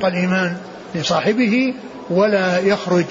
الإيمان 0.08 0.56
لصاحبه 0.94 1.74
ولا 2.10 2.58
يخرج 2.58 3.04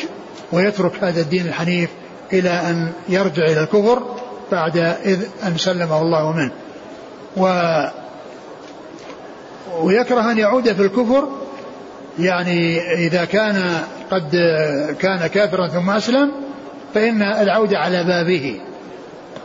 ويترك 0.52 1.04
هذا 1.04 1.22
الدين 1.22 1.48
الحنيف 1.48 1.90
إلى 2.34 2.50
أن 2.50 2.92
يرجع 3.10 3.44
إلى 3.44 3.60
الكفر 3.60 4.04
بعد 4.52 4.78
إذ 5.06 5.26
أن 5.48 5.58
سلمه 5.58 6.02
الله 6.02 6.32
منه. 6.32 6.52
و 7.38 7.44
ويكره 9.82 10.32
أن 10.32 10.38
يعود 10.38 10.74
في 10.74 10.82
الكفر 10.82 11.28
يعني 12.20 12.80
إذا 12.94 13.26
كان 13.26 13.82
قد 14.12 14.30
كان 15.00 15.28
كافرا 15.28 15.68
ثم 15.68 15.90
أسلم 15.90 16.32
فإن 16.94 17.22
العودة 17.22 17.78
على 17.78 18.04
بابه. 18.04 18.60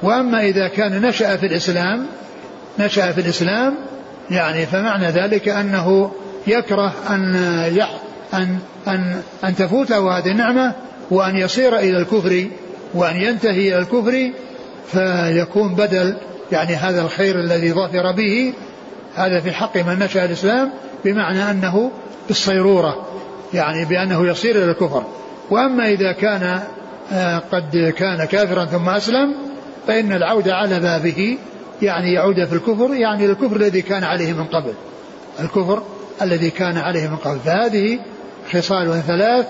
وأما 0.03 0.43
إذا 0.43 0.69
كان 0.69 1.01
نشأ 1.01 1.37
في 1.37 1.47
الإسلام 1.47 2.07
نشأ 2.79 3.13
في 3.13 3.21
الإسلام 3.21 3.75
يعني 4.31 4.67
فمعنى 4.67 5.07
ذلك 5.07 5.49
أنه 5.49 6.13
يكره 6.47 6.93
أن 7.11 7.35
يح 7.73 7.91
أن 8.35 8.59
أن 8.89 9.21
أن 9.45 9.57
تفوته 9.57 10.19
هذه 10.19 10.31
النعمة 10.31 10.73
وأن 11.11 11.37
يصير 11.37 11.77
إلى 11.79 11.99
الكفر 11.99 12.47
وأن 12.95 13.17
ينتهي 13.17 13.69
إلى 13.69 13.79
الكفر 13.79 14.31
فيكون 14.93 15.75
بدل 15.75 16.17
يعني 16.53 16.75
هذا 16.75 17.03
الخير 17.03 17.41
الذي 17.41 17.73
ظفر 17.73 18.13
به 18.13 18.53
هذا 19.15 19.41
في 19.41 19.53
حق 19.53 19.77
من 19.77 19.99
نشأ 19.99 20.25
الإسلام 20.25 20.71
بمعنى 21.05 21.51
أنه 21.51 21.91
بالصيرورة 22.29 23.07
يعني 23.55 23.85
بأنه 23.85 24.27
يصير 24.27 24.57
إلى 24.57 24.71
الكفر. 24.71 25.05
وأما 25.51 25.89
إذا 25.89 26.13
كان 26.13 26.61
قد 27.53 27.93
كان 27.97 28.25
كافرا 28.25 28.65
ثم 28.65 28.89
أسلم 28.89 29.35
فإن 29.87 30.13
العودة 30.13 30.55
على 30.55 30.81
بابه 30.81 31.39
يعني 31.83 32.13
يعود 32.13 32.45
في 32.45 32.53
الكفر 32.53 32.95
يعني 32.95 33.27
الكفر 33.27 33.57
الذي 33.57 33.83
كان 33.83 34.05
عليه 34.05 34.33
من 34.33 34.45
قبل. 34.45 34.73
الكفر 35.41 35.83
الذي 36.23 36.51
كان 36.51 36.77
عليه 36.77 37.09
من 37.09 37.17
قبل. 37.17 37.39
فهذه 37.39 37.99
خصال 38.53 39.03
ثلاث 39.07 39.47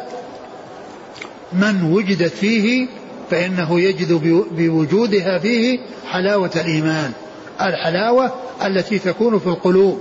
من 1.53 1.93
وجدت 1.93 2.33
فيه 2.33 2.87
فإنه 3.31 3.81
يجد 3.81 4.13
بوجودها 4.51 5.39
فيه 5.39 5.79
حلاوة 6.11 6.51
الإيمان. 6.57 7.13
الحلاوة 7.61 8.33
التي 8.67 8.99
تكون 8.99 9.39
في 9.39 9.47
القلوب. 9.47 9.99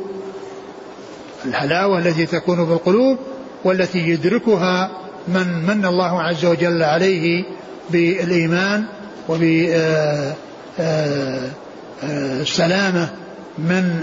الحلاوة 1.45 1.99
التي 1.99 2.25
تكون 2.25 2.65
في 2.65 2.71
القلوب 2.71 3.17
والتي 3.63 3.99
يدركها 3.99 4.91
من 5.27 5.65
من 5.67 5.85
الله 5.85 6.21
عز 6.21 6.45
وجل 6.45 6.83
عليه 6.83 7.43
بالإيمان 7.89 8.83
وبالسلامة 12.09 13.09
من 13.57 13.99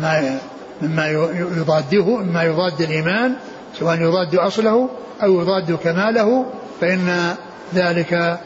ما 0.00 0.38
مما 0.82 1.08
يضاده 1.56 2.16
مما 2.16 2.42
يضاد 2.42 2.80
الإيمان 2.80 3.34
سواء 3.78 4.00
يضاد 4.00 4.34
أصله 4.34 4.88
أو 5.22 5.40
يضاد 5.40 5.72
كماله 5.72 6.46
فإن 6.80 7.34
ذلك 7.74 8.38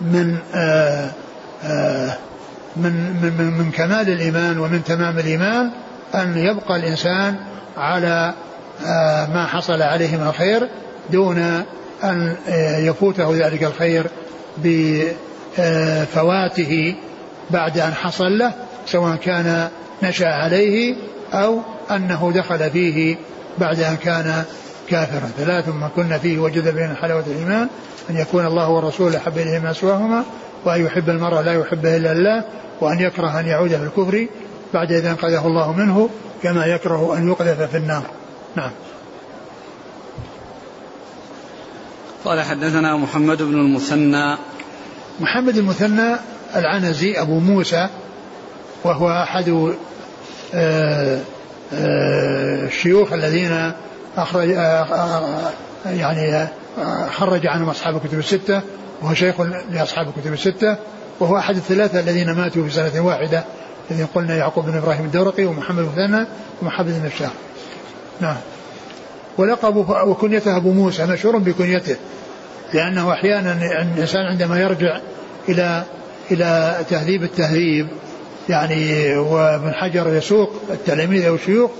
من 0.00 0.38
آآ 0.54 1.10
من, 2.76 2.92
من, 3.22 3.54
من 3.58 3.70
كمال 3.70 4.08
الإيمان 4.08 4.58
ومن 4.58 4.84
تمام 4.84 5.18
الإيمان 5.18 5.70
أن 6.14 6.36
يبقى 6.38 6.76
الإنسان 6.76 7.36
على 7.76 8.34
ما 9.34 9.46
حصل 9.46 9.82
عليه 9.82 10.16
من 10.16 10.26
الخير 10.26 10.68
دون 11.10 11.64
أن 12.04 12.36
يفوته 12.78 13.46
ذلك 13.46 13.62
الخير 13.64 14.06
بفواته 15.58 16.94
بعد 17.50 17.78
أن 17.78 17.94
حصل 17.94 18.38
له 18.38 18.52
سواء 18.86 19.16
كان 19.16 19.68
نشأ 20.02 20.28
عليه 20.28 20.96
أو 21.32 21.60
أنه 21.90 22.32
دخل 22.34 22.70
فيه 22.70 23.16
بعد 23.58 23.80
أن 23.80 23.96
كان 23.96 24.44
كافرا. 24.90 25.30
ثلاث 25.38 25.68
ما 25.68 25.90
كنا 25.96 26.18
فيه 26.18 26.38
وجد 26.38 26.74
بين 26.74 26.94
حلاوة 26.94 27.24
الإيمان 27.26 27.68
أن 28.10 28.16
يكون 28.16 28.46
الله 28.46 28.70
ورسوله 28.70 29.18
أحب 29.18 29.38
إليه 29.38 29.58
ما 29.58 29.72
سواهما 29.72 30.24
وأن 30.64 30.84
يحب 30.84 31.10
المرء 31.10 31.40
لا 31.40 31.52
يحبه 31.52 31.96
إلا 31.96 32.12
الله 32.12 32.44
وأن 32.80 33.00
يكره 33.00 33.40
أن 33.40 33.46
يعود 33.46 33.68
في 33.68 33.82
الكفر 33.82 34.26
بعد 34.74 34.92
إذا 34.92 35.10
أنقذه 35.10 35.46
الله 35.46 35.72
منه 35.72 36.08
كما 36.42 36.66
يكره 36.66 37.16
أن 37.16 37.28
يقذف 37.28 37.62
في 37.62 37.76
النار. 37.76 38.02
نعم. 38.56 38.70
قال 42.24 42.40
حدثنا 42.40 42.96
محمد 42.96 43.42
بن 43.42 43.54
المثنى. 43.54 44.36
محمد 45.20 45.56
المثنى 45.56 46.16
العنزي 46.56 47.20
أبو 47.20 47.38
موسى 47.38 47.88
وهو 48.84 49.08
أحد 49.08 49.74
آه، 50.54 51.20
آه، 51.74 52.66
الشيوخ 52.66 53.12
الذين 53.12 53.72
أخرج 54.16 54.50
آه، 54.50 55.50
يعني 55.86 56.48
خرج 57.10 57.46
عنهم 57.46 57.68
أصحاب 57.68 57.96
الكتب 57.96 58.18
الستة 58.18 58.60
وهو 59.02 59.14
شيخ 59.14 59.40
لأصحاب 59.70 60.08
الكتب 60.08 60.32
الستة 60.32 60.76
وهو 61.20 61.38
أحد 61.38 61.56
الثلاثة 61.56 62.00
الذين 62.00 62.30
ماتوا 62.30 62.64
في 62.64 62.70
سنة 62.70 63.00
واحدة 63.00 63.44
الذين 63.90 64.06
قلنا 64.06 64.36
يعقوب 64.36 64.66
بن 64.66 64.76
إبراهيم 64.76 65.04
الدورقي 65.04 65.44
ومحمد 65.44 65.78
المثنى 65.78 66.26
ومحمد 66.62 67.00
بن 67.00 67.06
الشاه 67.06 67.30
نعم. 68.20 68.36
ولقبه 69.38 70.02
وكنيته 70.02 70.56
أبو 70.56 70.72
موسى 70.72 71.06
مشهور 71.06 71.38
بكنيته 71.38 71.96
لأنه 72.74 73.12
أحيانا 73.12 73.52
الإنسان 73.82 74.26
عندما 74.26 74.60
يرجع 74.60 75.00
إلى 75.48 75.82
إلى 76.30 76.76
تهذيب 76.90 77.22
التهذيب 77.22 77.88
يعني 78.48 79.16
وابن 79.16 79.74
حجر 79.74 80.14
يسوق 80.14 80.52
التلاميذ 80.70 81.26
أو 81.26 81.34
الشيوخ 81.34 81.70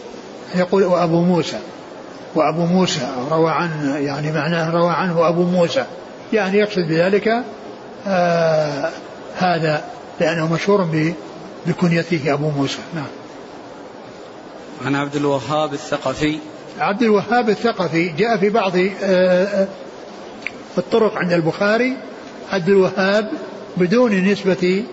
يقول 0.55 0.85
وأبو 0.85 1.21
موسى 1.21 1.59
وأبو 2.35 2.67
موسى 2.67 3.09
روى 3.31 3.51
عنه 3.51 3.97
يعني 3.97 4.33
معناه 4.33 4.71
روى 4.71 4.91
عنه 4.91 5.29
أبو 5.29 5.43
موسى. 5.43 5.85
يعني 6.33 6.59
يقصد 6.59 6.83
بذلك 6.89 7.29
آه 8.07 8.91
هذا 9.39 9.85
لأنه 10.21 10.53
مشهور 10.53 11.11
بكنيته 11.67 12.33
أبو 12.33 12.51
موسى. 12.51 12.79
نعم. 12.95 13.07
عن 14.83 14.95
عبد 14.95 15.17
الوهاب 15.17 15.73
الثقفي. 15.73 16.39
عبد 16.79 17.03
الوهاب 17.03 17.49
الثقفي 17.49 18.09
جاء 18.09 18.37
في 18.37 18.49
بعض 18.51 18.77
آه، 18.77 18.87
آه، 19.03 19.69
الطرق 20.79 21.17
عند 21.17 21.33
البخاري. 21.33 21.97
عبد 22.53 22.69
الوهاب 22.69 23.31
بدون 23.77 24.13
نسبة 24.13 24.85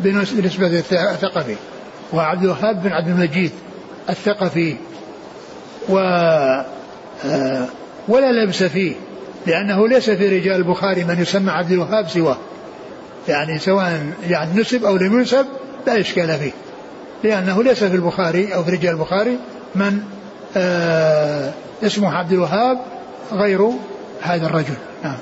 بنسبة 0.00 0.78
الثقفي. 0.92 1.56
وعبد 2.12 2.42
الوهاب 2.42 2.82
بن 2.82 2.92
عبد 2.92 3.08
المجيد 3.08 3.50
الثقفي. 4.10 4.76
و 5.88 5.98
آه، 7.24 7.66
ولا 8.08 8.32
لبس 8.32 8.62
فيه 8.62 8.94
لأنه 9.46 9.88
ليس 9.88 10.10
في 10.10 10.38
رجال 10.38 10.56
البخاري 10.56 11.04
من 11.04 11.22
يسمى 11.22 11.50
عبد 11.50 11.70
الوهاب 11.70 12.08
سواه. 12.08 12.38
يعني 13.28 13.58
سواء 13.58 14.12
يعني 14.28 14.60
نسب 14.60 14.84
أو 14.84 14.96
لم 14.96 15.18
ينسب 15.18 15.46
لا 15.86 16.00
إشكال 16.00 16.38
فيه. 16.38 16.52
لأنه 17.24 17.62
ليس 17.62 17.84
في 17.84 17.94
البخاري 17.94 18.54
أو 18.54 18.64
في 18.64 18.70
رجال 18.70 18.92
البخاري 18.94 19.38
من 19.74 20.02
آه 20.56 21.52
اسمه 21.82 22.16
عبد 22.16 22.32
الوهاب 22.32 22.78
غير 23.32 23.70
هذا 24.20 24.46
الرجل. 24.46 24.74
نعم. 25.04 25.18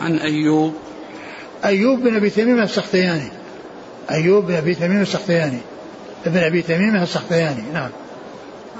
عن 0.00 0.18
أيوب. 0.18 0.74
أيوب 1.64 2.00
بن 2.00 2.16
أبي 2.16 2.30
تميم 2.30 2.62
السختياني. 2.62 3.28
أيوب 4.10 4.46
بن 4.46 4.54
أبي 4.54 4.74
تميم 4.74 5.00
السختياني. 5.00 5.58
ابن 6.26 6.38
أبي 6.38 6.62
تميم 6.62 6.96
السختياني. 6.96 7.62
نعم. 7.72 7.90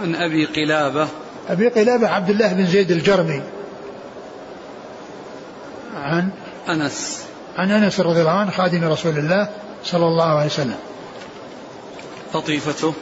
عن 0.02 0.14
أبي 0.14 0.46
قلابة. 0.46 1.09
أبي 1.48 1.68
قلابة 1.68 2.09
عبد 2.09 2.30
الله 2.30 2.52
بن 2.52 2.66
زيد 2.66 2.90
الجرمي. 2.90 3.42
عن؟ 5.96 6.28
أنس. 6.68 7.24
عن 7.57 7.70
أنس 7.70 8.00
رضي 8.00 8.20
الله 8.20 8.30
عنه 8.30 8.50
خادم 8.50 8.84
رسول 8.84 9.18
الله 9.18 9.48
صلى 9.84 10.07
الله 10.07 10.24
عليه 10.24 10.46
وسلم. 10.46 10.76
لطيفته. 12.35 12.95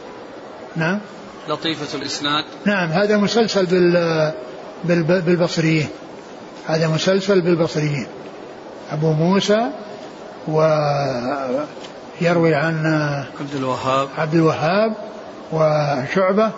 نعم. 0.76 0.98
لطيفة 1.48 1.98
الإسناد. 1.98 2.44
نعم 2.64 2.88
هذا 2.88 3.16
مسلسل 3.16 3.66
بال 4.84 5.02
بالبصريين 5.04 5.88
هذا 6.66 6.88
مسلسل 6.88 7.40
بالبصريين 7.40 8.06
أبو 8.90 9.12
موسى 9.12 9.70
ويروي 10.48 11.64
عن 12.54 12.86
عبد 13.40 13.54
الوهاب. 13.54 14.08
عبد 14.18 14.34
الوهاب 14.34 14.96
وشعبة 15.52 16.50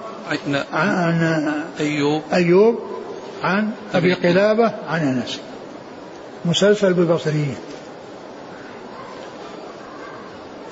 عن 0.73 1.65
أيوب. 1.81 2.23
أيوب 2.33 2.79
عن 3.43 3.71
أبي 3.95 4.15
قلابة 4.15 4.73
عن 4.89 5.01
أنس. 5.01 5.41
مسلسل 6.45 6.95
بالبصريين 6.95 7.57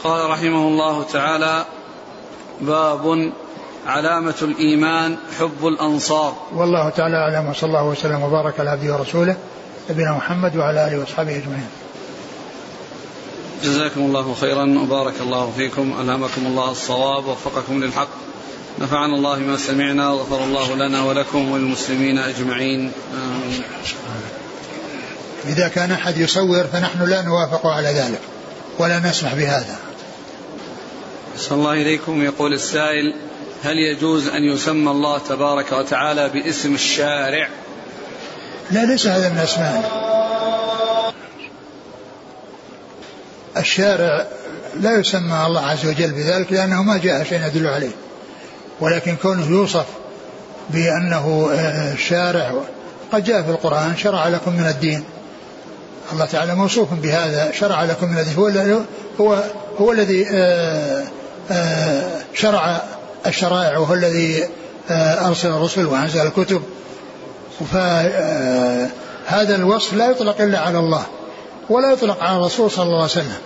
قال 0.05 0.31
رحمه 0.31 0.69
الله 0.69 1.03
تعالى 1.03 1.65
باب 2.63 3.33
علامة 3.87 4.35
الإيمان 4.43 5.17
حب 5.39 5.67
الأنصار. 5.67 6.37
والله 6.55 6.89
تعالى 6.89 7.17
أعلم 7.17 7.49
وصلى 7.51 7.69
الله 7.69 7.85
وسلم 7.85 8.23
وبارك 8.23 8.61
على 8.61 8.71
عبده 8.71 8.93
ورسوله 8.95 9.37
نبينا 9.91 10.13
محمد 10.13 10.57
وعلى 10.57 10.89
آله 10.89 11.01
وأصحابه 11.01 11.37
أجمعين. 11.37 11.69
جزاكم 13.65 14.01
الله 14.01 14.35
خيرا 14.41 14.79
وبارك 14.83 15.15
الله 15.21 15.53
فيكم 15.57 15.95
ألهمكم 16.01 16.47
الله 16.47 16.71
الصواب 16.71 17.27
ووفقكم 17.27 17.85
للحق. 17.85 18.09
نفعنا 18.79 19.17
الله 19.17 19.39
ما 19.39 19.57
سمعنا 19.57 20.11
وغفر 20.11 20.45
الله 20.45 20.75
لنا 20.75 21.03
ولكم 21.03 21.53
وللمسلمين 21.53 22.19
أجمعين. 22.19 22.93
آمين. 23.15 23.63
إذا 25.45 25.69
كان 25.69 25.93
أحد 25.93 26.17
يصور 26.17 26.65
فنحن 26.65 27.03
لا 27.03 27.23
نوافق 27.23 27.67
على 27.67 27.89
ذلك 27.89 28.21
ولا 28.79 28.99
نسمح 28.99 29.35
بهذا. 29.35 29.77
صلى 31.37 31.59
الله 31.59 31.73
إليكم. 31.73 32.23
يقول 32.23 32.53
السائل 32.53 33.15
هل 33.63 33.79
يجوز 33.79 34.29
أن 34.29 34.45
يسمى 34.45 34.91
الله 34.91 35.19
تبارك 35.19 35.73
وتعالى 35.73 36.29
باسم 36.29 36.75
الشارع؟ 36.75 37.49
لا 38.71 38.85
ليس 38.85 39.07
هذا 39.07 39.29
من 39.29 39.39
أسمائه 39.39 40.13
الشارع 43.57 44.27
لا 44.81 44.99
يسمى 44.99 45.45
الله 45.47 45.61
عز 45.61 45.87
وجل 45.87 46.11
بذلك 46.11 46.53
لأنه 46.53 46.83
ما 46.83 46.99
جاء 46.99 47.25
شيء 47.25 47.47
يدل 47.47 47.67
عليه 47.67 47.91
ولكن 48.81 49.17
كونه 49.17 49.51
يوصف 49.51 49.87
بأنه 50.71 51.51
آه، 51.53 51.95
شارع 51.95 52.55
قد 53.13 53.25
جاء 53.25 53.43
في 53.43 53.51
القرآن 53.51 53.97
شرع 53.97 54.29
لكم 54.29 54.53
من 54.53 54.67
الدين. 54.67 55.05
الله 56.13 56.25
تعالى 56.25 56.55
موصوف 56.55 56.95
بهذا 56.95 57.53
شرع 57.53 57.85
لكم 57.85 58.09
من 58.09 58.19
الدين. 58.19 58.35
هو 58.35 58.49
هو 59.21 59.45
هو 59.79 59.93
الذي 59.93 60.27
آه، 60.31 61.05
شرع 62.35 62.83
الشرائع 63.27 63.79
وهو 63.79 63.95
الذي 63.95 64.49
أرسل 64.91 65.49
الرسل 65.49 65.87
وأنزل 65.87 66.21
الكتب. 66.21 66.63
فهذا 67.73 69.55
الوصف 69.57 69.95
لا 69.95 70.11
يطلق 70.11 70.41
إلا 70.41 70.59
على 70.59 70.79
الله 70.79 71.07
ولا 71.71 71.93
يطلق 71.93 72.23
على 72.23 72.37
الرسول 72.37 72.71
صلى 72.71 72.85
الله 72.85 72.97
عليه 72.97 73.05
وسلم 73.05 73.39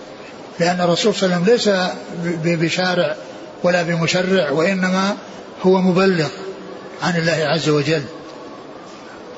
لأن 0.61 0.81
الرسول 0.81 1.15
صلى 1.15 1.27
الله 1.27 1.37
عليه 1.37 1.55
وسلم 1.55 1.55
ليس 1.55 1.71
بشارع 2.59 3.17
ولا 3.63 3.83
بمشرع 3.83 4.51
وإنما 4.51 5.17
هو 5.63 5.81
مبلغ 5.81 6.29
عن 7.03 7.17
الله 7.17 7.33
عز 7.33 7.69
وجل. 7.69 8.03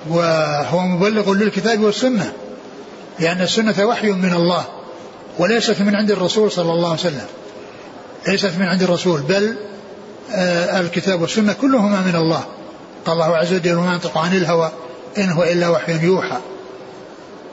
وهو 0.09 0.81
مبلغ 0.81 1.35
للكتاب 1.35 1.81
والسنة 1.81 2.33
لأن 3.19 3.41
السنة 3.41 3.85
وحي 3.87 4.11
من 4.11 4.33
الله 4.35 4.65
وليست 5.39 5.81
من 5.81 5.97
عند 5.97 6.11
الرسول 6.11 6.53
صلى 6.53 6.73
الله 6.73 6.89
عليه 6.89 7.01
وسلم. 7.01 7.27
ليست 8.27 8.53
من 8.59 8.67
عند 8.67 8.83
الرسول 8.83 9.21
بل 9.21 9.57
آه 10.33 10.81
الكتاب 10.81 11.21
والسنة 11.21 11.53
كلهما 11.53 12.01
من 12.01 12.17
الله. 12.17 12.45
قال 13.05 13.15
الله 13.15 13.37
عز 13.37 13.55
وجل 13.55 13.77
وما 13.77 13.93
ينطق 13.93 14.19
عن 14.19 14.37
الهوى 14.37 14.73
إن 15.19 15.31
هو 15.31 15.43
إلا 15.43 15.69
وحي 15.69 16.05
يوحى. 16.05 16.39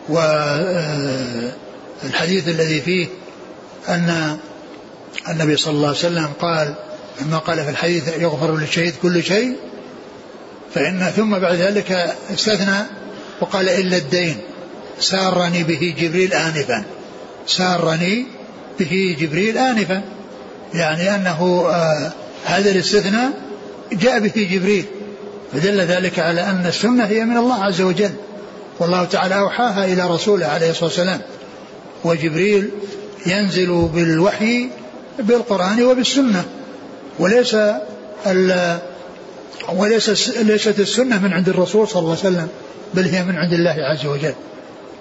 والحديث 0.09 1.53
الذي 2.47 2.81
فيه 2.81 3.07
أن 3.89 4.37
النبي 5.29 5.57
صلى 5.57 5.73
الله 5.73 5.87
عليه 5.87 5.97
وسلم 5.97 6.29
قال 6.41 6.73
لما 7.21 7.37
قال 7.37 7.63
في 7.63 7.69
الحديث 7.69 8.17
يغفر 8.17 8.57
للشهيد 8.57 8.93
كل 9.01 9.23
شيء 9.23 9.55
فإن 10.73 11.11
ثم 11.15 11.39
بعد 11.39 11.55
ذلك 11.55 11.91
استثنى 12.33 12.85
وقال 13.41 13.69
إلا 13.69 13.97
الدين 13.97 14.37
سارني 14.99 15.63
به 15.63 15.95
جبريل 15.99 16.33
آنفا. 16.33 16.83
سارني 17.47 18.25
به 18.79 19.15
جبريل 19.19 19.57
آنفا. 19.57 20.01
يعني 20.75 21.15
أنه 21.15 21.65
آه 21.69 22.11
هذا 22.45 22.71
الاستثناء 22.71 23.31
جاء 23.91 24.19
به 24.19 24.47
جبريل 24.51 24.85
فدل 25.53 25.81
ذلك 25.81 26.19
على 26.19 26.41
أن 26.41 26.65
السنة 26.65 27.05
هي 27.05 27.25
من 27.25 27.37
الله 27.37 27.63
عز 27.63 27.81
وجل 27.81 28.11
والله 28.79 29.03
تعالى 29.03 29.39
أوحاها 29.39 29.85
إلى 29.85 30.07
رسوله 30.07 30.45
عليه 30.45 30.69
الصلاة 30.69 30.85
والسلام 30.85 31.21
وجبريل 32.03 32.69
ينزل 33.25 33.89
بالوحي 33.93 34.69
بالقرآن 35.19 35.83
وبالسنة 35.83 36.43
وليس 37.19 37.57
وليس 39.75 40.29
ليست 40.37 40.79
السنة 40.79 41.19
من 41.19 41.33
عند 41.33 41.49
الرسول 41.49 41.87
صلى 41.87 41.99
الله 41.99 42.17
عليه 42.23 42.35
وسلم 42.35 42.47
بل 42.93 43.03
هي 43.03 43.23
من 43.23 43.35
عند 43.35 43.53
الله 43.53 43.75
عز 43.91 44.05
وجل. 44.05 44.33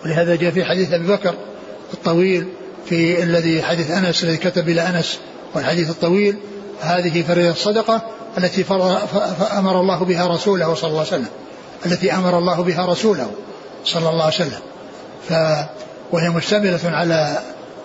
ولهذا 0.05 0.35
جاء 0.35 0.51
في 0.51 0.65
حديث 0.65 0.93
أبي 0.93 1.07
بكر 1.07 1.35
الطويل 1.95 2.47
في 2.89 3.23
الذي 3.23 3.63
حديث 3.63 3.91
أنس 3.91 4.25
الذي 4.25 4.37
كتب 4.37 4.69
إلى 4.69 4.81
أنس 4.81 5.19
والحديث 5.55 5.91
الطويل 5.91 6.37
هذه 6.81 7.23
فريضة 7.23 7.51
الصدقة 7.51 8.03
التي 8.39 8.65
أمر 9.59 9.81
الله 9.81 10.05
بها 10.05 10.27
رسوله 10.27 10.75
صلى 10.75 10.91
الله 10.91 11.01
عليه 11.01 11.09
وسلم. 11.09 11.29
التي 11.87 12.15
أمر 12.15 12.39
الله 12.39 12.63
بها 12.63 12.87
رسوله 12.87 13.31
صلى 13.85 14.11
الله 14.11 14.25
عليه 14.25 14.35
وسلم. 14.35 14.61
ف 15.29 15.33
وهي 16.13 16.29
مشتملة 16.31 16.81
على 16.85 17.39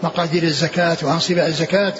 مقادير 0.03 0.43
الزكاة 0.43 0.97
وأنصبة 1.01 1.47
الزكاة 1.47 1.93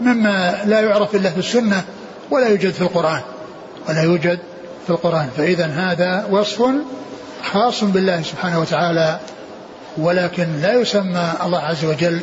مما 0.00 0.62
لا 0.64 0.80
يعرف 0.80 1.14
إلا 1.14 1.30
في 1.30 1.38
السنة 1.38 1.84
ولا 2.30 2.48
يوجد 2.48 2.70
في 2.70 2.80
القرآن. 2.80 3.20
ولا 3.88 4.02
يوجد 4.02 4.38
في 4.86 4.90
القرآن. 4.90 5.28
فإذا 5.36 5.66
هذا 5.66 6.26
وصف 6.30 6.62
خاص 7.52 7.84
بالله 7.84 8.22
سبحانه 8.22 8.60
وتعالى 8.60 9.20
ولكن 9.96 10.60
لا 10.62 10.72
يسمى 10.72 11.32
الله 11.44 11.58
عز 11.58 11.84
وجل 11.84 12.20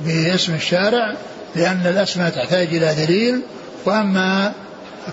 باسم 0.00 0.54
الشارع 0.54 1.14
لأن 1.56 1.86
الأسماء 1.86 2.30
تحتاج 2.30 2.66
إلى 2.66 2.94
دليل 3.06 3.40
وأما 3.84 4.52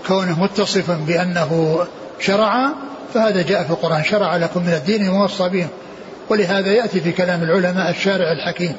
كونه 0.07 0.43
متصفا 0.43 0.93
بأنه 1.07 1.79
شرع 2.19 2.69
فهذا 3.13 3.41
جاء 3.41 3.63
في 3.63 3.69
القرآن 3.69 4.03
شرع 4.03 4.37
لكم 4.37 4.61
من 4.61 4.73
الدين 4.73 5.09
ووصى 5.09 5.49
به. 5.49 5.67
ولهذا 6.29 6.73
يأتي 6.73 6.99
في 6.99 7.11
كلام 7.11 7.43
العلماء 7.43 7.89
الشارع 7.89 8.31
الحكيم. 8.31 8.75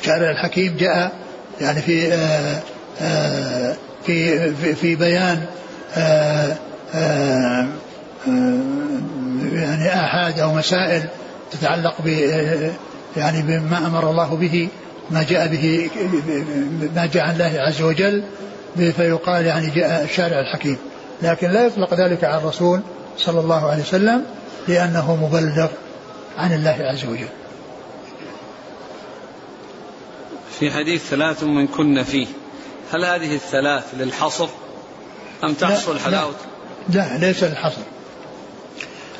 الشارع 0.00 0.30
الحكيم 0.30 0.76
جاء 0.76 1.12
يعني 1.60 1.82
في 1.82 2.12
آآ 2.12 2.60
آآ 3.00 3.76
في 4.06 4.50
في, 4.54 4.74
في 4.74 4.96
بيان 4.96 5.44
آآ 5.96 6.56
يعني 9.52 9.94
آحاد 9.94 10.40
أو 10.40 10.54
مسائل 10.54 11.02
تتعلق 11.50 11.94
ب 12.04 12.06
يعني 13.16 13.42
بما 13.42 13.78
أمر 13.78 14.10
الله 14.10 14.36
به. 14.36 14.68
ما 15.10 15.22
جاء 15.22 15.46
به 15.48 15.90
ما 16.94 17.06
جاء 17.06 17.24
عن 17.24 17.32
الله 17.32 17.60
عز 17.60 17.82
وجل 17.82 18.22
فيقال 18.76 19.46
يعني 19.46 19.70
جاء 19.70 20.04
الشارع 20.04 20.40
الحكيم. 20.40 20.76
لكن 21.22 21.50
لا 21.50 21.66
يطلق 21.66 21.94
ذلك 21.94 22.24
على 22.24 22.38
الرسول 22.38 22.80
صلى 23.18 23.40
الله 23.40 23.70
عليه 23.70 23.82
وسلم 23.82 24.24
لأنه 24.68 25.16
مبلغ 25.16 25.68
عن 26.38 26.52
الله 26.52 26.76
عز 26.80 27.04
وجل. 27.04 27.28
في 30.58 30.70
حديث 30.70 31.02
ثلاث 31.10 31.42
من 31.42 31.66
كن 31.66 32.02
فيه 32.02 32.26
هل 32.92 33.04
هذه 33.04 33.34
الثلاث 33.34 33.84
للحصر 33.98 34.48
أم 35.44 35.54
تحصل 35.54 35.98
حلاوة 35.98 36.34
لا, 36.88 37.18
لا 37.18 37.18
ليس 37.18 37.44
للحصر. 37.44 37.82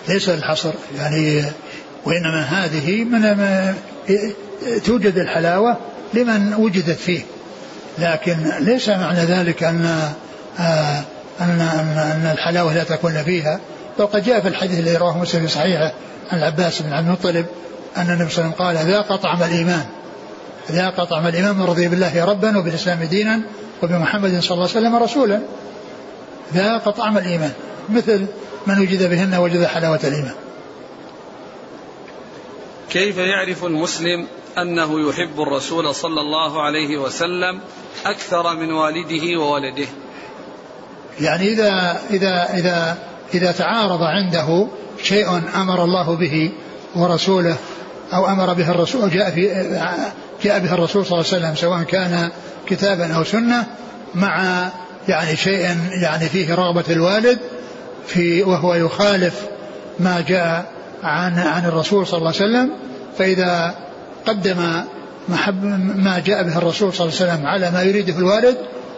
ليس 0.08 0.28
للحصر 0.28 0.72
يعني 0.98 1.44
وإنما 2.04 2.42
هذه 2.42 3.04
من 3.04 3.24
توجد 4.84 5.18
الحلاوة 5.18 5.76
لمن 6.14 6.54
وجدت 6.54 6.98
فيه. 6.98 7.20
لكن 7.98 8.52
ليس 8.60 8.88
معنى 8.88 9.24
ذلك 9.24 9.62
أن 9.62 9.84
آه 10.58 11.02
أن 11.40 11.60
أن, 11.60 11.98
أن 11.98 12.30
الحلاوة 12.32 12.74
لا 12.74 12.84
تكون 12.84 13.22
فيها. 13.22 13.60
بل 13.98 14.06
قد 14.06 14.24
جاء 14.24 14.40
في 14.40 14.48
الحديث 14.48 14.78
الذي 14.78 14.96
رواه 14.96 15.18
مسلم 15.18 15.46
في 15.46 15.48
صحيحه 15.48 15.92
عن 16.32 16.38
العباس 16.38 16.82
بن 16.82 16.92
عبد 16.92 17.06
المطلب 17.06 17.46
أن 17.96 18.10
النبي 18.10 18.30
صلى 18.30 18.44
الله 18.44 18.56
عليه 18.60 18.78
وسلم 18.78 18.86
قال 18.86 18.92
ذاق 18.92 19.16
طعم 19.16 19.42
الإيمان. 19.42 19.84
ذاق 20.70 21.04
طعم 21.04 21.26
الإيمان 21.26 21.56
من 21.56 21.62
رضي 21.62 21.88
بالله 21.88 22.24
ربا 22.24 22.58
وبالإسلام 22.58 23.04
دينا 23.04 23.40
وبمحمد 23.82 24.40
صلى 24.40 24.54
الله 24.54 24.68
عليه 24.68 24.78
وسلم 24.78 24.96
رسولا. 24.96 25.40
ذاق 26.54 26.90
طعم 26.90 27.18
الإيمان. 27.18 27.52
مثل 27.88 28.26
من 28.66 28.78
وجد 28.78 29.10
بهن 29.10 29.34
وجد 29.34 29.64
حلاوة 29.64 30.00
الإيمان. 30.04 30.34
كيف 32.90 33.18
يعرف 33.18 33.64
المسلم 33.64 34.26
أنه 34.58 35.08
يحب 35.08 35.40
الرسول 35.40 35.94
صلى 35.94 36.20
الله 36.20 36.62
عليه 36.62 36.98
وسلم 36.98 37.60
أكثر 38.06 38.56
من 38.56 38.72
والده 38.72 39.40
وولده؟ 39.40 39.86
يعني 41.20 41.52
إذا 41.52 42.00
إذا 42.10 42.48
إذا 42.54 42.98
إذا 43.34 43.52
تعارض 43.52 44.02
عنده 44.02 44.66
شيء 45.02 45.40
أمر 45.54 45.84
الله 45.84 46.16
به 46.16 46.52
ورسوله 46.96 47.56
أو 48.12 48.28
أمر 48.28 48.52
به 48.52 48.70
الرسول 48.70 49.10
جاء 49.10 49.30
في 49.30 49.48
جاء 50.44 50.58
به 50.58 50.74
الرسول 50.74 51.06
صلى 51.06 51.18
الله 51.18 51.32
عليه 51.32 51.44
وسلم 51.44 51.54
سواء 51.54 51.82
كان 51.82 52.30
كتابا 52.66 53.16
أو 53.16 53.24
سنة 53.24 53.66
مع 54.14 54.66
يعني 55.08 55.36
شيء 55.36 55.76
يعني 56.02 56.28
فيه 56.28 56.54
رغبة 56.54 56.84
الوالد 56.90 57.38
في 58.06 58.42
وهو 58.42 58.74
يخالف 58.74 59.34
ما 59.98 60.24
جاء 60.28 60.79
عن 61.02 61.38
عن 61.38 61.64
الرسول 61.64 62.06
صلى 62.06 62.18
الله 62.18 62.32
عليه 62.40 62.44
وسلم 62.44 62.70
فإذا 63.18 63.74
قدم 64.26 64.56
محب 65.28 65.64
ما 65.96 66.22
جاء 66.26 66.42
به 66.42 66.58
الرسول 66.58 66.94
صلى 66.94 67.08
الله 67.08 67.20
عليه 67.20 67.32
وسلم 67.32 67.46
على 67.46 67.70
ما 67.70 67.82
يريده 67.82 68.18
الوالد 68.18 68.56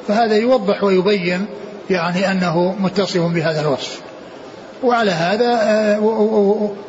فهذا 0.09 0.37
يوضح 0.37 0.85
ويبين 0.85 1.47
يعني 1.91 2.31
أنه 2.31 2.77
متصف 2.81 3.21
بهذا 3.21 3.61
الوصف. 3.61 4.01
وعلى 4.83 5.11
هذا 5.11 5.99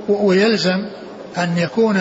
ويلزم 0.10 0.86
أن 1.38 1.58
يكون 1.58 1.96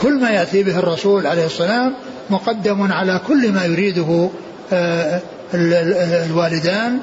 كل 0.00 0.20
ما 0.20 0.30
يأتي 0.30 0.62
به 0.62 0.78
الرسول 0.78 1.26
عليه 1.26 1.46
السلام 1.46 1.94
مقدم 2.30 2.92
على 2.92 3.20
كل 3.28 3.52
ما 3.52 3.64
يريده 3.64 4.30
الوالدان 6.24 6.98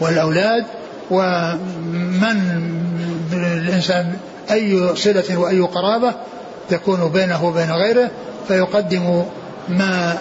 والأولاد 0.00 0.64
ومن 1.10 2.38
الإنسان 3.68 4.16
أي 4.50 4.96
صلة 4.96 5.38
وأي 5.38 5.60
قرابة 5.60 6.14
تكون 6.70 7.08
بينه 7.08 7.44
وبين 7.44 7.70
غيره 7.70 8.10
فيقدم 8.48 9.24
ما 9.68 10.18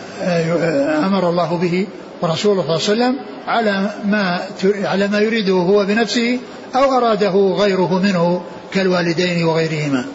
أمر 1.06 1.30
الله 1.30 1.58
به 1.58 1.88
ورسوله 2.22 2.78
صلى 2.78 2.94
الله 2.94 3.06
عليه 3.06 3.16
وسلم 3.16 3.16
على 3.48 3.90
ما 4.06 4.42
على 4.84 5.08
ما 5.08 5.20
يريده 5.20 5.54
هو 5.54 5.86
بنفسه 5.86 6.40
أو 6.76 6.98
أراده 6.98 7.56
غيره 7.58 8.00
منه 8.00 8.44
كالوالدين 8.74 9.46
وغيرهما. 9.46 10.06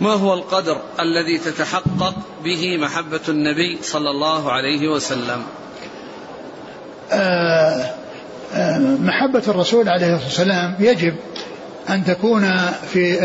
ما 0.00 0.12
هو 0.12 0.34
القدر 0.34 0.80
الذي 1.00 1.38
تتحقق 1.38 2.14
به 2.44 2.76
محبة 2.76 3.20
النبي 3.28 3.78
صلى 3.82 4.10
الله 4.10 4.52
عليه 4.52 4.88
وسلم؟ 4.88 5.42
آه 7.12 7.14
آه 7.14 8.05
محبة 9.00 9.42
الرسول 9.48 9.88
عليه 9.88 10.14
الصلاة 10.14 10.24
والسلام 10.24 10.74
يجب 10.80 11.14
أن 11.90 12.04
تكون 12.04 12.52
في 12.92 13.16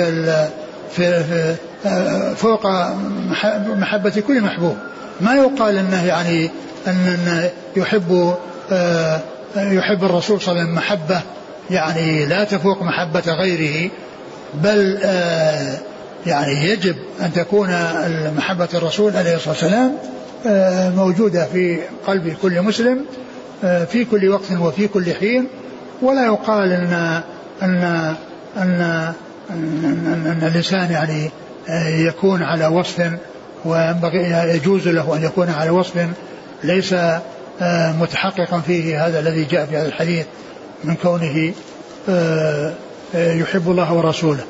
في, 0.92 1.56
آه 1.86 2.34
فوق 2.34 2.68
محبة 3.68 4.24
كل 4.28 4.42
محبوب. 4.42 4.78
ما 5.22 5.36
يقال 5.36 5.78
أنه 5.78 6.06
يعني 6.06 6.50
أن 6.88 7.50
يحب 7.76 8.36
يحب 9.56 10.04
الرسول 10.04 10.42
صلى 10.42 10.52
الله 10.52 10.62
عليه 10.62 10.72
وسلم 10.72 10.76
محبة 10.76 11.22
يعني 11.72 12.26
لا 12.26 12.44
تفوق 12.44 12.84
محبة 12.84 13.34
غيره 13.34 13.92
بل 14.54 15.00
يعني 16.26 16.70
يجب 16.70 16.96
أن 17.22 17.34
تكون 17.34 17.70
محبة 18.38 18.70
الرسول 18.74 19.16
عليه 19.16 19.36
الصلاة 19.36 19.54
والسلام 19.54 19.98
موجودة 20.96 21.46
في 21.46 21.80
قلب 22.08 22.36
كل 22.42 22.62
مسلم. 22.62 23.06
في 23.62 24.06
كل 24.12 24.30
وقت 24.30 24.52
وفي 24.52 24.88
كل 24.88 25.14
حين 25.14 25.48
ولا 26.02 26.26
يقال 26.26 26.72
أن 26.72 27.22
أن 27.62 27.84
أن, 28.58 28.82
أن, 29.50 30.26
أن 30.26 30.48
الإنسان 30.48 30.92
يعني 30.92 31.32
يكون 32.08 32.44
على 32.44 32.68
وصف 32.68 33.12
وينبغي 33.66 34.32
يجوز 34.56 34.88
له 34.88 35.16
أن 35.18 35.24
يكون 35.24 35.50
على 35.50 35.70
وصف 35.70 36.08
ليس 36.64 36.96
متحققا 38.00 38.60
فيه 38.60 39.08
هذا 39.08 39.20
الذي 39.20 39.44
جاء 39.44 39.66
في 39.66 39.78
هذا 39.78 39.88
الحديث 39.88 40.26
من 40.84 40.96
كونه 40.96 41.54
آه، 42.10 42.74
يحب 43.14 43.72
الله 43.72 43.94
ورسوله. 43.94 44.44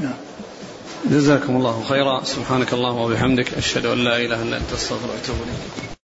نعم. 0.00 0.14
جزاكم 1.10 1.56
الله 1.56 1.82
خيرا. 1.88 2.24
سبحانك 2.24 2.72
اللهم 2.72 2.98
وبحمدك 2.98 3.54
أشهد 3.54 3.86
أن 3.86 3.98
لا 3.98 4.16
إله 4.16 4.42
إلا 4.42 4.56
أنت 4.56 4.72
أستغفرك 4.72 5.10
وأتوب 5.10 5.36
إليك. 5.36 6.01